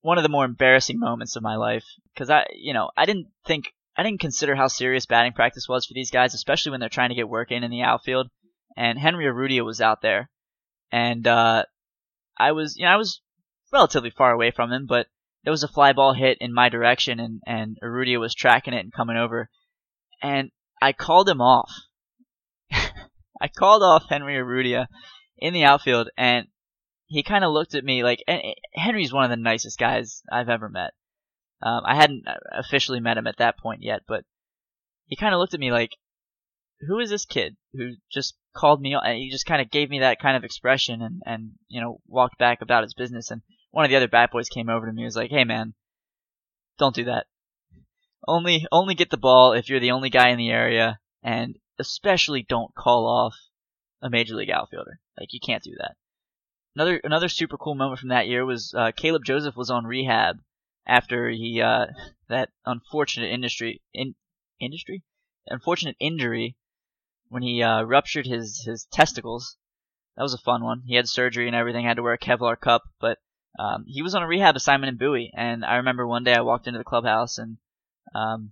one 0.06 0.20
of 0.20 0.24
the 0.24 0.30
more 0.30 0.46
embarrassing 0.46 1.00
moments 1.00 1.36
of 1.36 1.42
my 1.42 1.56
life 1.56 1.84
because 2.14 2.30
I, 2.30 2.46
you 2.54 2.76
know, 2.76 2.92
I 2.96 3.08
didn't 3.08 3.30
think, 3.48 3.74
I 3.98 4.04
didn't 4.04 4.20
consider 4.20 4.54
how 4.54 4.68
serious 4.68 5.08
batting 5.08 5.34
practice 5.34 5.68
was 5.68 5.88
for 5.88 5.96
these 5.96 6.12
guys, 6.12 6.36
especially 6.36 6.70
when 6.70 6.80
they're 6.80 6.90
trying 6.90 7.10
to 7.10 7.16
get 7.16 7.28
work 7.28 7.52
in 7.52 7.64
in 7.64 7.72
the 7.72 7.82
outfield. 7.82 8.30
And 8.78 9.00
Henry 9.00 9.26
Urrutia 9.26 9.66
was 9.66 9.82
out 9.82 10.04
there, 10.04 10.30
and 10.92 11.26
uh, 11.26 11.64
I 12.38 12.52
was, 12.52 12.78
you 12.78 12.86
know, 12.86 12.92
I 12.92 12.98
was 12.98 13.22
relatively 13.74 14.12
far 14.12 14.32
away 14.32 14.52
from 14.52 14.72
him, 14.72 14.86
but 14.86 15.08
there 15.44 15.50
was 15.50 15.64
a 15.64 15.68
fly 15.68 15.92
ball 15.92 16.14
hit 16.14 16.38
in 16.40 16.54
my 16.54 16.70
direction, 16.70 17.20
and 17.20 17.42
and 17.48 17.76
Urrutia 17.82 18.20
was 18.20 18.36
tracking 18.36 18.76
it 18.76 18.84
and 18.84 18.94
coming 18.94 19.18
over, 19.18 19.50
and 20.22 20.52
I 20.80 20.94
called 20.94 21.28
him 21.28 21.42
off. 21.42 21.72
I 22.72 23.48
called 23.48 23.82
off 23.82 24.04
Henry 24.08 24.36
Urrutia 24.36 24.86
in 25.38 25.54
the 25.54 25.64
outfield, 25.64 26.10
and 26.16 26.48
he 27.08 27.24
kind 27.24 27.44
of 27.44 27.52
looked 27.52 27.76
at 27.76 27.84
me 27.84 28.04
like 28.04 28.24
Henry's 28.74 29.14
one 29.14 29.24
of 29.24 29.30
the 29.30 29.36
nicest 29.36 29.78
guys 29.78 30.24
I've 30.32 30.50
ever 30.50 30.70
met. 30.70 30.94
Um, 31.62 31.84
I 31.86 31.96
hadn't 31.96 32.26
officially 32.52 33.00
met 33.00 33.18
him 33.18 33.28
at 33.28 33.38
that 33.38 33.58
point 33.58 33.84
yet, 33.84 34.02
but 34.08 34.26
he 35.08 35.16
kind 35.16 35.34
of 35.34 35.40
looked 35.40 35.54
at 35.54 35.60
me 35.60 35.72
like, 35.72 35.98
"Who 36.82 37.00
is 37.00 37.10
this 37.10 37.26
kid 37.26 37.58
who 37.74 37.94
just 38.12 38.36
called 38.56 38.82
me?" 38.82 38.96
And 38.96 39.18
he 39.18 39.30
just 39.30 39.46
kind 39.46 39.62
of 39.62 39.72
gave 39.72 39.90
me 39.90 40.00
that 40.00 40.20
kind 40.20 40.36
of 40.36 40.44
expression 40.44 41.02
and 41.02 41.22
and 41.26 41.52
you 41.68 41.80
know 41.80 42.02
walked 42.08 42.38
back 42.38 42.62
about 42.62 42.84
his 42.84 42.94
business. 42.94 43.32
And 43.32 43.42
one 43.72 43.86
of 43.86 43.90
the 43.90 43.98
other 43.98 44.08
bat 44.08 44.32
boys 44.32 44.50
came 44.50 44.70
over 44.70 44.86
to 44.86 44.92
me 44.92 45.04
and 45.04 45.08
was 45.08 45.16
like, 45.16 45.32
"Hey 45.32 45.44
man, 45.44 45.76
don't 46.78 46.96
do 46.96 47.06
that. 47.06 47.28
Only 48.28 48.66
only 48.72 48.96
get 48.96 49.12
the 49.12 49.18
ball 49.18 49.54
if 49.54 49.70
you're 49.70 49.80
the 49.80 49.92
only 49.92 50.10
guy 50.10 50.30
in 50.30 50.38
the 50.38 50.50
area, 50.50 51.00
and 51.24 51.58
especially 51.80 52.42
don't 52.42 52.74
call 52.74 53.08
off 53.08 53.36
a 54.02 54.10
major 54.10 54.36
league 54.36 54.50
outfielder. 54.50 55.00
Like 55.18 55.34
you 55.34 55.40
can't 55.40 55.64
do 55.64 55.76
that." 55.78 55.96
Another 56.76 57.00
another 57.04 57.30
super 57.30 57.58
cool 57.58 57.76
moment 57.76 58.00
from 58.00 58.10
that 58.10 58.28
year 58.28 58.46
was 58.46 58.74
uh, 58.78 58.92
Caleb 58.92 59.24
Joseph 59.24 59.56
was 59.56 59.70
on 59.70 59.86
rehab 59.86 60.40
after 60.86 61.30
he 61.30 61.62
uh, 61.62 61.86
that 62.28 62.50
unfortunate 62.66 63.32
industry 63.32 63.82
in 63.94 64.16
industry 64.60 65.04
unfortunate 65.48 65.96
injury 66.00 66.58
when 67.30 67.44
he 67.44 67.62
uh, 67.64 67.84
ruptured 67.84 68.26
his 68.26 68.64
his 68.66 68.86
testicles. 68.92 69.58
That 70.18 70.24
was 70.24 70.34
a 70.34 70.38
fun 70.38 70.64
one. 70.64 70.84
He 70.86 70.96
had 70.96 71.08
surgery 71.08 71.48
and 71.48 71.56
everything. 71.56 71.86
Had 71.86 71.98
to 71.98 72.04
wear 72.04 72.14
a 72.14 72.18
Kevlar 72.18 72.60
cup, 72.60 72.84
but 73.00 73.20
um, 73.60 73.86
he 73.88 74.02
was 74.02 74.16
on 74.16 74.24
a 74.24 74.28
rehab 74.28 74.56
assignment 74.56 74.90
in 74.90 74.98
Bowie. 74.98 75.32
And 75.36 75.64
I 75.64 75.76
remember 75.76 76.06
one 76.06 76.24
day 76.24 76.34
I 76.34 76.42
walked 76.42 76.68
into 76.68 76.78
the 76.78 76.84
clubhouse 76.84 77.38
and 77.38 77.58
um, 78.14 78.52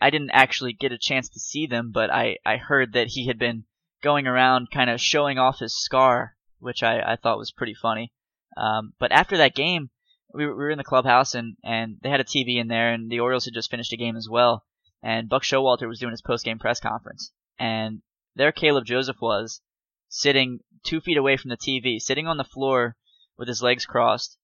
I 0.00 0.10
didn't 0.10 0.30
actually 0.30 0.72
get 0.72 0.92
a 0.92 0.98
chance 0.98 1.28
to 1.30 1.40
see 1.40 1.66
them, 1.66 1.90
but 1.92 2.10
I 2.10 2.38
I 2.44 2.56
heard 2.56 2.92
that 2.92 3.08
he 3.08 3.26
had 3.26 3.38
been 3.38 3.64
going 4.02 4.26
around 4.26 4.70
kind 4.72 4.90
of 4.90 5.00
showing 5.00 5.38
off 5.38 5.60
his 5.60 5.76
scar 5.76 6.33
which 6.64 6.82
I, 6.82 7.12
I 7.12 7.16
thought 7.16 7.38
was 7.38 7.52
pretty 7.52 7.74
funny. 7.74 8.10
Um, 8.56 8.94
but 8.98 9.12
after 9.12 9.36
that 9.36 9.54
game, 9.54 9.90
we 10.32 10.46
were, 10.46 10.56
we 10.56 10.64
were 10.64 10.70
in 10.70 10.78
the 10.78 10.84
clubhouse 10.84 11.34
and, 11.34 11.56
and 11.62 11.98
they 12.02 12.08
had 12.08 12.20
a 12.20 12.24
TV 12.24 12.58
in 12.58 12.68
there, 12.68 12.92
and 12.92 13.10
the 13.10 13.20
Orioles 13.20 13.44
had 13.44 13.54
just 13.54 13.70
finished 13.70 13.92
a 13.92 13.98
game 13.98 14.16
as 14.16 14.28
well. 14.28 14.64
And 15.02 15.28
Buck 15.28 15.42
Showalter 15.42 15.86
was 15.86 16.00
doing 16.00 16.12
his 16.12 16.22
post 16.22 16.44
game 16.44 16.58
press 16.58 16.80
conference, 16.80 17.32
and 17.58 18.00
there 18.34 18.50
Caleb 18.50 18.86
Joseph 18.86 19.20
was 19.20 19.60
sitting 20.08 20.60
two 20.84 21.00
feet 21.00 21.18
away 21.18 21.36
from 21.36 21.50
the 21.50 21.58
TV, 21.58 22.00
sitting 22.00 22.26
on 22.26 22.38
the 22.38 22.44
floor 22.44 22.96
with 23.36 23.48
his 23.48 23.62
legs 23.62 23.84
crossed, 23.84 24.38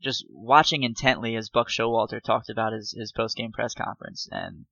just 0.00 0.24
watching 0.30 0.84
intently 0.84 1.34
as 1.34 1.50
Buck 1.50 1.68
Showalter 1.68 2.22
talked 2.22 2.48
about 2.48 2.72
his, 2.72 2.94
his 2.96 3.10
post 3.10 3.36
game 3.36 3.50
press 3.50 3.74
conference. 3.74 4.28
And 4.30 4.66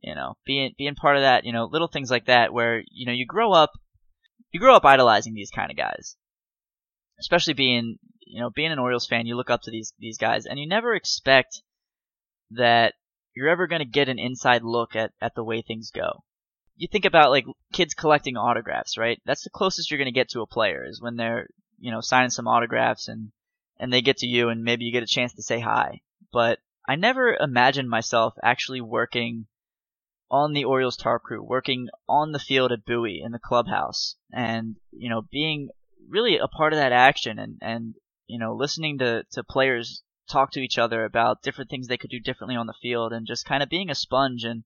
you 0.00 0.14
know, 0.14 0.36
being 0.44 0.74
being 0.78 0.94
part 0.94 1.16
of 1.16 1.22
that, 1.22 1.44
you 1.44 1.52
know, 1.52 1.64
little 1.64 1.88
things 1.88 2.10
like 2.10 2.26
that 2.26 2.52
where 2.52 2.84
you 2.90 3.06
know 3.06 3.12
you 3.12 3.26
grow 3.26 3.52
up 3.52 3.72
you 4.54 4.60
grow 4.60 4.76
up 4.76 4.84
idolizing 4.84 5.34
these 5.34 5.50
kind 5.50 5.72
of 5.72 5.76
guys. 5.76 6.16
Especially 7.18 7.54
being, 7.54 7.98
you 8.24 8.40
know, 8.40 8.50
being 8.50 8.70
an 8.70 8.78
Orioles 8.78 9.06
fan, 9.06 9.26
you 9.26 9.36
look 9.36 9.50
up 9.50 9.62
to 9.62 9.70
these 9.70 9.92
these 9.98 10.16
guys, 10.16 10.46
and 10.46 10.60
you 10.60 10.68
never 10.68 10.94
expect 10.94 11.60
that 12.52 12.94
you're 13.34 13.48
ever 13.48 13.66
going 13.66 13.80
to 13.80 13.84
get 13.84 14.08
an 14.08 14.20
inside 14.20 14.62
look 14.62 14.94
at 14.94 15.10
at 15.20 15.34
the 15.34 15.42
way 15.42 15.60
things 15.60 15.90
go. 15.90 16.22
You 16.76 16.86
think 16.86 17.04
about 17.04 17.30
like 17.30 17.46
kids 17.72 17.94
collecting 17.94 18.36
autographs, 18.36 18.96
right? 18.96 19.20
That's 19.26 19.42
the 19.42 19.50
closest 19.50 19.90
you're 19.90 19.98
going 19.98 20.06
to 20.06 20.12
get 20.12 20.28
to 20.30 20.42
a 20.42 20.46
player 20.46 20.84
is 20.88 21.02
when 21.02 21.16
they're, 21.16 21.48
you 21.80 21.90
know, 21.90 22.00
signing 22.00 22.30
some 22.30 22.46
autographs 22.46 23.08
and 23.08 23.32
and 23.80 23.92
they 23.92 24.02
get 24.02 24.18
to 24.18 24.26
you 24.26 24.50
and 24.50 24.62
maybe 24.62 24.84
you 24.84 24.92
get 24.92 25.02
a 25.02 25.06
chance 25.06 25.34
to 25.34 25.42
say 25.42 25.58
hi. 25.58 26.00
But 26.32 26.60
I 26.88 26.94
never 26.94 27.34
imagined 27.34 27.88
myself 27.88 28.34
actually 28.40 28.80
working 28.80 29.46
on 30.30 30.52
the 30.52 30.64
Orioles 30.64 30.96
tarp 30.96 31.22
crew, 31.22 31.42
working 31.42 31.88
on 32.08 32.32
the 32.32 32.38
field 32.38 32.72
at 32.72 32.84
Bowie 32.84 33.20
in 33.24 33.32
the 33.32 33.38
clubhouse, 33.38 34.16
and 34.32 34.76
you 34.90 35.08
know 35.08 35.22
being 35.30 35.68
really 36.08 36.38
a 36.38 36.48
part 36.48 36.72
of 36.72 36.78
that 36.78 36.92
action 36.92 37.38
and 37.38 37.58
and 37.60 37.94
you 38.26 38.38
know 38.38 38.54
listening 38.54 38.98
to 38.98 39.24
to 39.32 39.44
players 39.44 40.02
talk 40.28 40.50
to 40.52 40.60
each 40.60 40.78
other 40.78 41.04
about 41.04 41.42
different 41.42 41.70
things 41.70 41.86
they 41.86 41.96
could 41.96 42.10
do 42.10 42.20
differently 42.20 42.56
on 42.56 42.66
the 42.66 42.74
field 42.80 43.12
and 43.12 43.26
just 43.26 43.46
kind 43.46 43.62
of 43.62 43.68
being 43.68 43.90
a 43.90 43.94
sponge 43.94 44.42
and 44.44 44.64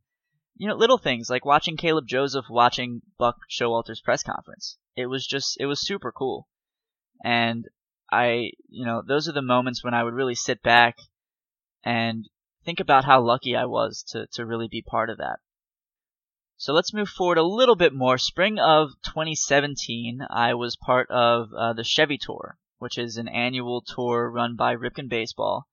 you 0.57 0.68
know 0.68 0.75
little 0.75 0.99
things 0.99 1.29
like 1.29 1.44
watching 1.44 1.77
Caleb 1.77 2.07
Joseph 2.07 2.47
watching 2.49 3.03
Buck 3.18 3.37
Showalter's 3.51 4.01
press 4.01 4.23
conference. 4.23 4.79
It 4.97 5.07
was 5.07 5.27
just 5.27 5.57
it 5.61 5.66
was 5.66 5.81
super 5.81 6.12
cool. 6.12 6.49
And 7.25 7.66
I, 8.11 8.53
you 8.68 8.87
know, 8.87 9.03
those 9.07 9.29
are 9.29 9.33
the 9.33 9.42
moments 9.42 9.85
when 9.85 9.94
I 9.94 10.03
would 10.03 10.14
really 10.14 10.35
sit 10.35 10.62
back 10.62 10.97
and 11.85 12.29
think 12.64 12.81
about 12.81 13.05
how 13.05 13.21
lucky 13.21 13.55
I 13.55 13.66
was 13.66 14.03
to 14.11 14.27
to 14.33 14.47
really 14.47 14.68
be 14.68 14.83
part 14.83 15.11
of 15.11 15.18
that. 15.18 15.38
So 16.61 16.73
let's 16.73 16.92
move 16.92 17.09
forward 17.09 17.38
a 17.38 17.44
little 17.44 17.77
bit 17.77 17.94
more. 17.94 18.18
Spring 18.18 18.59
of 18.59 18.90
2017, 19.05 20.27
I 20.29 20.55
was 20.55 20.75
part 20.75 21.09
of 21.09 21.53
uh, 21.55 21.73
the 21.73 21.85
Chevy 21.85 22.18
Tour, 22.18 22.59
which 22.79 22.99
is 22.99 23.16
an 23.16 23.29
annual 23.29 23.81
tour 23.81 24.29
run 24.29 24.57
by 24.57 24.75
Ripken 24.75 25.09
Baseball, 25.09 25.68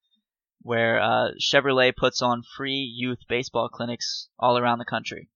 where 0.61 1.01
uh, 1.01 1.31
Chevrolet 1.41 1.95
puts 1.95 2.21
on 2.21 2.43
free 2.43 2.83
youth 2.83 3.17
baseball 3.27 3.67
clinics 3.67 4.29
all 4.37 4.59
around 4.59 4.77
the 4.77 4.85
country. 4.85 5.31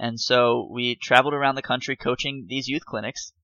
And 0.00 0.18
so 0.18 0.66
we 0.72 0.94
traveled 0.94 1.34
around 1.34 1.56
the 1.56 1.60
country 1.62 1.94
coaching 1.94 2.46
these 2.48 2.66
youth 2.66 2.86
clinics, 2.86 3.34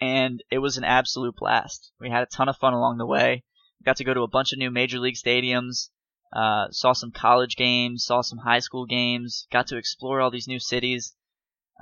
and 0.00 0.40
it 0.52 0.58
was 0.58 0.76
an 0.76 0.84
absolute 0.84 1.34
blast. 1.34 1.90
We 1.98 2.10
had 2.10 2.22
a 2.22 2.26
ton 2.26 2.48
of 2.48 2.58
fun 2.58 2.74
along 2.74 2.98
the 2.98 3.06
way. 3.06 3.42
We 3.80 3.84
got 3.84 3.96
to 3.96 4.04
go 4.04 4.14
to 4.14 4.22
a 4.22 4.28
bunch 4.28 4.52
of 4.52 4.60
new 4.60 4.70
major 4.70 5.00
league 5.00 5.16
stadiums, 5.16 5.90
uh, 6.36 6.70
saw 6.70 6.92
some 6.92 7.12
college 7.12 7.56
games, 7.56 8.04
saw 8.04 8.20
some 8.20 8.40
high 8.40 8.58
school 8.58 8.84
games, 8.84 9.46
got 9.50 9.68
to 9.68 9.78
explore 9.78 10.20
all 10.20 10.30
these 10.30 10.46
new 10.46 10.58
cities. 10.58 11.14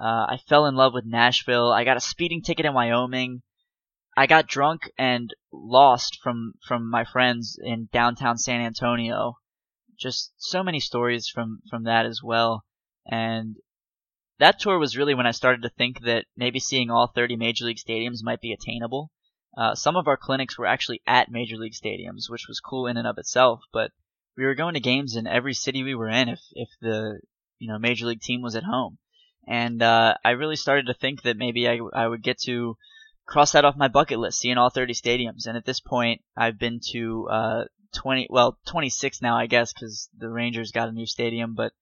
Uh, 0.01 0.27
I 0.29 0.39
fell 0.49 0.67
in 0.67 0.77
love 0.77 0.95
with 0.95 1.05
Nashville. 1.05 1.73
I 1.73 1.83
got 1.83 1.97
a 1.97 2.01
speeding 2.01 2.41
ticket 2.41 2.65
in 2.65 2.73
Wyoming. 2.73 3.43
I 4.17 4.29
got 4.29 4.47
drunk 4.47 4.93
and 4.97 5.35
lost 5.53 6.21
from 6.23 6.55
from 6.69 6.89
my 6.89 7.05
friends 7.05 7.59
in 7.61 7.89
downtown 7.93 8.39
San 8.39 8.61
Antonio. 8.61 9.39
just 9.99 10.33
so 10.37 10.63
many 10.63 10.79
stories 10.79 11.29
from 11.29 11.63
from 11.69 11.83
that 11.85 12.07
as 12.07 12.23
well. 12.23 12.65
And 13.05 13.57
that 14.39 14.61
tour 14.61 14.79
was 14.79 14.97
really 14.97 15.15
when 15.15 15.27
I 15.27 15.33
started 15.33 15.63
to 15.63 15.69
think 15.69 16.03
that 16.03 16.27
maybe 16.37 16.61
seeing 16.61 16.91
all 16.91 17.09
30 17.09 17.35
major 17.35 17.65
league 17.65 17.79
stadiums 17.79 18.23
might 18.23 18.41
be 18.41 18.53
attainable. 18.53 19.11
Uh, 19.57 19.75
some 19.75 19.97
of 19.97 20.07
our 20.07 20.17
clinics 20.17 20.57
were 20.57 20.67
actually 20.67 21.03
at 21.09 21.29
major 21.29 21.57
league 21.57 21.73
stadiums, 21.73 22.31
which 22.31 22.47
was 22.47 22.61
cool 22.61 22.87
in 22.87 22.97
and 22.97 23.09
of 23.09 23.19
itself. 23.19 23.63
But 23.73 23.91
we 24.37 24.45
were 24.45 24.55
going 24.55 24.75
to 24.75 24.81
games 24.81 25.17
in 25.17 25.27
every 25.27 25.55
city 25.55 25.83
we 25.83 25.95
were 25.95 26.09
in 26.09 26.29
if 26.29 26.41
if 26.53 26.69
the 26.81 27.21
you 27.59 27.69
know 27.69 27.79
major 27.79 28.07
league 28.07 28.21
team 28.21 28.43
was 28.43 28.57
at 28.57 28.65
home. 28.65 28.99
And 29.47 29.83
uh, 29.83 30.15
I 30.25 30.31
really 30.31 30.57
started 30.57 30.87
to 30.87 30.95
think 30.95 31.23
that 31.23 31.37
maybe 31.37 31.69
I, 31.69 31.79
I 31.93 32.07
would 32.07 32.23
get 32.23 32.39
to 32.45 32.77
cross 33.27 33.53
that 33.53 33.65
off 33.65 33.77
my 33.77 33.89
bucket 33.89 34.19
list, 34.19 34.39
seeing 34.39 34.57
all 34.57 34.71
30 34.71 34.95
stadiums. 34.95 35.47
And 35.47 35.57
at 35.57 35.67
this 35.67 35.81
point, 35.81 36.23
I've 36.37 36.59
been 36.59 36.81
to 36.93 37.29
uh, 37.31 37.65
20, 37.95 38.29
well, 38.31 38.59
26 38.67 39.21
now, 39.23 39.37
I 39.37 39.47
guess, 39.47 39.73
because 39.73 40.09
the 40.17 40.31
Rangers 40.31 40.73
got 40.73 40.89
a 40.89 40.93
new 40.93 41.07
stadium. 41.07 41.55
But 41.55 41.73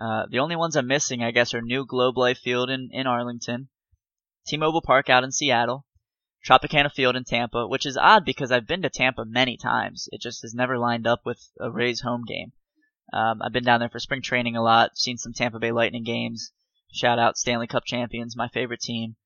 uh, 0.00 0.24
the 0.30 0.40
only 0.40 0.56
ones 0.56 0.76
I'm 0.76 0.86
missing, 0.86 1.22
I 1.22 1.30
guess, 1.30 1.54
are 1.54 1.62
new 1.62 1.86
Globe 1.86 2.18
Life 2.18 2.38
Field 2.38 2.70
in, 2.70 2.90
in 2.92 3.06
Arlington, 3.06 3.68
T-Mobile 4.46 4.82
Park 4.82 5.08
out 5.08 5.24
in 5.24 5.32
Seattle, 5.32 5.85
Tropicana 6.46 6.92
Field 6.92 7.16
in 7.16 7.24
Tampa, 7.24 7.66
which 7.66 7.86
is 7.86 7.96
odd 7.96 8.24
because 8.24 8.52
I've 8.52 8.66
been 8.66 8.82
to 8.82 8.90
Tampa 8.90 9.24
many 9.24 9.56
times. 9.56 10.08
It 10.12 10.20
just 10.20 10.42
has 10.42 10.54
never 10.54 10.78
lined 10.78 11.06
up 11.06 11.22
with 11.24 11.50
a 11.60 11.70
Rays 11.70 12.02
home 12.02 12.24
game. 12.24 12.52
Um, 13.12 13.42
I've 13.42 13.52
been 13.52 13.64
down 13.64 13.80
there 13.80 13.88
for 13.88 13.98
spring 13.98 14.22
training 14.22 14.56
a 14.56 14.62
lot, 14.62 14.96
seen 14.96 15.16
some 15.16 15.32
Tampa 15.32 15.58
Bay 15.58 15.72
Lightning 15.72 16.04
games. 16.04 16.52
Shout 16.92 17.18
out 17.18 17.36
Stanley 17.36 17.66
Cup 17.66 17.84
champions, 17.84 18.36
my 18.36 18.48
favorite 18.48 18.80
team. 18.80 19.16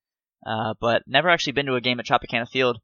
Uh, 0.46 0.74
but 0.80 1.02
never 1.06 1.28
actually 1.28 1.52
been 1.52 1.66
to 1.66 1.74
a 1.74 1.80
game 1.80 2.00
at 2.00 2.06
Tropicana 2.06 2.48
Field. 2.48 2.80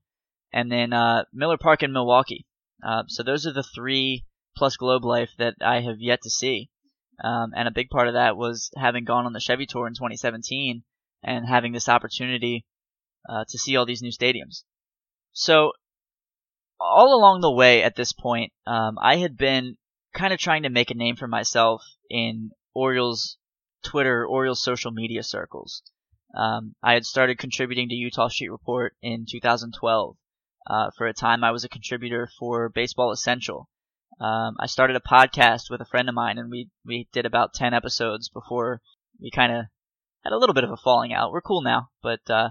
And 0.53 0.71
then 0.71 0.93
uh, 0.93 1.25
Miller 1.33 1.59
Park 1.59 1.83
in 1.83 1.93
Milwaukee. 1.93 2.47
Uh, 2.87 3.05
so 3.09 3.23
those 3.23 3.47
are 3.47 3.53
the 3.53 3.63
three 3.63 4.27
plus 4.57 4.77
Globe 4.77 5.05
Life 5.05 5.31
that 5.39 5.55
I 5.63 5.81
have 5.81 5.97
yet 5.99 6.21
to 6.23 6.31
see. 6.31 6.71
Um, 7.23 7.53
and 7.57 7.67
a 7.67 7.73
big 7.73 7.89
part 7.89 8.09
of 8.09 8.15
that 8.15 8.37
was 8.37 8.71
having 8.77 9.05
gone 9.05 9.25
on 9.25 9.33
the 9.33 9.41
Chevy 9.41 9.65
Tour 9.67 9.87
in 9.87 9.95
2017 9.95 10.85
and 11.23 11.49
having 11.49 11.73
this 11.73 11.89
opportunity 11.89 12.67
uh, 13.29 13.45
to 13.49 13.59
see 13.59 13.77
all 13.77 13.87
these 13.87 14.03
new 14.03 14.11
stadiums. 14.11 14.63
So 15.33 15.73
all 16.81 17.15
along 17.15 17.41
the 17.41 17.53
way 17.53 17.83
at 17.83 17.97
this 17.97 18.13
point, 18.13 18.53
um, 18.67 18.99
I 19.01 19.17
had 19.17 19.37
been 19.37 19.77
kind 20.15 20.33
of 20.33 20.39
trying 20.39 20.63
to 20.63 20.71
make 20.71 20.91
a 20.91 20.95
name 20.95 21.17
for 21.17 21.29
myself 21.29 21.83
in 22.11 22.51
Orioles 22.75 23.37
Twitter, 23.83 24.27
Orioles 24.27 24.63
social 24.63 24.91
media 24.91 25.23
circles. 25.23 25.83
Um, 26.35 26.75
I 26.83 26.95
had 26.95 27.07
started 27.07 27.39
contributing 27.39 27.89
to 27.89 27.95
Eutaw 27.95 28.31
Street 28.31 28.51
Report 28.51 28.95
in 29.03 29.27
2012. 29.31 30.17
Uh, 30.69 30.91
for 30.97 31.07
a 31.07 31.15
time, 31.15 31.45
I 31.45 31.53
was 31.53 31.65
a 31.65 31.69
contributor 31.69 32.29
for 32.39 32.69
Baseball 32.69 33.13
Essential. 33.13 33.69
Um, 34.21 34.57
I 34.59 34.67
started 34.67 34.97
a 34.97 35.01
podcast 35.01 35.71
with 35.71 35.81
a 35.81 35.87
friend 35.87 36.09
of 36.09 36.15
mine, 36.15 36.39
and 36.39 36.51
we 36.51 36.71
we 36.85 37.09
did 37.13 37.27
about 37.27 37.55
10 37.55 37.75
episodes 37.75 38.29
before 38.29 38.81
we 39.21 39.31
kind 39.31 39.53
of 39.53 39.67
had 40.25 40.33
a 40.33 40.39
little 40.39 40.55
bit 40.55 40.65
of 40.65 40.71
a 40.71 40.77
falling 40.77 41.13
out. 41.13 41.31
We're 41.31 41.41
cool 41.41 41.63
now, 41.63 41.91
but 42.03 42.21
uh, 42.29 42.51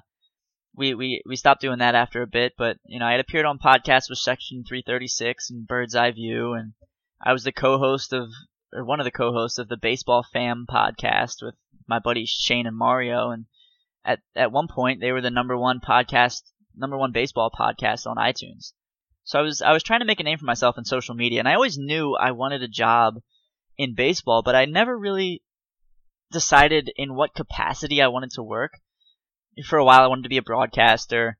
we, 0.76 0.94
we 0.94 1.22
we 1.26 1.36
stopped 1.36 1.62
doing 1.62 1.80
that 1.80 1.96
after 1.96 2.22
a 2.22 2.28
bit. 2.28 2.54
But 2.58 2.78
you 2.86 3.00
know, 3.00 3.06
I 3.06 3.12
had 3.12 3.20
appeared 3.20 3.46
on 3.46 3.60
podcasts 3.60 4.10
with 4.10 4.20
Section 4.20 4.64
336 4.68 5.50
and 5.50 5.68
Bird's 5.68 5.96
Eye 5.96 6.12
View, 6.12 6.54
and 6.54 6.74
I 7.22 7.34
was 7.34 7.44
the 7.44 7.52
co-host 7.52 8.14
of 8.14 8.30
or 8.74 8.84
one 8.84 9.00
of 9.00 9.06
the 9.06 9.12
co-hosts 9.12 9.58
of 9.58 9.70
the 9.70 9.78
Baseball 9.78 10.26
Fam 10.34 10.66
podcast 10.70 11.42
with 11.42 11.56
my 11.88 12.00
buddies 12.00 12.30
Shane 12.30 12.68
and 12.68 12.78
Mario, 12.78 13.30
and 13.30 13.46
at 14.04 14.20
at 14.36 14.52
one 14.52 14.68
point 14.68 15.00
they 15.00 15.12
were 15.12 15.22
the 15.22 15.30
number 15.30 15.58
one 15.58 15.80
podcast, 15.80 16.42
number 16.76 16.98
one 16.98 17.12
baseball 17.12 17.52
podcast 17.58 18.06
on 18.06 18.18
iTunes. 18.18 18.74
So 19.24 19.40
I 19.40 19.42
was 19.42 19.62
I 19.62 19.72
was 19.72 19.84
trying 19.84 20.02
to 20.02 20.06
make 20.06 20.20
a 20.20 20.24
name 20.24 20.38
for 20.38 20.46
myself 20.46 20.78
in 20.78 20.86
social 20.86 21.16
media, 21.16 21.40
and 21.40 21.48
I 21.48 21.56
always 21.56 21.78
knew 21.78 22.16
I 22.16 22.32
wanted 22.32 22.62
a 22.64 22.68
job 22.68 23.16
in 23.78 23.96
baseball, 23.96 24.42
but 24.44 24.56
I 24.56 24.66
never 24.66 24.98
really 24.98 25.42
decided 26.32 26.92
in 26.96 27.16
what 27.16 27.34
capacity 27.34 28.02
I 28.02 28.08
wanted 28.08 28.32
to 28.32 28.44
work. 28.44 28.74
For 29.64 29.78
a 29.78 29.86
while, 29.86 30.02
I 30.02 30.08
wanted 30.08 30.24
to 30.24 30.30
be 30.30 30.38
a 30.38 30.44
broadcaster. 30.44 31.38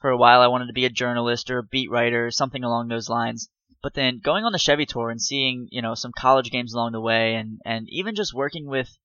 For 0.00 0.10
a 0.10 0.16
while, 0.16 0.40
I 0.42 0.46
wanted 0.46 0.66
to 0.66 0.72
be 0.72 0.84
a 0.84 0.90
journalist 0.90 1.50
or 1.50 1.58
a 1.58 1.64
beat 1.64 1.90
writer 1.90 2.30
something 2.30 2.62
along 2.62 2.88
those 2.88 3.08
lines. 3.08 3.48
But 3.82 3.94
then 3.94 4.20
going 4.22 4.44
on 4.44 4.52
the 4.52 4.58
Chevy 4.58 4.86
tour 4.86 5.10
and 5.10 5.20
seeing, 5.20 5.68
you 5.70 5.82
know, 5.82 5.94
some 5.94 6.12
college 6.16 6.50
games 6.50 6.72
along 6.72 6.92
the 6.92 7.00
way 7.00 7.34
and, 7.34 7.60
and 7.64 7.88
even 7.88 8.14
just 8.14 8.34
working 8.34 8.66
with, 8.66 8.96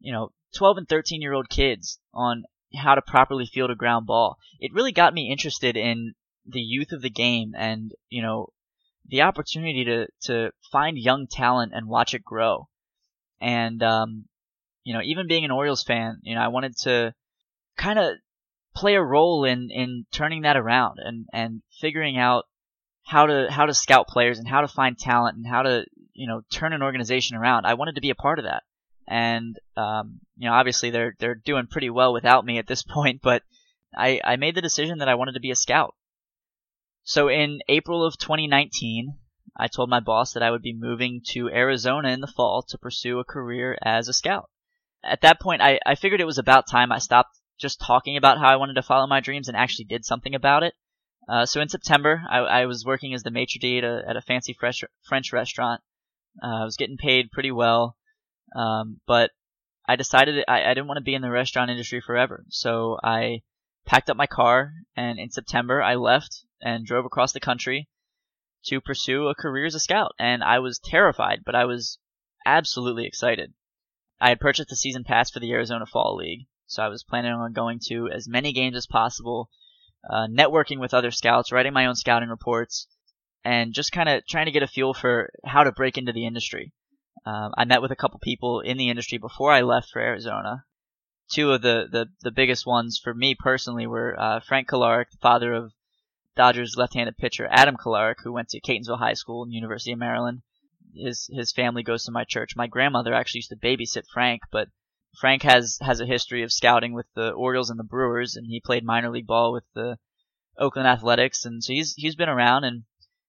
you 0.00 0.12
know, 0.12 0.32
12 0.56 0.78
and 0.78 0.88
13 0.88 1.20
year 1.20 1.32
old 1.32 1.48
kids 1.48 1.98
on 2.14 2.44
how 2.74 2.94
to 2.94 3.02
properly 3.02 3.46
field 3.46 3.70
a 3.70 3.74
ground 3.74 4.06
ball, 4.06 4.38
it 4.58 4.72
really 4.72 4.92
got 4.92 5.14
me 5.14 5.30
interested 5.30 5.76
in 5.76 6.14
the 6.46 6.60
youth 6.60 6.92
of 6.92 7.02
the 7.02 7.10
game 7.10 7.54
and, 7.56 7.92
you 8.08 8.22
know, 8.22 8.48
the 9.08 9.22
opportunity 9.22 9.84
to, 9.84 10.06
to 10.22 10.50
find 10.72 10.98
young 10.98 11.26
talent 11.26 11.72
and 11.74 11.88
watch 11.88 12.14
it 12.14 12.24
grow. 12.24 12.68
And, 13.40 13.82
um, 13.82 14.26
you 14.82 14.94
know, 14.94 15.02
even 15.02 15.28
being 15.28 15.44
an 15.44 15.50
Orioles 15.50 15.84
fan, 15.84 16.20
you 16.22 16.34
know, 16.34 16.40
I 16.40 16.48
wanted 16.48 16.76
to 16.82 17.14
kind 17.76 17.98
of 17.98 18.14
play 18.74 18.94
a 18.94 19.02
role 19.02 19.44
in, 19.44 19.70
in 19.70 20.06
turning 20.12 20.42
that 20.42 20.56
around 20.56 20.98
and, 21.02 21.26
and 21.32 21.62
figuring 21.80 22.18
out 22.18 22.44
how 23.04 23.26
to, 23.26 23.46
how 23.50 23.66
to 23.66 23.74
scout 23.74 24.08
players 24.08 24.38
and 24.38 24.48
how 24.48 24.60
to 24.60 24.68
find 24.68 24.98
talent 24.98 25.36
and 25.36 25.46
how 25.46 25.62
to, 25.62 25.84
you 26.12 26.26
know, 26.26 26.42
turn 26.50 26.72
an 26.72 26.82
organization 26.82 27.36
around. 27.36 27.64
I 27.64 27.74
wanted 27.74 27.94
to 27.94 28.00
be 28.00 28.10
a 28.10 28.14
part 28.14 28.38
of 28.38 28.44
that. 28.44 28.62
And, 29.08 29.56
um, 29.76 30.20
you 30.36 30.48
know, 30.48 30.54
obviously 30.54 30.90
they're, 30.90 31.14
they're 31.18 31.36
doing 31.36 31.68
pretty 31.68 31.90
well 31.90 32.12
without 32.12 32.44
me 32.44 32.58
at 32.58 32.66
this 32.66 32.82
point, 32.94 33.20
but 33.22 33.42
I, 33.96 34.20
I 34.22 34.36
made 34.36 34.54
the 34.54 34.62
decision 34.62 34.98
that 34.98 35.08
I 35.08 35.14
wanted 35.14 35.32
to 35.32 35.40
be 35.40 35.50
a 35.50 35.56
scout. 35.56 35.94
So 37.04 37.28
in 37.28 37.60
April 37.68 38.04
of 38.04 38.18
2019, 38.18 39.16
I 39.56 39.68
told 39.68 39.88
my 39.88 40.00
boss 40.00 40.32
that 40.32 40.42
I 40.42 40.50
would 40.50 40.62
be 40.62 40.74
moving 40.74 41.22
to 41.28 41.48
Arizona 41.48 42.08
in 42.08 42.20
the 42.20 42.26
fall 42.26 42.62
to 42.68 42.78
pursue 42.78 43.20
a 43.20 43.24
career 43.24 43.78
as 43.82 44.08
a 44.08 44.12
scout. 44.12 44.50
At 45.02 45.22
that 45.22 45.40
point, 45.40 45.62
I, 45.62 45.78
I 45.86 45.94
figured 45.94 46.20
it 46.20 46.26
was 46.26 46.38
about 46.38 46.68
time 46.68 46.92
I 46.92 46.98
stopped 46.98 47.38
just 47.58 47.80
talking 47.80 48.16
about 48.16 48.38
how 48.38 48.48
I 48.48 48.56
wanted 48.56 48.74
to 48.74 48.82
follow 48.82 49.06
my 49.06 49.20
dreams 49.20 49.48
and 49.48 49.56
actually 49.56 49.86
did 49.86 50.04
something 50.04 50.34
about 50.34 50.62
it. 50.62 50.74
Uh, 51.28 51.46
so 51.46 51.60
in 51.60 51.68
September, 51.68 52.22
I, 52.30 52.38
I, 52.38 52.66
was 52.66 52.84
working 52.84 53.12
as 53.12 53.24
the 53.24 53.32
maitre 53.32 53.58
d' 53.58 53.78
at 53.78 53.84
a, 53.84 54.02
at 54.08 54.16
a 54.16 54.20
fancy 54.20 54.52
fresh, 54.52 54.84
French 55.08 55.32
restaurant. 55.32 55.82
Uh, 56.40 56.62
I 56.62 56.64
was 56.64 56.76
getting 56.76 56.98
paid 56.98 57.32
pretty 57.32 57.50
well, 57.50 57.96
um, 58.54 59.00
but 59.06 59.32
I 59.88 59.96
decided 59.96 60.44
I, 60.46 60.64
I 60.64 60.68
didn't 60.68 60.86
want 60.86 60.98
to 60.98 61.04
be 61.04 61.14
in 61.14 61.22
the 61.22 61.30
restaurant 61.30 61.70
industry 61.70 62.00
forever. 62.00 62.44
So 62.48 62.98
I 63.02 63.42
packed 63.86 64.08
up 64.08 64.16
my 64.16 64.26
car, 64.26 64.72
and 64.94 65.18
in 65.18 65.30
September 65.30 65.82
I 65.82 65.96
left 65.96 66.44
and 66.60 66.86
drove 66.86 67.04
across 67.04 67.32
the 67.32 67.40
country 67.40 67.88
to 68.66 68.80
pursue 68.80 69.26
a 69.26 69.34
career 69.34 69.66
as 69.66 69.74
a 69.74 69.80
scout. 69.80 70.12
And 70.18 70.44
I 70.44 70.60
was 70.60 70.78
terrified, 70.78 71.42
but 71.44 71.54
I 71.54 71.64
was 71.64 71.98
absolutely 72.44 73.06
excited. 73.06 73.52
I 74.20 74.30
had 74.30 74.40
purchased 74.40 74.72
a 74.72 74.76
season 74.76 75.04
pass 75.04 75.30
for 75.30 75.40
the 75.40 75.52
Arizona 75.52 75.86
Fall 75.86 76.16
League, 76.16 76.46
so 76.66 76.82
I 76.82 76.88
was 76.88 77.04
planning 77.04 77.32
on 77.32 77.52
going 77.52 77.80
to 77.88 78.08
as 78.08 78.28
many 78.28 78.52
games 78.52 78.76
as 78.76 78.86
possible, 78.86 79.50
uh, 80.08 80.26
networking 80.26 80.78
with 80.78 80.94
other 80.94 81.10
scouts, 81.10 81.52
writing 81.52 81.72
my 81.72 81.86
own 81.86 81.94
scouting 81.96 82.28
reports, 82.28 82.86
and 83.44 83.72
just 83.72 83.92
kind 83.92 84.08
of 84.08 84.26
trying 84.26 84.46
to 84.46 84.52
get 84.52 84.62
a 84.62 84.68
feel 84.68 84.94
for 84.94 85.30
how 85.44 85.64
to 85.64 85.72
break 85.72 85.96
into 85.98 86.12
the 86.12 86.26
industry. 86.26 86.72
Um, 87.24 87.52
I 87.56 87.64
met 87.64 87.82
with 87.82 87.90
a 87.90 87.96
couple 87.96 88.20
people 88.20 88.60
in 88.60 88.76
the 88.76 88.88
industry 88.88 89.18
before 89.18 89.52
I 89.52 89.62
left 89.62 89.90
for 89.90 90.00
Arizona. 90.00 90.64
Two 91.28 91.50
of 91.52 91.62
the, 91.62 91.88
the, 91.90 92.06
the 92.22 92.30
biggest 92.30 92.66
ones 92.66 93.00
for 93.02 93.12
me 93.12 93.34
personally 93.34 93.86
were 93.86 94.18
uh, 94.18 94.40
Frank 94.40 94.68
Kolarek, 94.68 95.10
the 95.10 95.18
father 95.18 95.52
of 95.52 95.72
Dodgers 96.36 96.76
left-handed 96.76 97.16
pitcher 97.16 97.48
Adam 97.50 97.76
Kolarek, 97.76 98.16
who 98.22 98.32
went 98.32 98.50
to 98.50 98.60
Catonsville 98.60 98.98
High 98.98 99.14
School 99.14 99.42
and 99.42 99.52
University 99.52 99.92
of 99.92 99.98
Maryland. 99.98 100.42
His 100.94 101.28
his 101.32 101.52
family 101.52 101.82
goes 101.82 102.04
to 102.04 102.12
my 102.12 102.24
church. 102.24 102.56
My 102.56 102.66
grandmother 102.66 103.14
actually 103.14 103.38
used 103.38 103.50
to 103.50 103.56
babysit 103.56 104.04
Frank, 104.12 104.42
but 104.52 104.68
Frank 105.18 105.42
has 105.42 105.78
has 105.80 106.00
a 106.00 106.06
history 106.06 106.42
of 106.42 106.52
scouting 106.52 106.92
with 106.92 107.06
the 107.14 107.30
Orioles 107.30 107.70
and 107.70 107.78
the 107.78 107.84
Brewers, 107.84 108.36
and 108.36 108.46
he 108.46 108.60
played 108.60 108.84
minor 108.84 109.10
league 109.10 109.26
ball 109.26 109.52
with 109.52 109.64
the 109.74 109.98
Oakland 110.58 110.88
Athletics, 110.88 111.44
and 111.44 111.62
so 111.62 111.72
he's 111.72 111.94
he's 111.94 112.16
been 112.16 112.28
around 112.28 112.64
and 112.64 112.84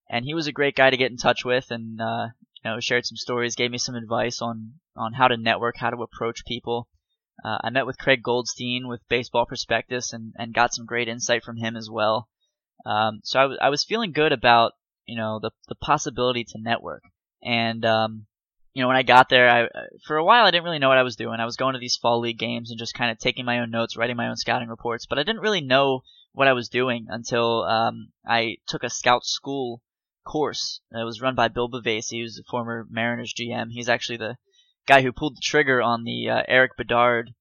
and 0.09 0.25
he 0.25 0.33
was 0.33 0.47
a 0.47 0.51
great 0.51 0.75
guy 0.75 0.89
to 0.89 0.97
get 0.97 1.11
in 1.11 1.17
touch 1.17 1.43
with, 1.45 1.71
and 1.71 2.01
uh, 2.01 2.27
you 2.63 2.71
know 2.71 2.79
shared 2.79 3.05
some 3.05 3.17
stories, 3.17 3.55
gave 3.55 3.71
me 3.71 3.77
some 3.77 3.95
advice 3.95 4.41
on 4.41 4.73
on 4.95 5.13
how 5.13 5.27
to 5.27 5.37
network, 5.37 5.77
how 5.77 5.89
to 5.89 6.01
approach 6.01 6.45
people. 6.45 6.87
Uh, 7.43 7.57
I 7.63 7.69
met 7.69 7.85
with 7.85 7.99
Craig 7.99 8.23
Goldstein 8.23 8.87
with 8.87 9.07
Baseball 9.09 9.45
Prospectus 9.45 10.13
and 10.13 10.33
and 10.37 10.53
got 10.53 10.73
some 10.73 10.85
great 10.85 11.07
insight 11.07 11.43
from 11.43 11.57
him 11.57 11.75
as 11.75 11.89
well. 11.89 12.29
Um, 12.85 13.21
so 13.23 13.39
I, 13.39 13.43
w- 13.43 13.59
I 13.61 13.69
was 13.69 13.83
feeling 13.83 14.11
good 14.11 14.31
about 14.31 14.73
you 15.05 15.17
know 15.17 15.39
the 15.39 15.51
the 15.67 15.75
possibility 15.75 16.43
to 16.45 16.59
network. 16.61 17.03
And 17.43 17.85
um, 17.85 18.27
you 18.77 18.83
know 18.83 18.89
when 18.89 18.97
I 18.97 19.01
got 19.01 19.27
there, 19.27 19.49
I 19.49 19.67
for 20.05 20.17
a 20.17 20.23
while 20.23 20.45
I 20.45 20.51
didn't 20.51 20.65
really 20.65 20.77
know 20.77 20.89
what 20.89 20.99
I 20.99 21.03
was 21.03 21.15
doing. 21.15 21.39
I 21.39 21.45
was 21.45 21.55
going 21.55 21.73
to 21.73 21.79
these 21.79 21.97
fall 21.97 22.19
league 22.19 22.37
games 22.37 22.69
and 22.69 22.77
just 22.77 22.93
kind 22.93 23.09
of 23.09 23.17
taking 23.17 23.43
my 23.43 23.57
own 23.57 23.71
notes, 23.71 23.97
writing 23.97 24.15
my 24.15 24.27
own 24.27 24.35
scouting 24.35 24.67
reports, 24.67 25.07
but 25.07 25.17
I 25.17 25.23
didn't 25.23 25.41
really 25.41 25.61
know 25.61 26.03
what 26.33 26.47
I 26.47 26.53
was 26.53 26.69
doing 26.69 27.07
until 27.09 27.63
um, 27.63 28.11
I 28.23 28.57
took 28.67 28.83
a 28.83 28.91
scout 28.91 29.25
school 29.25 29.81
course. 30.27 30.79
It 30.91 31.03
was 31.03 31.21
run 31.21 31.33
by 31.33 31.47
Bill 31.47 31.67
Bavasi, 31.67 32.21
who's 32.21 32.37
a 32.37 32.43
former 32.43 32.85
Mariners 32.87 33.33
GM. 33.33 33.69
He's 33.71 33.89
actually 33.89 34.17
the 34.17 34.37
guy 34.85 35.01
who 35.01 35.11
pulled 35.11 35.37
the 35.37 35.41
trigger 35.41 35.81
on 35.81 36.03
the 36.03 36.29
uh, 36.29 36.43
Erik 36.47 36.77
Bedard 36.77 37.33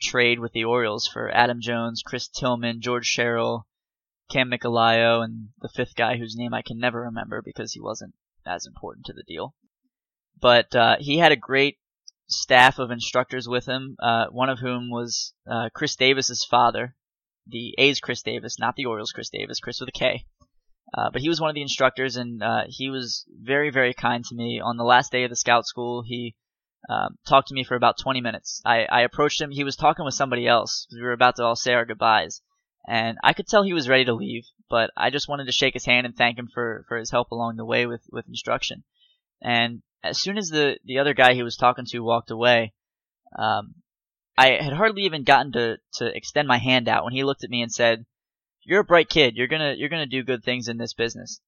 trade 0.00 0.38
with 0.38 0.52
the 0.52 0.66
Orioles 0.66 1.08
for 1.08 1.34
Adam 1.34 1.60
Jones, 1.60 2.00
Chris 2.06 2.28
Tillman, 2.28 2.80
George 2.80 3.06
Sherrill, 3.06 3.66
Kam 4.30 4.52
Mickolio, 4.52 5.24
and 5.24 5.48
the 5.60 5.68
fifth 5.68 5.96
guy 5.96 6.16
whose 6.16 6.36
name 6.36 6.54
I 6.54 6.62
can 6.62 6.78
never 6.78 7.00
remember 7.00 7.42
because 7.42 7.72
he 7.72 7.80
wasn't 7.80 8.14
as 8.46 8.66
important 8.66 9.06
to 9.06 9.12
the 9.12 9.24
deal. 9.24 9.56
But 10.40 10.74
uh, 10.74 10.96
he 10.98 11.18
had 11.18 11.32
a 11.32 11.36
great 11.36 11.78
staff 12.28 12.78
of 12.78 12.90
instructors 12.90 13.48
with 13.48 13.66
him. 13.66 13.96
Uh, 14.00 14.26
one 14.30 14.48
of 14.48 14.58
whom 14.58 14.90
was 14.90 15.32
uh, 15.50 15.68
Khris 15.74 15.96
Davis's 15.96 16.44
father, 16.44 16.94
the 17.46 17.74
A's 17.78 18.00
Khris 18.00 18.22
Davis, 18.22 18.58
not 18.58 18.76
the 18.76 18.86
Orioles 18.86 19.12
Chris 19.12 19.30
Davis, 19.30 19.60
Chris 19.60 19.80
with 19.80 19.88
a 19.88 19.92
K. 19.92 20.26
Uh, 20.96 21.10
but 21.10 21.20
he 21.20 21.28
was 21.28 21.40
one 21.40 21.50
of 21.50 21.54
the 21.54 21.62
instructors, 21.62 22.16
and 22.16 22.42
uh, 22.42 22.62
he 22.68 22.90
was 22.90 23.24
very, 23.28 23.70
very 23.70 23.92
kind 23.92 24.24
to 24.24 24.34
me. 24.34 24.60
On 24.60 24.76
the 24.76 24.84
last 24.84 25.10
day 25.10 25.24
of 25.24 25.30
the 25.30 25.36
scout 25.36 25.66
school, 25.66 26.02
he 26.02 26.34
um, 26.88 27.18
talked 27.26 27.48
to 27.48 27.54
me 27.54 27.64
for 27.64 27.74
about 27.74 27.98
20 27.98 28.20
minutes. 28.20 28.62
I, 28.64 28.84
I 28.84 29.00
approached 29.02 29.40
him. 29.40 29.50
He 29.50 29.64
was 29.64 29.76
talking 29.76 30.04
with 30.04 30.14
somebody 30.14 30.46
else. 30.46 30.86
We 30.92 31.02
were 31.02 31.12
about 31.12 31.36
to 31.36 31.44
all 31.44 31.56
say 31.56 31.74
our 31.74 31.84
goodbyes, 31.84 32.40
and 32.86 33.18
I 33.22 33.32
could 33.32 33.48
tell 33.48 33.62
he 33.62 33.72
was 33.72 33.88
ready 33.88 34.04
to 34.04 34.14
leave. 34.14 34.44
But 34.68 34.90
I 34.96 35.10
just 35.10 35.28
wanted 35.28 35.46
to 35.46 35.52
shake 35.52 35.74
his 35.74 35.84
hand 35.84 36.06
and 36.06 36.16
thank 36.16 36.38
him 36.38 36.48
for, 36.52 36.84
for 36.88 36.96
his 36.96 37.10
help 37.10 37.30
along 37.30 37.56
the 37.56 37.64
way 37.64 37.86
with, 37.86 38.02
with 38.10 38.28
instruction. 38.28 38.82
And 39.40 39.82
as 40.08 40.20
soon 40.20 40.38
as 40.38 40.48
the, 40.48 40.78
the 40.84 40.98
other 40.98 41.14
guy 41.14 41.34
he 41.34 41.42
was 41.42 41.56
talking 41.56 41.84
to 41.86 42.00
walked 42.00 42.30
away, 42.30 42.72
um, 43.38 43.74
I 44.38 44.62
had 44.62 44.72
hardly 44.72 45.02
even 45.02 45.24
gotten 45.24 45.52
to, 45.52 45.78
to 45.94 46.16
extend 46.16 46.46
my 46.46 46.58
hand 46.58 46.88
out 46.88 47.04
when 47.04 47.12
he 47.12 47.24
looked 47.24 47.44
at 47.44 47.50
me 47.50 47.62
and 47.62 47.72
said, 47.72 48.04
"You're 48.62 48.80
a 48.80 48.84
bright 48.84 49.08
kid. 49.08 49.36
You're 49.36 49.46
gonna 49.46 49.74
you're 49.76 49.88
gonna 49.88 50.06
do 50.06 50.22
good 50.22 50.44
things 50.44 50.68
in 50.68 50.76
this 50.76 50.92
business." 50.92 51.40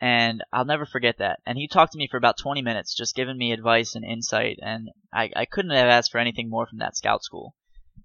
And 0.00 0.42
I'll 0.52 0.64
never 0.66 0.84
forget 0.84 1.18
that. 1.18 1.40
And 1.46 1.56
he 1.56 1.68
talked 1.68 1.92
to 1.92 1.98
me 1.98 2.06
for 2.06 2.18
about 2.18 2.36
20 2.36 2.60
minutes, 2.60 2.94
just 2.94 3.14
giving 3.14 3.38
me 3.38 3.52
advice 3.52 3.94
and 3.94 4.04
insight. 4.04 4.58
And 4.60 4.90
I, 5.12 5.30
I 5.34 5.44
couldn't 5.46 5.70
have 5.70 5.88
asked 5.88 6.12
for 6.12 6.18
anything 6.18 6.50
more 6.50 6.66
from 6.66 6.78
that 6.78 6.96
scout 6.96 7.24
school. 7.24 7.54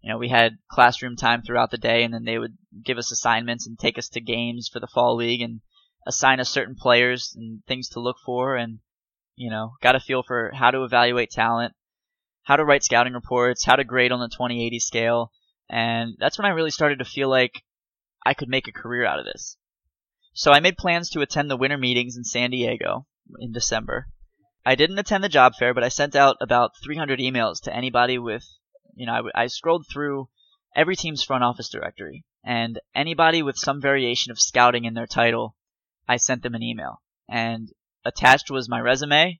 You 0.01 0.09
know, 0.09 0.17
we 0.17 0.29
had 0.29 0.57
classroom 0.69 1.15
time 1.17 1.41
throughout 1.41 1.69
the 1.69 1.77
day, 1.77 2.03
and 2.03 2.13
then 2.13 2.23
they 2.23 2.39
would 2.39 2.57
give 2.81 2.97
us 2.97 3.11
assignments 3.11 3.67
and 3.67 3.77
take 3.77 3.97
us 3.97 4.09
to 4.09 4.21
games 4.21 4.69
for 4.71 4.79
the 4.79 4.87
fall 4.87 5.15
league 5.15 5.41
and 5.41 5.61
assign 6.07 6.39
us 6.39 6.49
certain 6.49 6.75
players 6.75 7.35
and 7.35 7.63
things 7.65 7.89
to 7.89 7.99
look 7.99 8.17
for. 8.25 8.55
And 8.55 8.79
you 9.41 9.49
know, 9.49 9.73
got 9.81 9.95
a 9.95 9.99
feel 9.99 10.21
for 10.21 10.51
how 10.53 10.69
to 10.69 10.83
evaluate 10.83 11.31
talent, 11.31 11.73
how 12.43 12.57
to 12.57 12.63
write 12.63 12.83
scouting 12.83 13.13
reports, 13.13 13.65
how 13.65 13.75
to 13.75 13.83
grade 13.83 14.11
on 14.11 14.19
the 14.19 14.27
2080 14.27 14.77
scale. 14.77 15.31
And 15.67 16.13
that's 16.19 16.37
when 16.37 16.45
I 16.45 16.49
really 16.49 16.69
started 16.69 16.99
to 16.99 17.05
feel 17.05 17.27
like 17.27 17.63
I 18.23 18.35
could 18.35 18.49
make 18.49 18.67
a 18.67 18.71
career 18.71 19.03
out 19.03 19.17
of 19.17 19.25
this. 19.25 19.57
So 20.33 20.51
I 20.51 20.59
made 20.59 20.77
plans 20.77 21.09
to 21.09 21.21
attend 21.21 21.49
the 21.49 21.57
winter 21.57 21.79
meetings 21.79 22.17
in 22.17 22.23
San 22.23 22.51
Diego 22.51 23.07
in 23.39 23.51
December. 23.51 24.09
I 24.63 24.75
didn't 24.75 24.99
attend 24.99 25.23
the 25.23 25.29
job 25.29 25.53
fair, 25.57 25.73
but 25.73 25.83
I 25.83 25.89
sent 25.89 26.15
out 26.15 26.37
about 26.39 26.77
300 26.83 27.19
emails 27.19 27.63
to 27.63 27.75
anybody 27.75 28.19
with, 28.19 28.45
you 28.93 29.07
know, 29.07 29.31
I, 29.35 29.43
I 29.43 29.47
scrolled 29.47 29.87
through 29.91 30.29
every 30.75 30.95
team's 30.95 31.23
front 31.23 31.43
office 31.43 31.69
directory, 31.69 32.25
and 32.45 32.79
anybody 32.93 33.41
with 33.41 33.57
some 33.57 33.81
variation 33.81 34.31
of 34.31 34.39
scouting 34.39 34.85
in 34.85 34.93
their 34.93 35.07
title, 35.07 35.55
I 36.07 36.17
sent 36.17 36.43
them 36.43 36.53
an 36.53 36.61
email. 36.61 37.01
And 37.27 37.69
attached 38.03 38.49
was 38.49 38.69
my 38.69 38.79
resume, 38.79 39.39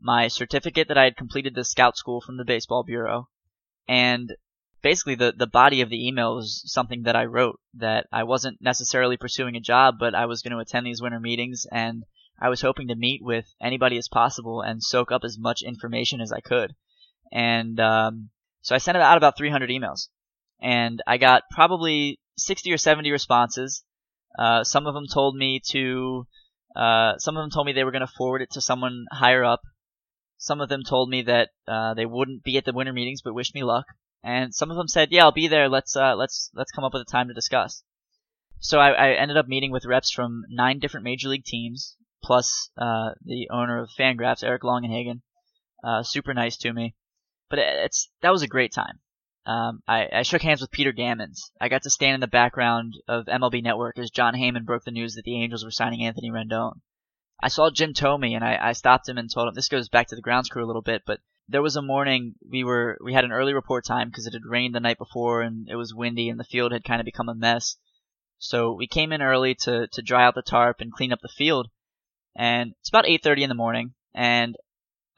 my 0.00 0.28
certificate 0.28 0.88
that 0.88 0.98
I 0.98 1.04
had 1.04 1.16
completed 1.16 1.54
the 1.54 1.64
scout 1.64 1.96
school 1.96 2.20
from 2.20 2.36
the 2.36 2.44
baseball 2.44 2.82
bureau, 2.82 3.28
and 3.88 4.34
basically 4.82 5.14
the 5.14 5.32
the 5.36 5.46
body 5.46 5.80
of 5.80 5.88
the 5.88 6.06
email 6.06 6.36
was 6.36 6.62
something 6.66 7.04
that 7.04 7.16
I 7.16 7.24
wrote 7.24 7.60
that 7.74 8.06
I 8.12 8.24
wasn't 8.24 8.60
necessarily 8.60 9.16
pursuing 9.16 9.56
a 9.56 9.60
job, 9.60 9.96
but 9.98 10.14
I 10.14 10.26
was 10.26 10.42
going 10.42 10.52
to 10.52 10.58
attend 10.58 10.86
these 10.86 11.02
winter 11.02 11.20
meetings 11.20 11.66
and 11.72 12.04
I 12.38 12.48
was 12.48 12.60
hoping 12.60 12.88
to 12.88 12.96
meet 12.96 13.22
with 13.22 13.46
anybody 13.60 13.96
as 13.96 14.08
possible 14.08 14.60
and 14.60 14.82
soak 14.82 15.12
up 15.12 15.22
as 15.24 15.38
much 15.38 15.62
information 15.62 16.20
as 16.20 16.32
I 16.32 16.40
could. 16.40 16.74
And 17.32 17.78
um, 17.80 18.30
so 18.60 18.74
I 18.74 18.78
sent 18.78 18.96
out 18.96 19.16
about 19.16 19.36
300 19.36 19.70
emails, 19.70 20.08
and 20.60 21.02
I 21.06 21.16
got 21.16 21.44
probably 21.50 22.18
60 22.36 22.72
or 22.72 22.76
70 22.76 23.10
responses. 23.10 23.84
Uh, 24.38 24.64
some 24.64 24.86
of 24.86 24.94
them 24.94 25.06
told 25.06 25.36
me 25.36 25.60
to 25.70 26.26
uh, 26.74 27.18
some 27.18 27.36
of 27.36 27.42
them 27.42 27.50
told 27.50 27.66
me 27.66 27.72
they 27.72 27.84
were 27.84 27.92
going 27.92 28.06
to 28.06 28.12
forward 28.18 28.42
it 28.42 28.50
to 28.52 28.60
someone 28.60 29.06
higher 29.10 29.44
up. 29.44 29.62
Some 30.38 30.60
of 30.60 30.68
them 30.68 30.82
told 30.82 31.08
me 31.08 31.22
that 31.22 31.50
uh, 31.66 31.94
they 31.94 32.06
wouldn't 32.06 32.42
be 32.42 32.56
at 32.56 32.64
the 32.64 32.72
winter 32.72 32.92
meetings, 32.92 33.22
but 33.22 33.34
wished 33.34 33.54
me 33.54 33.62
luck. 33.62 33.86
And 34.22 34.54
some 34.54 34.70
of 34.70 34.76
them 34.76 34.88
said, 34.88 35.12
"Yeah, 35.12 35.24
I'll 35.24 35.32
be 35.32 35.48
there. 35.48 35.68
Let's 35.68 35.94
uh, 35.96 36.16
let's 36.16 36.50
let's 36.54 36.72
come 36.72 36.84
up 36.84 36.94
with 36.94 37.02
a 37.02 37.10
time 37.10 37.28
to 37.28 37.34
discuss." 37.34 37.82
So 38.58 38.78
I, 38.78 38.92
I 38.92 39.10
ended 39.12 39.36
up 39.36 39.46
meeting 39.46 39.70
with 39.70 39.84
reps 39.84 40.10
from 40.10 40.44
nine 40.48 40.78
different 40.78 41.04
major 41.04 41.28
league 41.28 41.44
teams, 41.44 41.96
plus 42.22 42.70
uh, 42.78 43.10
the 43.22 43.48
owner 43.50 43.78
of 43.78 43.90
Fangraphs, 43.98 44.42
Eric 44.42 44.62
Longenhagen. 44.62 45.20
Uh, 45.82 46.02
super 46.02 46.32
nice 46.32 46.56
to 46.56 46.72
me, 46.72 46.94
but 47.50 47.58
it's 47.58 48.08
that 48.22 48.32
was 48.32 48.42
a 48.42 48.48
great 48.48 48.72
time. 48.72 49.00
Um, 49.46 49.82
I, 49.86 50.08
I, 50.10 50.22
shook 50.22 50.40
hands 50.40 50.62
with 50.62 50.70
Peter 50.70 50.92
Gammons. 50.92 51.50
I 51.60 51.68
got 51.68 51.82
to 51.82 51.90
stand 51.90 52.14
in 52.14 52.20
the 52.20 52.26
background 52.26 52.94
of 53.06 53.26
MLB 53.26 53.62
Network 53.62 53.98
as 53.98 54.10
Jon 54.10 54.32
Heyman 54.32 54.64
broke 54.64 54.84
the 54.84 54.90
news 54.90 55.14
that 55.14 55.24
the 55.24 55.36
Angels 55.42 55.62
were 55.62 55.70
signing 55.70 56.02
Anthony 56.02 56.30
Rendon. 56.30 56.80
I 57.42 57.48
saw 57.48 57.68
Jim 57.68 57.92
Thome 57.92 58.34
and 58.34 58.42
I, 58.42 58.58
I 58.58 58.72
stopped 58.72 59.06
him 59.06 59.18
and 59.18 59.30
told 59.30 59.48
him 59.48 59.54
this 59.54 59.68
goes 59.68 59.90
back 59.90 60.08
to 60.08 60.16
the 60.16 60.22
grounds 60.22 60.48
crew 60.48 60.64
a 60.64 60.66
little 60.66 60.80
bit, 60.80 61.02
but 61.06 61.20
there 61.46 61.60
was 61.60 61.76
a 61.76 61.82
morning 61.82 62.36
we 62.48 62.64
were 62.64 62.96
we 63.04 63.12
had 63.12 63.24
an 63.24 63.32
early 63.32 63.52
report 63.52 63.84
time 63.84 64.08
because 64.08 64.26
it 64.26 64.32
had 64.32 64.46
rained 64.46 64.74
the 64.74 64.80
night 64.80 64.96
before 64.96 65.42
and 65.42 65.68
it 65.68 65.76
was 65.76 65.92
windy 65.92 66.30
and 66.30 66.40
the 66.40 66.44
field 66.44 66.72
had 66.72 66.84
kind 66.84 67.00
of 67.00 67.04
become 67.04 67.28
a 67.28 67.34
mess. 67.34 67.76
So 68.38 68.72
we 68.72 68.86
came 68.86 69.12
in 69.12 69.20
early 69.20 69.54
to 69.56 69.88
to 69.88 70.02
dry 70.02 70.24
out 70.24 70.34
the 70.34 70.42
tarp 70.42 70.80
and 70.80 70.90
clean 70.90 71.12
up 71.12 71.20
the 71.20 71.28
field. 71.28 71.68
And 72.34 72.72
it's 72.80 72.88
about 72.88 73.04
8:30 73.04 73.42
in 73.42 73.48
the 73.50 73.54
morning 73.54 73.92
and 74.14 74.56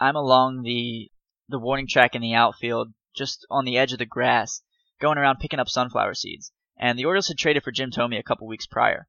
I'm 0.01 0.17
along 0.17 0.63
the 0.63 1.13
the 1.49 1.61
warning 1.61 1.87
track 1.87 2.17
in 2.17 2.23
the 2.23 2.35
outfield 2.35 2.93
just 3.17 3.47
on 3.51 3.65
the 3.65 3.79
edge 3.79 3.93
of 3.93 3.99
the 3.99 4.07
grass, 4.07 4.63
going 5.01 5.19
around 5.19 5.39
picking 5.39 5.59
up 5.59 5.69
sunflower 5.69 6.15
seeds. 6.15 6.53
And 6.79 6.99
the 6.99 7.05
Orioles 7.05 7.29
had 7.29 7.39
traded 7.39 7.63
for 7.63 7.73
Jim 7.73 7.91
Thome 7.91 8.19
a 8.19 8.23
couple 8.23 8.47
weeks 8.47 8.67
prior. 8.67 9.09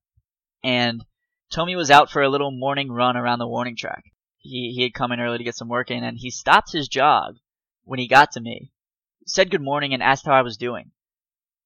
And 0.64 1.06
Thome 1.52 1.76
was 1.76 1.92
out 1.92 2.10
for 2.10 2.22
a 2.22 2.30
little 2.30 2.52
morning 2.52 2.92
run 2.92 3.18
around 3.18 3.40
the 3.40 3.48
warning 3.48 3.76
track. 3.76 4.06
He, 4.38 4.74
he 4.76 4.84
had 4.84 4.94
come 4.94 5.12
in 5.12 5.20
early 5.20 5.38
to 5.38 5.44
get 5.44 5.56
some 5.56 5.68
work 5.68 5.92
in, 5.92 6.04
and 6.04 6.18
he 6.18 6.30
stopped 6.30 6.72
his 6.72 6.88
jog 6.88 7.36
when 7.84 8.00
he 8.00 8.08
got 8.08 8.32
to 8.32 8.42
me, 8.42 8.72
said 9.26 9.52
good 9.52 9.62
morning, 9.62 9.94
and 9.94 10.02
asked 10.02 10.26
how 10.26 10.34
I 10.34 10.42
was 10.42 10.58
doing. 10.58 10.92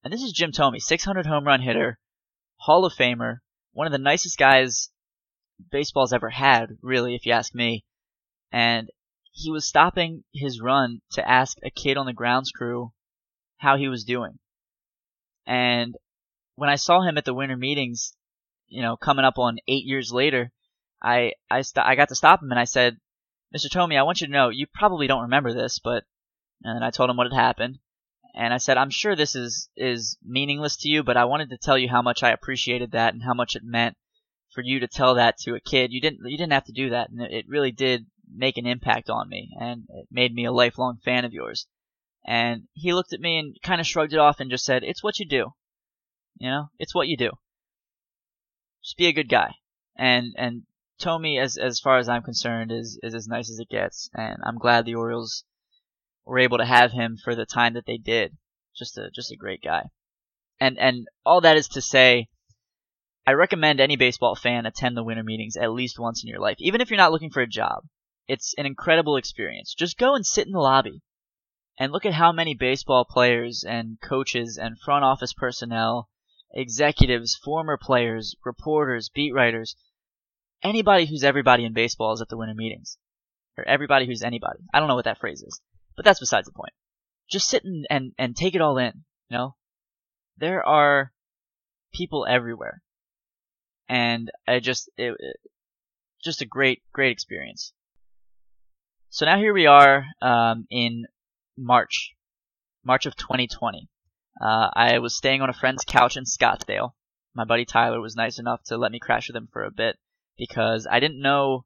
And 0.03 0.11
this 0.11 0.23
is 0.23 0.31
Jim 0.31 0.51
Thome, 0.51 0.79
600 0.79 1.25
home 1.25 1.45
run 1.45 1.61
hitter, 1.61 1.99
Hall 2.57 2.85
of 2.85 2.93
Famer, 2.93 3.39
one 3.73 3.87
of 3.87 3.91
the 3.91 3.99
nicest 3.99 4.37
guys 4.37 4.89
baseball's 5.71 6.13
ever 6.13 6.29
had, 6.29 6.77
really, 6.81 7.15
if 7.15 7.25
you 7.25 7.33
ask 7.33 7.53
me. 7.53 7.85
And 8.51 8.89
he 9.31 9.49
was 9.49 9.65
stopping 9.65 10.23
his 10.33 10.61
run 10.61 11.01
to 11.11 11.27
ask 11.27 11.57
a 11.63 11.71
kid 11.71 11.97
on 11.97 12.05
the 12.05 12.13
grounds 12.13 12.51
crew 12.51 12.91
how 13.57 13.77
he 13.77 13.87
was 13.87 14.03
doing. 14.03 14.39
And 15.45 15.95
when 16.55 16.69
I 16.69 16.75
saw 16.75 17.01
him 17.01 17.17
at 17.17 17.25
the 17.25 17.33
winter 17.33 17.57
meetings, 17.57 18.15
you 18.67 18.81
know, 18.81 18.97
coming 18.97 19.25
up 19.25 19.37
on 19.37 19.59
eight 19.67 19.85
years 19.85 20.11
later, 20.11 20.51
I 21.01 21.33
I 21.49 21.61
st- 21.61 21.85
I 21.85 21.95
got 21.95 22.09
to 22.09 22.15
stop 22.15 22.41
him 22.41 22.51
and 22.51 22.59
I 22.59 22.65
said, 22.65 22.97
Mr. 23.55 23.69
Thome, 23.71 23.97
I 23.97 24.03
want 24.03 24.21
you 24.21 24.27
to 24.27 24.33
know 24.33 24.49
you 24.49 24.67
probably 24.73 25.07
don't 25.07 25.23
remember 25.23 25.53
this, 25.53 25.79
but 25.79 26.03
and 26.63 26.83
I 26.83 26.91
told 26.91 27.09
him 27.09 27.17
what 27.17 27.31
had 27.31 27.39
happened, 27.39 27.79
and 28.35 28.53
I 28.53 28.57
said 28.57 28.77
I'm 28.77 28.91
sure 28.91 29.15
this 29.15 29.35
is 29.35 29.69
is 29.75 30.17
meaningless 30.23 30.77
to 30.77 30.89
you, 30.89 31.03
but 31.03 31.17
I 31.17 31.25
wanted 31.25 31.49
to 31.49 31.57
tell 31.57 31.77
you 31.77 31.89
how 31.89 32.01
much 32.01 32.23
I 32.23 32.31
appreciated 32.31 32.91
that 32.91 33.13
and 33.13 33.23
how 33.23 33.33
much 33.33 33.55
it 33.55 33.63
meant 33.63 33.97
for 34.53 34.61
you 34.61 34.79
to 34.81 34.87
tell 34.87 35.15
that 35.15 35.37
to 35.39 35.55
a 35.55 35.59
kid. 35.59 35.91
You 35.91 36.01
didn't 36.01 36.19
you 36.25 36.37
didn't 36.37 36.53
have 36.53 36.65
to 36.65 36.73
do 36.73 36.91
that, 36.91 37.09
and 37.09 37.21
it 37.21 37.45
really 37.47 37.71
did 37.71 38.05
make 38.33 38.57
an 38.57 38.65
impact 38.65 39.09
on 39.09 39.29
me, 39.29 39.49
and 39.59 39.85
it 39.89 40.07
made 40.11 40.33
me 40.33 40.45
a 40.45 40.51
lifelong 40.51 40.97
fan 41.03 41.25
of 41.25 41.33
yours. 41.33 41.67
And 42.25 42.67
he 42.73 42.93
looked 42.93 43.13
at 43.13 43.19
me 43.19 43.39
and 43.39 43.55
kind 43.63 43.81
of 43.81 43.87
shrugged 43.87 44.13
it 44.13 44.19
off 44.19 44.39
and 44.39 44.51
just 44.51 44.65
said, 44.65 44.83
It's 44.83 45.03
what 45.03 45.19
you 45.19 45.25
do. 45.25 45.53
You 46.37 46.49
know, 46.49 46.69
it's 46.79 46.95
what 46.95 47.07
you 47.07 47.17
do. 47.17 47.31
Just 48.83 48.97
be 48.97 49.07
a 49.07 49.13
good 49.13 49.29
guy. 49.29 49.55
And, 49.97 50.33
and 50.37 50.63
Thome, 50.99 51.39
as, 51.39 51.57
as 51.57 51.79
far 51.79 51.97
as 51.97 52.09
I'm 52.09 52.23
concerned, 52.23 52.71
is, 52.71 52.99
is 53.03 53.13
as 53.13 53.27
nice 53.27 53.49
as 53.49 53.59
it 53.59 53.69
gets. 53.69 54.09
And 54.13 54.37
I'm 54.45 54.57
glad 54.57 54.85
the 54.85 54.95
Orioles 54.95 55.43
were 56.25 56.39
able 56.39 56.57
to 56.59 56.65
have 56.65 56.91
him 56.91 57.17
for 57.23 57.35
the 57.35 57.45
time 57.45 57.73
that 57.73 57.85
they 57.85 57.97
did. 57.97 58.37
Just 58.75 58.97
a, 58.97 59.09
just 59.11 59.31
a 59.31 59.35
great 59.35 59.61
guy. 59.61 59.89
And, 60.59 60.77
and 60.79 61.07
all 61.25 61.41
that 61.41 61.57
is 61.57 61.67
to 61.69 61.81
say, 61.81 62.29
I 63.25 63.33
recommend 63.33 63.79
any 63.79 63.95
baseball 63.97 64.35
fan 64.35 64.65
attend 64.65 64.97
the 64.97 65.03
winter 65.03 65.23
meetings 65.23 65.57
at 65.57 65.71
least 65.71 65.99
once 65.99 66.23
in 66.23 66.29
your 66.29 66.39
life, 66.39 66.57
even 66.59 66.81
if 66.81 66.89
you're 66.89 66.97
not 66.97 67.11
looking 67.11 67.29
for 67.29 67.41
a 67.41 67.47
job. 67.47 67.83
It's 68.27 68.53
an 68.57 68.65
incredible 68.65 69.17
experience. 69.17 69.73
Just 69.73 69.97
go 69.97 70.15
and 70.15 70.25
sit 70.25 70.45
in 70.47 70.53
the 70.53 70.59
lobby 70.59 71.01
and 71.77 71.91
look 71.91 72.05
at 72.05 72.13
how 72.13 72.31
many 72.31 72.53
baseball 72.53 73.05
players 73.05 73.63
and 73.67 73.99
coaches 74.01 74.57
and 74.61 74.79
front 74.79 75.03
office 75.03 75.33
personnel, 75.33 76.09
executives, 76.53 77.35
former 77.35 77.77
players, 77.77 78.35
reporters, 78.45 79.09
beat 79.09 79.33
writers, 79.33 79.75
anybody 80.63 81.05
who's 81.05 81.23
everybody 81.23 81.65
in 81.65 81.73
baseball 81.73 82.13
is 82.13 82.21
at 82.21 82.29
the 82.29 82.37
winter 82.37 82.53
meetings. 82.53 82.97
Or 83.57 83.67
everybody 83.67 84.05
who's 84.05 84.23
anybody. 84.23 84.59
I 84.73 84.79
don't 84.79 84.87
know 84.87 84.95
what 84.95 85.05
that 85.05 85.19
phrase 85.19 85.41
is, 85.41 85.59
but 85.95 86.05
that's 86.05 86.19
besides 86.19 86.47
the 86.47 86.53
point. 86.53 86.73
Just 87.29 87.49
sit 87.49 87.63
and, 87.63 87.85
and, 87.89 88.13
and 88.17 88.35
take 88.35 88.55
it 88.55 88.61
all 88.61 88.77
in, 88.77 89.03
you 89.29 89.37
know? 89.37 89.55
There 90.37 90.65
are 90.65 91.11
people 91.93 92.25
everywhere. 92.29 92.81
And 93.89 94.31
I 94.47 94.59
just, 94.59 94.89
it, 94.97 95.15
it 95.19 95.37
just 96.23 96.41
a 96.41 96.45
great, 96.45 96.81
great 96.93 97.11
experience. 97.11 97.73
So 99.13 99.25
now 99.25 99.37
here 99.37 99.53
we 99.53 99.65
are 99.65 100.05
um, 100.21 100.65
in 100.69 101.05
March, 101.57 102.15
March 102.85 103.05
of 103.05 103.17
2020. 103.17 103.89
Uh, 104.41 104.69
I 104.73 104.99
was 104.99 105.17
staying 105.17 105.41
on 105.41 105.49
a 105.49 105.53
friend's 105.53 105.83
couch 105.83 106.15
in 106.15 106.23
Scottsdale. 106.23 106.93
My 107.35 107.43
buddy 107.43 107.65
Tyler 107.65 107.99
was 107.99 108.15
nice 108.15 108.39
enough 108.39 108.63
to 108.67 108.77
let 108.77 108.89
me 108.89 108.99
crash 108.99 109.27
with 109.27 109.35
him 109.35 109.49
for 109.51 109.65
a 109.65 109.71
bit 109.71 109.97
because 110.37 110.87
I 110.89 111.01
didn't 111.01 111.21
know 111.21 111.65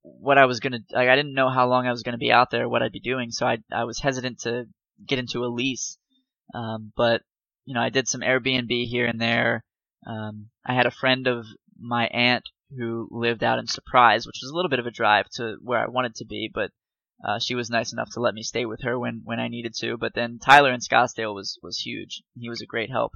what 0.00 0.38
I 0.38 0.46
was 0.46 0.60
gonna 0.60 0.78
like. 0.90 1.10
I 1.10 1.16
didn't 1.16 1.34
know 1.34 1.50
how 1.50 1.68
long 1.68 1.86
I 1.86 1.90
was 1.90 2.02
gonna 2.02 2.16
be 2.16 2.32
out 2.32 2.50
there, 2.50 2.66
what 2.66 2.82
I'd 2.82 2.92
be 2.92 3.00
doing, 3.00 3.30
so 3.30 3.46
I 3.46 3.58
I 3.70 3.84
was 3.84 3.98
hesitant 3.98 4.40
to 4.40 4.64
get 5.06 5.18
into 5.18 5.44
a 5.44 5.52
lease. 5.52 5.98
Um, 6.54 6.94
but 6.96 7.20
you 7.66 7.74
know, 7.74 7.82
I 7.82 7.90
did 7.90 8.08
some 8.08 8.22
Airbnb 8.22 8.86
here 8.86 9.04
and 9.04 9.20
there. 9.20 9.64
Um, 10.06 10.48
I 10.64 10.72
had 10.72 10.86
a 10.86 10.90
friend 10.90 11.26
of 11.26 11.44
my 11.78 12.06
aunt 12.06 12.48
who 12.76 13.08
lived 13.10 13.42
out 13.42 13.58
in 13.58 13.66
Surprise, 13.66 14.26
which 14.26 14.40
was 14.42 14.50
a 14.50 14.54
little 14.54 14.68
bit 14.68 14.78
of 14.78 14.86
a 14.86 14.90
drive 14.90 15.28
to 15.36 15.56
where 15.62 15.80
I 15.80 15.88
wanted 15.88 16.14
to 16.16 16.24
be, 16.24 16.50
but 16.52 16.70
uh, 17.24 17.38
she 17.38 17.54
was 17.54 17.70
nice 17.70 17.92
enough 17.92 18.10
to 18.12 18.20
let 18.20 18.34
me 18.34 18.42
stay 18.42 18.64
with 18.64 18.82
her 18.82 18.98
when 18.98 19.22
when 19.24 19.40
I 19.40 19.48
needed 19.48 19.74
to. 19.80 19.96
But 19.96 20.14
then 20.14 20.38
Tyler 20.38 20.72
in 20.72 20.80
Scottsdale 20.80 21.34
was 21.34 21.58
was 21.62 21.78
huge. 21.78 22.22
He 22.38 22.48
was 22.48 22.62
a 22.62 22.66
great 22.66 22.90
help. 22.90 23.12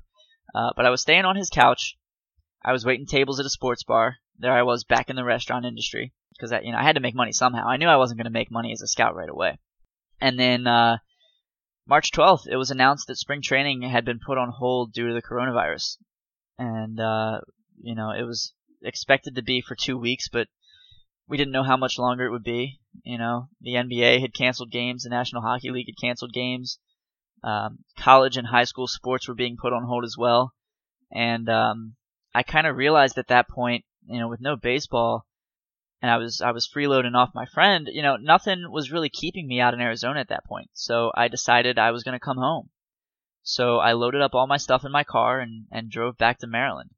Uh, 0.54 0.70
but 0.76 0.86
I 0.86 0.90
was 0.90 1.00
staying 1.00 1.24
on 1.24 1.36
his 1.36 1.50
couch. 1.50 1.96
I 2.62 2.72
was 2.72 2.84
waiting 2.84 3.06
tables 3.06 3.40
at 3.40 3.46
a 3.46 3.50
sports 3.50 3.82
bar. 3.82 4.16
There 4.38 4.52
I 4.52 4.62
was 4.62 4.84
back 4.84 5.10
in 5.10 5.16
the 5.16 5.24
restaurant 5.24 5.64
industry 5.64 6.12
because 6.32 6.52
I, 6.52 6.60
you 6.60 6.72
know, 6.72 6.78
I 6.78 6.82
had 6.82 6.96
to 6.96 7.00
make 7.00 7.14
money 7.14 7.32
somehow. 7.32 7.66
I 7.66 7.76
knew 7.76 7.88
I 7.88 7.96
wasn't 7.96 8.18
going 8.18 8.24
to 8.24 8.30
make 8.30 8.50
money 8.50 8.72
as 8.72 8.82
a 8.82 8.86
scout 8.86 9.14
right 9.14 9.28
away. 9.28 9.58
And 10.20 10.38
then 10.38 10.66
uh, 10.66 10.98
March 11.86 12.12
12th, 12.12 12.46
it 12.46 12.56
was 12.56 12.70
announced 12.70 13.06
that 13.08 13.16
spring 13.16 13.42
training 13.42 13.82
had 13.82 14.04
been 14.04 14.20
put 14.24 14.38
on 14.38 14.50
hold 14.50 14.92
due 14.92 15.08
to 15.08 15.14
the 15.14 15.22
coronavirus, 15.22 15.98
and 16.58 16.98
uh, 16.98 17.40
you 17.82 17.94
know, 17.94 18.10
it 18.10 18.22
was 18.22 18.52
expected 18.84 19.34
to 19.34 19.42
be 19.42 19.60
for 19.60 19.74
two 19.74 19.98
weeks, 19.98 20.28
but 20.28 20.48
we 21.26 21.36
didn't 21.36 21.52
know 21.52 21.62
how 21.62 21.76
much 21.76 21.98
longer 21.98 22.26
it 22.26 22.30
would 22.30 22.44
be. 22.44 22.80
You 23.02 23.18
know, 23.18 23.48
the 23.60 23.74
NBA 23.74 24.20
had 24.20 24.34
canceled 24.34 24.70
games, 24.70 25.02
the 25.02 25.10
National 25.10 25.42
Hockey 25.42 25.70
League 25.70 25.88
had 25.88 26.00
canceled 26.00 26.32
games, 26.32 26.78
um, 27.42 27.78
college 27.98 28.36
and 28.36 28.46
high 28.46 28.64
school 28.64 28.86
sports 28.86 29.28
were 29.28 29.34
being 29.34 29.56
put 29.60 29.72
on 29.72 29.84
hold 29.84 30.04
as 30.04 30.16
well, 30.16 30.54
and 31.10 31.48
um, 31.48 31.96
I 32.34 32.42
kind 32.42 32.66
of 32.66 32.76
realized 32.76 33.18
at 33.18 33.28
that 33.28 33.48
point, 33.48 33.84
you 34.06 34.18
know, 34.18 34.28
with 34.28 34.40
no 34.40 34.56
baseball, 34.56 35.26
and 36.02 36.10
I 36.10 36.18
was 36.18 36.40
I 36.40 36.50
was 36.50 36.68
freeloading 36.68 37.14
off 37.14 37.34
my 37.34 37.46
friend, 37.46 37.88
you 37.90 38.02
know, 38.02 38.16
nothing 38.16 38.70
was 38.70 38.92
really 38.92 39.08
keeping 39.08 39.46
me 39.46 39.60
out 39.60 39.72
in 39.72 39.80
Arizona 39.80 40.20
at 40.20 40.28
that 40.28 40.44
point. 40.44 40.68
So 40.74 41.10
I 41.14 41.28
decided 41.28 41.78
I 41.78 41.92
was 41.92 42.02
going 42.02 42.12
to 42.12 42.24
come 42.24 42.36
home. 42.36 42.70
So 43.42 43.78
I 43.78 43.92
loaded 43.92 44.20
up 44.20 44.34
all 44.34 44.46
my 44.46 44.56
stuff 44.56 44.84
in 44.84 44.92
my 44.92 45.04
car 45.04 45.40
and 45.40 45.66
and 45.70 45.90
drove 45.90 46.18
back 46.18 46.40
to 46.40 46.46
Maryland. 46.46 46.90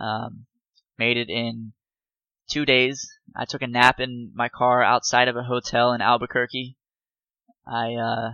Um, 0.00 0.46
made 0.98 1.16
it 1.16 1.28
in 1.28 1.72
two 2.48 2.64
days. 2.64 3.08
I 3.34 3.44
took 3.44 3.62
a 3.62 3.66
nap 3.66 4.00
in 4.00 4.32
my 4.34 4.48
car 4.48 4.82
outside 4.82 5.28
of 5.28 5.36
a 5.36 5.44
hotel 5.44 5.92
in 5.92 6.00
Albuquerque. 6.00 6.76
I 7.66 7.94
uh, 7.94 8.30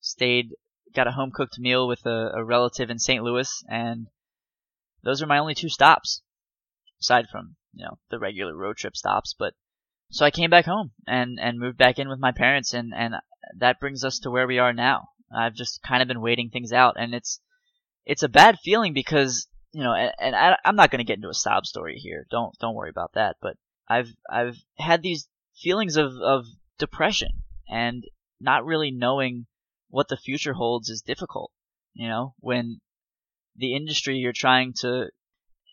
stayed, 0.00 0.50
got 0.94 1.08
a 1.08 1.12
home 1.12 1.32
cooked 1.34 1.58
meal 1.58 1.88
with 1.88 2.06
a, 2.06 2.30
a 2.34 2.44
relative 2.44 2.90
in 2.90 2.98
St. 2.98 3.22
Louis, 3.22 3.64
and 3.68 4.08
those 5.02 5.22
are 5.22 5.26
my 5.26 5.38
only 5.38 5.54
two 5.54 5.68
stops, 5.68 6.22
aside 7.00 7.28
from 7.28 7.56
you 7.74 7.84
know 7.84 7.98
the 8.10 8.18
regular 8.18 8.56
road 8.56 8.76
trip 8.76 8.96
stops. 8.96 9.34
But 9.36 9.54
so 10.10 10.24
I 10.24 10.30
came 10.30 10.50
back 10.50 10.66
home 10.66 10.92
and 11.06 11.38
and 11.40 11.58
moved 11.58 11.76
back 11.76 11.98
in 11.98 12.08
with 12.08 12.20
my 12.20 12.32
parents, 12.32 12.72
and 12.72 12.92
and 12.94 13.16
that 13.58 13.80
brings 13.80 14.04
us 14.04 14.18
to 14.20 14.30
where 14.30 14.46
we 14.46 14.58
are 14.58 14.72
now. 14.72 15.08
I've 15.36 15.54
just 15.54 15.82
kind 15.82 16.00
of 16.00 16.08
been 16.08 16.20
waiting 16.20 16.50
things 16.50 16.72
out, 16.72 16.94
and 16.96 17.14
it's 17.14 17.40
it's 18.06 18.22
a 18.22 18.28
bad 18.28 18.58
feeling 18.62 18.94
because 18.94 19.48
you 19.74 19.82
know, 19.82 19.92
and, 19.92 20.12
and 20.20 20.36
I, 20.36 20.56
I'm 20.64 20.76
not 20.76 20.90
going 20.92 21.00
to 21.00 21.04
get 21.04 21.16
into 21.16 21.28
a 21.28 21.34
sob 21.34 21.66
story 21.66 21.98
here. 21.98 22.26
Don't 22.30 22.56
don't 22.60 22.76
worry 22.76 22.90
about 22.90 23.14
that. 23.14 23.36
But 23.42 23.56
I've 23.88 24.14
I've 24.30 24.56
had 24.78 25.02
these 25.02 25.28
feelings 25.60 25.96
of 25.96 26.12
of 26.22 26.46
depression 26.78 27.42
and 27.68 28.04
not 28.40 28.64
really 28.64 28.92
knowing 28.92 29.46
what 29.88 30.08
the 30.08 30.16
future 30.16 30.52
holds 30.52 30.90
is 30.90 31.02
difficult. 31.02 31.50
You 31.92 32.08
know, 32.08 32.34
when 32.38 32.80
the 33.56 33.74
industry 33.74 34.16
you're 34.16 34.32
trying 34.32 34.74
to 34.80 35.08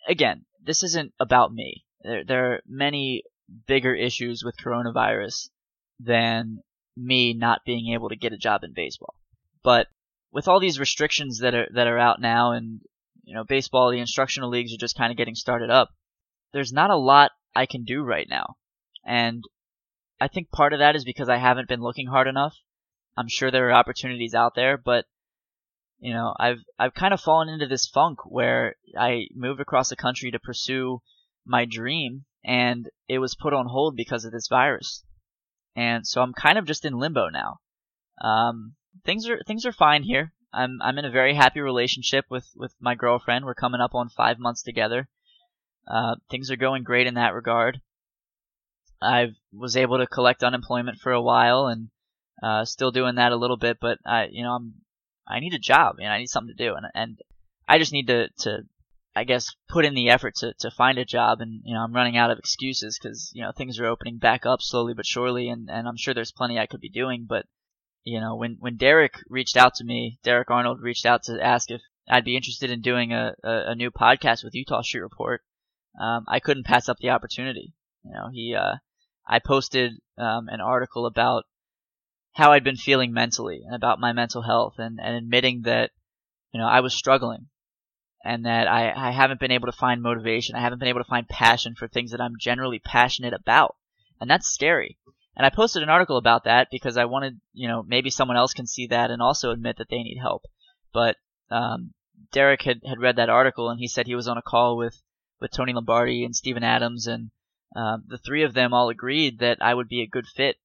again, 0.08 0.46
this 0.64 0.82
isn't 0.84 1.14
about 1.20 1.54
me. 1.54 1.86
There 2.02 2.24
there 2.24 2.54
are 2.54 2.62
many 2.66 3.24
bigger 3.68 3.94
issues 3.94 4.44
with 4.44 4.58
coronavirus 4.58 5.50
than 6.00 6.64
me 6.98 7.36
not 7.36 7.62
being 7.66 7.94
able 7.94 8.10
to 8.10 8.16
get 8.16 8.34
a 8.34 8.38
job 8.38 8.64
in 8.64 8.74
baseball. 8.74 9.16
But 9.64 9.88
with 10.32 10.48
all 10.48 10.60
these 10.60 10.80
restrictions 10.80 11.40
that 11.40 11.54
are 11.54 11.68
that 11.76 11.86
are 11.86 12.00
out 12.00 12.20
now 12.20 12.54
and 12.54 12.82
you 13.32 13.38
know, 13.38 13.46
baseball, 13.46 13.90
the 13.92 14.00
instructional 14.00 14.50
leagues 14.50 14.74
are 14.74 14.78
just 14.78 14.98
kind 14.98 15.10
of 15.10 15.16
getting 15.16 15.36
started 15.36 15.70
up. 15.70 15.88
There's 16.52 16.74
not 16.74 16.90
a 16.90 16.98
lot 16.98 17.32
I 17.56 17.66
can 17.66 17.86
do 17.86 18.04
right 18.04 18.28
now. 18.30 18.58
And 19.06 19.42
I 20.20 20.28
think 20.28 20.52
part 20.52 20.74
of 20.74 20.80
that 20.80 20.98
is 20.98 21.06
because 21.06 21.30
I 21.30 21.38
haven't 21.38 21.70
been 21.70 21.80
looking 21.80 22.08
hard 22.08 22.28
enough. 22.28 22.58
I'm 23.18 23.30
sure 23.30 23.50
there 23.50 23.70
are 23.70 23.74
opportunities 23.74 24.36
out 24.36 24.54
there, 24.54 24.78
but 24.78 25.06
you 25.98 26.14
know, 26.14 26.34
I've 26.38 26.60
I've 26.78 26.94
kind 26.94 27.14
of 27.14 27.22
fallen 27.22 27.48
into 27.48 27.68
this 27.68 27.88
funk 27.88 28.20
where 28.26 28.76
I 29.00 29.28
moved 29.34 29.62
across 29.62 29.88
the 29.88 29.96
country 29.96 30.30
to 30.32 30.40
pursue 30.40 31.02
my 31.46 31.64
dream 31.64 32.26
and 32.44 32.90
it 33.08 33.20
was 33.20 33.36
put 33.36 33.54
on 33.54 33.68
hold 33.68 33.96
because 33.96 34.26
of 34.26 34.34
this 34.34 34.50
virus. 34.50 35.06
And 35.74 36.06
so 36.06 36.22
I'm 36.22 36.34
kind 36.34 36.58
of 36.58 36.66
just 36.66 36.84
in 36.84 37.00
limbo 37.00 37.30
now. 37.30 37.60
Um, 38.22 38.76
things 39.06 39.30
are 39.30 39.40
things 39.48 39.66
are 39.66 39.72
fine 39.72 40.04
here. 40.04 40.34
I'm 40.54 40.82
I'm 40.82 40.98
in 40.98 41.06
a 41.06 41.12
very 41.12 41.34
happy 41.34 41.62
relationship 41.62 42.26
with 42.30 42.50
with 42.56 42.74
my 42.80 42.96
girlfriend. 42.96 43.46
We're 43.46 43.54
coming 43.54 43.82
up 43.82 43.96
on 43.96 44.10
five 44.10 44.40
months 44.40 44.62
together. 44.62 45.08
Uh, 45.88 46.16
things 46.30 46.52
are 46.52 46.58
going 46.58 46.84
great 46.84 47.08
in 47.08 47.16
that 47.16 47.34
regard. 47.34 47.82
I 49.02 49.34
was 49.52 49.76
able 49.76 49.98
to 49.98 50.08
collect 50.08 50.44
unemployment 50.44 51.00
for 51.00 51.12
a 51.12 51.22
while 51.22 51.68
and 51.68 51.90
uh, 52.44 52.66
still 52.66 52.92
doing 52.92 53.16
that 53.16 53.32
a 53.32 53.38
little 53.38 53.58
bit, 53.58 53.78
but 53.80 53.98
I 54.06 54.26
you 54.32 54.44
know 54.44 54.54
I'm 54.54 54.74
I 55.28 55.40
need 55.40 55.54
a 55.54 55.60
job 55.60 55.98
and 56.00 56.10
I 56.10 56.20
need 56.20 56.30
something 56.30 56.56
to 56.56 56.64
do 56.64 56.76
and 56.76 56.86
and 56.94 57.20
I 57.68 57.78
just 57.78 57.94
need 57.94 58.08
to 58.08 58.30
to 58.40 58.64
I 59.16 59.24
guess 59.24 59.56
put 59.70 59.86
in 59.86 59.94
the 59.94 60.10
effort 60.10 60.36
to 60.38 60.54
to 60.60 60.72
find 60.72 60.98
a 60.98 61.06
job 61.06 61.42
and 61.42 61.62
you 61.64 61.74
know 61.74 61.82
I'm 61.82 61.94
running 61.94 62.18
out 62.18 62.32
of 62.32 62.40
excuses 62.40 63.00
because 63.02 63.32
you 63.34 63.42
know 63.42 63.52
things 63.52 63.80
are 63.80 63.86
opening 63.86 64.18
back 64.18 64.46
up 64.46 64.62
slowly 64.62 64.94
but 64.94 65.06
surely 65.06 65.50
and 65.50 65.70
and 65.70 65.88
I'm 65.88 65.98
sure 65.98 66.14
there's 66.14 66.32
plenty 66.32 66.60
I 66.60 66.68
could 66.68 66.82
be 66.82 66.90
doing, 66.90 67.26
but 67.28 67.46
you 68.04 68.20
know, 68.20 68.36
when 68.36 68.58
when 68.60 68.78
Derek 68.78 69.14
reached 69.30 69.58
out 69.58 69.76
to 69.76 69.84
me, 69.84 70.20
Derek 70.24 70.50
Arnold 70.50 70.82
reached 70.82 71.06
out 71.06 71.24
to 71.24 71.44
ask 71.44 71.70
if 71.70 71.82
I'd 72.10 72.26
be 72.26 72.36
interested 72.36 72.72
in 72.72 72.82
doing 72.82 73.14
a, 73.14 73.34
a, 73.44 73.72
a 73.72 73.76
new 73.76 73.92
podcast 73.92 74.44
with 74.44 74.54
Eutaw 74.54 74.84
Street 74.84 75.02
Report. 75.02 75.42
Um, 76.00 76.26
I 76.28 76.40
couldn't 76.40 76.66
pass 76.66 76.90
up 76.90 76.98
the 76.98 77.10
opportunity. 77.12 77.74
You 78.04 78.12
know, 78.12 78.30
he, 78.32 78.56
uh, 78.56 78.76
I 79.28 79.40
posted 79.40 79.94
um, 80.18 80.48
an 80.50 80.62
article 80.62 81.06
about 81.06 81.46
how 82.34 82.54
I'd 82.54 82.64
been 82.64 82.78
feeling 82.78 83.14
mentally 83.14 83.62
and 83.66 83.76
about 83.76 84.00
my 84.00 84.14
mental 84.14 84.42
health, 84.42 84.76
and, 84.78 85.00
and 85.02 85.16
admitting 85.16 85.64
that, 85.64 85.92
you 86.54 86.60
know, 86.60 86.68
I 86.68 86.80
was 86.80 86.94
struggling, 86.94 87.48
and 88.24 88.46
that 88.46 88.68
I, 88.68 88.92
I 88.92 89.12
haven't 89.12 89.40
been 89.40 89.52
able 89.52 89.68
to 89.68 89.78
find 89.78 90.02
motivation. 90.02 90.56
I 90.56 90.62
haven't 90.62 90.80
been 90.80 90.88
able 90.88 91.02
to 91.02 91.10
find 91.10 91.28
passion 91.28 91.76
for 91.76 91.88
things 91.88 92.12
that 92.12 92.22
I'm 92.22 92.36
generally 92.40 92.80
passionate 92.80 93.34
about, 93.34 93.76
and 94.20 94.30
that's 94.30 94.48
scary. 94.48 94.98
And 95.36 95.46
I 95.46 95.50
posted 95.50 95.82
an 95.82 95.90
article 95.90 96.18
about 96.18 96.44
that 96.44 96.68
because 96.72 96.98
I 96.98 97.06
wanted, 97.06 97.40
you 97.54 97.68
know, 97.68 97.84
maybe 97.84 98.10
someone 98.10 98.38
else 98.38 98.54
can 98.54 98.68
see 98.68 98.88
that 98.88 99.12
and 99.12 99.22
also 99.22 99.52
admit 99.52 99.78
that 99.78 99.90
they 99.90 100.04
need 100.04 100.18
help. 100.20 100.44
But 100.94 101.16
um, 101.50 101.94
Derek 102.32 102.64
had, 102.64 102.82
had 102.86 103.00
read 103.00 103.16
that 103.16 103.30
article 103.30 103.70
and 103.70 103.80
he 103.80 103.88
said 103.88 104.08
he 104.08 104.16
was 104.16 104.28
on 104.28 104.38
a 104.38 104.42
call 104.42 104.78
with, 104.78 105.02
with 105.40 105.52
Tony 105.52 105.74
Lombardi 105.74 106.26
and 106.26 106.36
Steven 106.36 106.64
Adams 106.64 107.08
and 107.08 107.32
um, 107.76 108.04
the 108.08 108.18
three 108.18 108.44
of 108.44 108.54
them 108.54 108.74
all 108.74 108.90
agreed 108.90 109.40
that 109.40 109.60
I 109.62 109.74
would 109.74 109.88
be 109.88 110.02
a 110.02 110.08
good 110.08 110.28
fit 110.28 110.58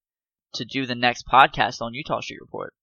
to 0.55 0.65
do 0.65 0.85
the 0.85 0.95
next 0.95 1.25
podcast 1.27 1.81
on 1.81 1.93
Eutaw 1.93 2.21
Street 2.21 2.41
Report. 2.41 2.73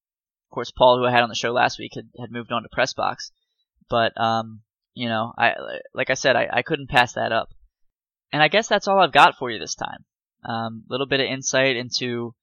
Of 0.49 0.55
course, 0.55 0.71
Paul, 0.71 0.97
who 0.97 1.05
I 1.05 1.11
had 1.11 1.23
on 1.23 1.29
the 1.29 1.35
show 1.35 1.51
last 1.51 1.77
week, 1.77 1.91
had, 1.95 2.09
had 2.19 2.31
moved 2.31 2.51
on 2.51 2.63
to 2.63 2.69
Pressbox, 2.69 3.31
but 3.89 4.19
um, 4.19 4.61
you 4.93 5.09
know, 5.09 5.33
I 5.37 5.53
like 5.93 6.09
I 6.09 6.13
said, 6.13 6.35
I, 6.35 6.47
I 6.51 6.61
couldn't 6.61 6.89
pass 6.89 7.13
that 7.13 7.31
up. 7.31 7.49
And 8.31 8.41
I 8.41 8.47
guess 8.47 8.67
that's 8.67 8.87
all 8.87 8.99
I've 8.99 9.11
got 9.11 9.37
for 9.37 9.51
you 9.51 9.59
this 9.59 9.75
time. 9.75 10.05
A 10.45 10.51
um, 10.51 10.83
little 10.89 11.07
bit 11.07 11.19
of 11.19 11.25
insight 11.25 11.75
into 11.75 12.35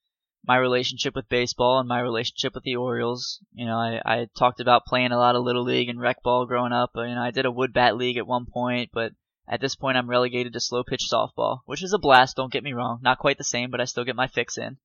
my 0.44 0.56
relationship 0.56 1.14
with 1.14 1.28
baseball 1.28 1.78
and 1.78 1.88
my 1.88 2.00
relationship 2.00 2.54
with 2.54 2.64
the 2.64 2.76
Orioles. 2.76 3.38
You 3.54 3.66
know, 3.66 3.76
I, 3.76 4.00
I 4.04 4.28
talked 4.36 4.60
about 4.60 4.86
playing 4.86 5.12
a 5.12 5.18
lot 5.18 5.36
of 5.36 5.44
little 5.44 5.62
league 5.62 5.88
and 5.88 6.00
rec 6.00 6.22
ball 6.22 6.46
growing 6.46 6.72
up. 6.72 6.90
You 6.96 7.14
know, 7.14 7.22
I 7.22 7.30
did 7.30 7.46
a 7.46 7.50
wood 7.50 7.72
bat 7.72 7.96
league 7.96 8.16
at 8.16 8.26
one 8.26 8.46
point, 8.46 8.90
but 8.92 9.12
at 9.48 9.60
this 9.60 9.76
point 9.76 9.96
I'm 9.96 10.10
relegated 10.10 10.52
to 10.54 10.60
slow 10.60 10.82
pitch 10.82 11.08
softball, 11.12 11.60
which 11.66 11.82
is 11.82 11.92
a 11.92 11.98
blast. 11.98 12.36
Don't 12.36 12.52
get 12.52 12.64
me 12.64 12.72
wrong, 12.72 12.98
not 13.02 13.18
quite 13.18 13.38
the 13.38 13.44
same, 13.44 13.70
but 13.70 13.80
I 13.80 13.84
still 13.84 14.04
get 14.04 14.16
my 14.16 14.26
fix 14.26 14.58
in. 14.58 14.78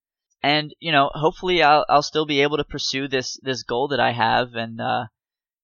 And 0.44 0.74
you 0.80 0.92
know, 0.92 1.10
hopefully 1.14 1.64
I'll 1.64 1.86
I'll 1.90 2.04
still 2.04 2.26
be 2.26 2.42
able 2.42 2.58
to 2.58 2.64
pursue 2.64 3.08
this 3.08 3.40
this 3.42 3.64
goal 3.64 3.88
that 3.90 4.00
I 4.00 4.12
have 4.12 4.54
and 4.54 4.80
uh, 4.80 5.06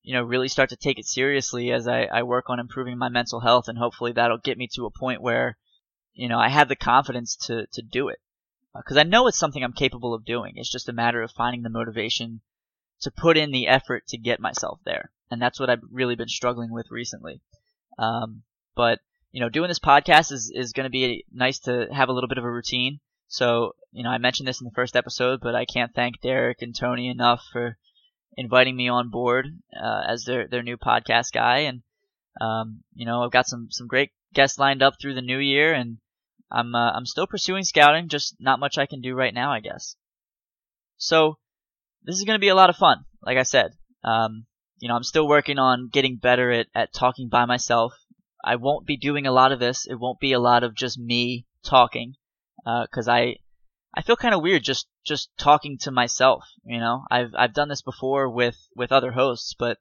you 0.02 0.14
know 0.14 0.24
really 0.24 0.48
start 0.48 0.70
to 0.70 0.76
take 0.76 0.98
it 0.98 1.06
seriously 1.06 1.72
as 1.72 1.88
I, 1.88 2.06
I 2.06 2.24
work 2.24 2.50
on 2.50 2.60
improving 2.60 2.98
my 2.98 3.10
mental 3.10 3.40
health 3.40 3.68
and 3.68 3.78
hopefully 3.78 4.14
that'll 4.14 4.40
get 4.40 4.58
me 4.58 4.68
to 4.74 4.86
a 4.86 4.92
point 4.92 5.22
where 5.22 5.58
you 6.14 6.30
know, 6.30 6.40
I 6.40 6.50
have 6.50 6.70
the 6.70 6.76
confidence 6.76 7.36
to, 7.48 7.68
to 7.74 7.82
do 7.82 8.10
it. 8.10 8.20
Because 8.76 8.98
uh, 8.98 9.02
I 9.02 9.04
know 9.04 9.28
it's 9.28 9.38
something 9.38 9.64
I'm 9.64 9.74
capable 9.74 10.14
of 10.14 10.26
doing. 10.26 10.54
It's 10.56 10.72
just 10.72 10.90
a 10.90 10.94
matter 10.94 11.22
of 11.22 11.32
finding 11.32 11.62
the 11.62 11.70
motivation 11.70 12.42
to 13.02 13.12
put 13.12 13.38
in 13.38 13.52
the 13.52 13.68
effort 13.68 14.08
to 14.08 14.18
get 14.18 14.40
myself 14.40 14.80
there. 14.86 15.12
And 15.30 15.42
that's 15.42 15.60
what 15.60 15.70
I've 15.70 15.84
really 15.92 16.16
been 16.16 16.30
struggling 16.30 16.72
with 16.72 16.88
recently. 16.90 17.42
Um, 18.00 18.44
but, 18.76 19.00
you 19.32 19.42
know, 19.42 19.50
doing 19.50 19.68
this 19.68 19.80
podcast 19.80 20.32
is, 20.32 20.52
is 20.54 20.74
going 20.74 20.86
to 20.86 20.90
be 20.90 21.26
nice 21.32 21.60
to 21.60 21.88
have 21.92 22.10
a 22.10 22.14
little 22.14 22.28
bit 22.28 22.38
of 22.38 22.44
a 22.44 22.52
routine. 22.52 23.00
So, 23.28 23.74
you 23.92 24.04
know, 24.04 24.10
I 24.10 24.20
mentioned 24.20 24.48
this 24.48 24.62
in 24.62 24.66
the 24.66 24.76
first 24.76 24.96
episode, 24.96 25.40
but 25.42 25.56
I 25.56 25.66
can't 25.66 25.94
thank 25.94 26.22
Derek 26.22 26.62
and 26.62 26.76
Tony 26.76 27.10
enough 27.10 27.44
for 27.52 27.78
inviting 28.38 28.76
me 28.76 28.90
on 28.90 29.10
board 29.10 29.48
uh, 29.76 30.02
as 30.08 30.26
their 30.26 30.48
their 30.48 30.64
new 30.64 30.78
podcast 30.78 31.32
guy. 31.34 31.60
And 31.60 31.82
um, 32.42 32.84
you 32.96 33.06
know, 33.06 33.24
I've 33.24 33.32
got 33.32 33.48
some 33.48 33.68
some 33.72 33.88
great 33.88 34.12
guests 34.34 34.60
lined 34.60 34.82
up 34.82 34.96
through 35.00 35.16
the 35.16 35.22
new 35.22 35.38
year, 35.38 35.74
and 35.74 35.98
I'm 36.54 36.76
uh, 36.76 36.92
I'm 36.92 37.06
still 37.06 37.28
pursuing 37.28 37.64
scouting, 37.64 38.10
just 38.10 38.36
not 38.40 38.60
much 38.60 38.78
I 38.78 38.86
can 38.86 39.02
do 39.02 39.16
right 39.16 39.34
now, 39.34 39.52
I 39.52 39.60
guess. 39.60 39.96
So 40.98 41.38
this 42.04 42.16
is 42.16 42.24
going 42.24 42.36
to 42.36 42.42
be 42.42 42.50
a 42.50 42.56
lot 42.56 42.70
of 42.70 42.76
fun. 42.76 43.06
Like 43.22 43.38
I 43.38 43.44
said, 43.44 43.72
um, 44.04 44.46
you 44.78 44.88
know, 44.88 44.96
I'm 44.96 45.04
still 45.04 45.28
working 45.28 45.58
on 45.58 45.90
getting 45.92 46.18
better 46.18 46.52
at, 46.52 46.68
at 46.76 46.94
talking 46.94 47.30
by 47.30 47.46
myself. 47.46 47.94
I 48.46 48.58
won't 48.58 48.86
be 48.86 48.98
doing 48.98 49.26
a 49.26 49.32
lot 49.32 49.52
of 49.52 49.60
this. 49.60 49.88
It 49.88 50.00
won't 50.00 50.20
be 50.20 50.34
a 50.34 50.40
lot 50.40 50.64
of 50.64 50.76
just 50.76 51.00
me 51.00 51.46
talking, 51.66 52.16
because 52.64 53.08
uh, 53.08 53.14
I 53.14 53.36
I 53.96 54.02
feel 54.02 54.16
kind 54.16 54.36
of 54.36 54.42
weird 54.42 54.64
just 54.64 54.88
just 55.06 55.30
talking 55.38 55.78
to 55.80 55.92
myself. 55.92 56.44
You 56.66 56.80
know, 56.80 57.04
I've 57.10 57.34
I've 57.36 57.54
done 57.54 57.70
this 57.70 57.82
before 57.82 58.30
with 58.30 58.58
with 58.76 58.92
other 58.92 59.12
hosts, 59.12 59.56
but 59.58 59.78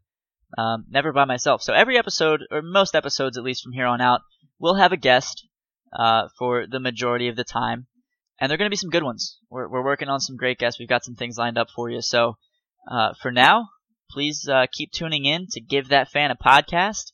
um, 0.56 0.84
never 0.88 1.12
by 1.12 1.24
myself. 1.24 1.62
So 1.62 1.74
every 1.74 1.98
episode, 1.98 2.42
or 2.50 2.62
most 2.62 2.94
episodes 2.94 3.36
at 3.36 3.44
least 3.44 3.62
from 3.62 3.72
here 3.72 3.86
on 3.86 4.00
out, 4.00 4.20
we'll 4.58 4.74
have 4.74 4.92
a 4.92 4.96
guest 4.96 5.46
uh, 5.92 6.28
for 6.38 6.66
the 6.66 6.80
majority 6.80 7.28
of 7.28 7.36
the 7.36 7.44
time, 7.44 7.86
and 8.40 8.50
they're 8.50 8.58
going 8.58 8.66
to 8.68 8.74
be 8.74 8.76
some 8.76 8.90
good 8.90 9.04
ones. 9.04 9.38
We're 9.50 9.68
we're 9.68 9.84
working 9.84 10.08
on 10.08 10.20
some 10.20 10.36
great 10.36 10.58
guests. 10.58 10.78
We've 10.78 10.88
got 10.88 11.04
some 11.04 11.14
things 11.14 11.36
lined 11.38 11.58
up 11.58 11.68
for 11.74 11.90
you. 11.90 12.00
So 12.00 12.36
uh, 12.90 13.14
for 13.20 13.30
now, 13.30 13.68
please 14.10 14.48
uh, 14.48 14.66
keep 14.72 14.92
tuning 14.92 15.24
in 15.24 15.46
to 15.52 15.60
give 15.60 15.88
that 15.88 16.10
fan 16.10 16.30
a 16.30 16.36
podcast. 16.36 17.12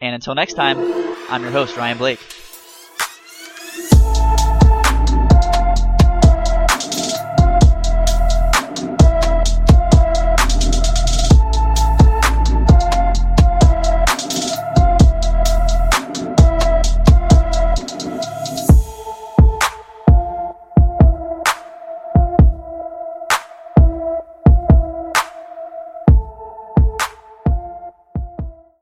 And 0.00 0.14
until 0.14 0.34
next 0.34 0.54
time, 0.54 0.78
I'm 1.28 1.42
your 1.42 1.52
host 1.52 1.76
Ryan 1.76 1.98
Blake. 1.98 2.39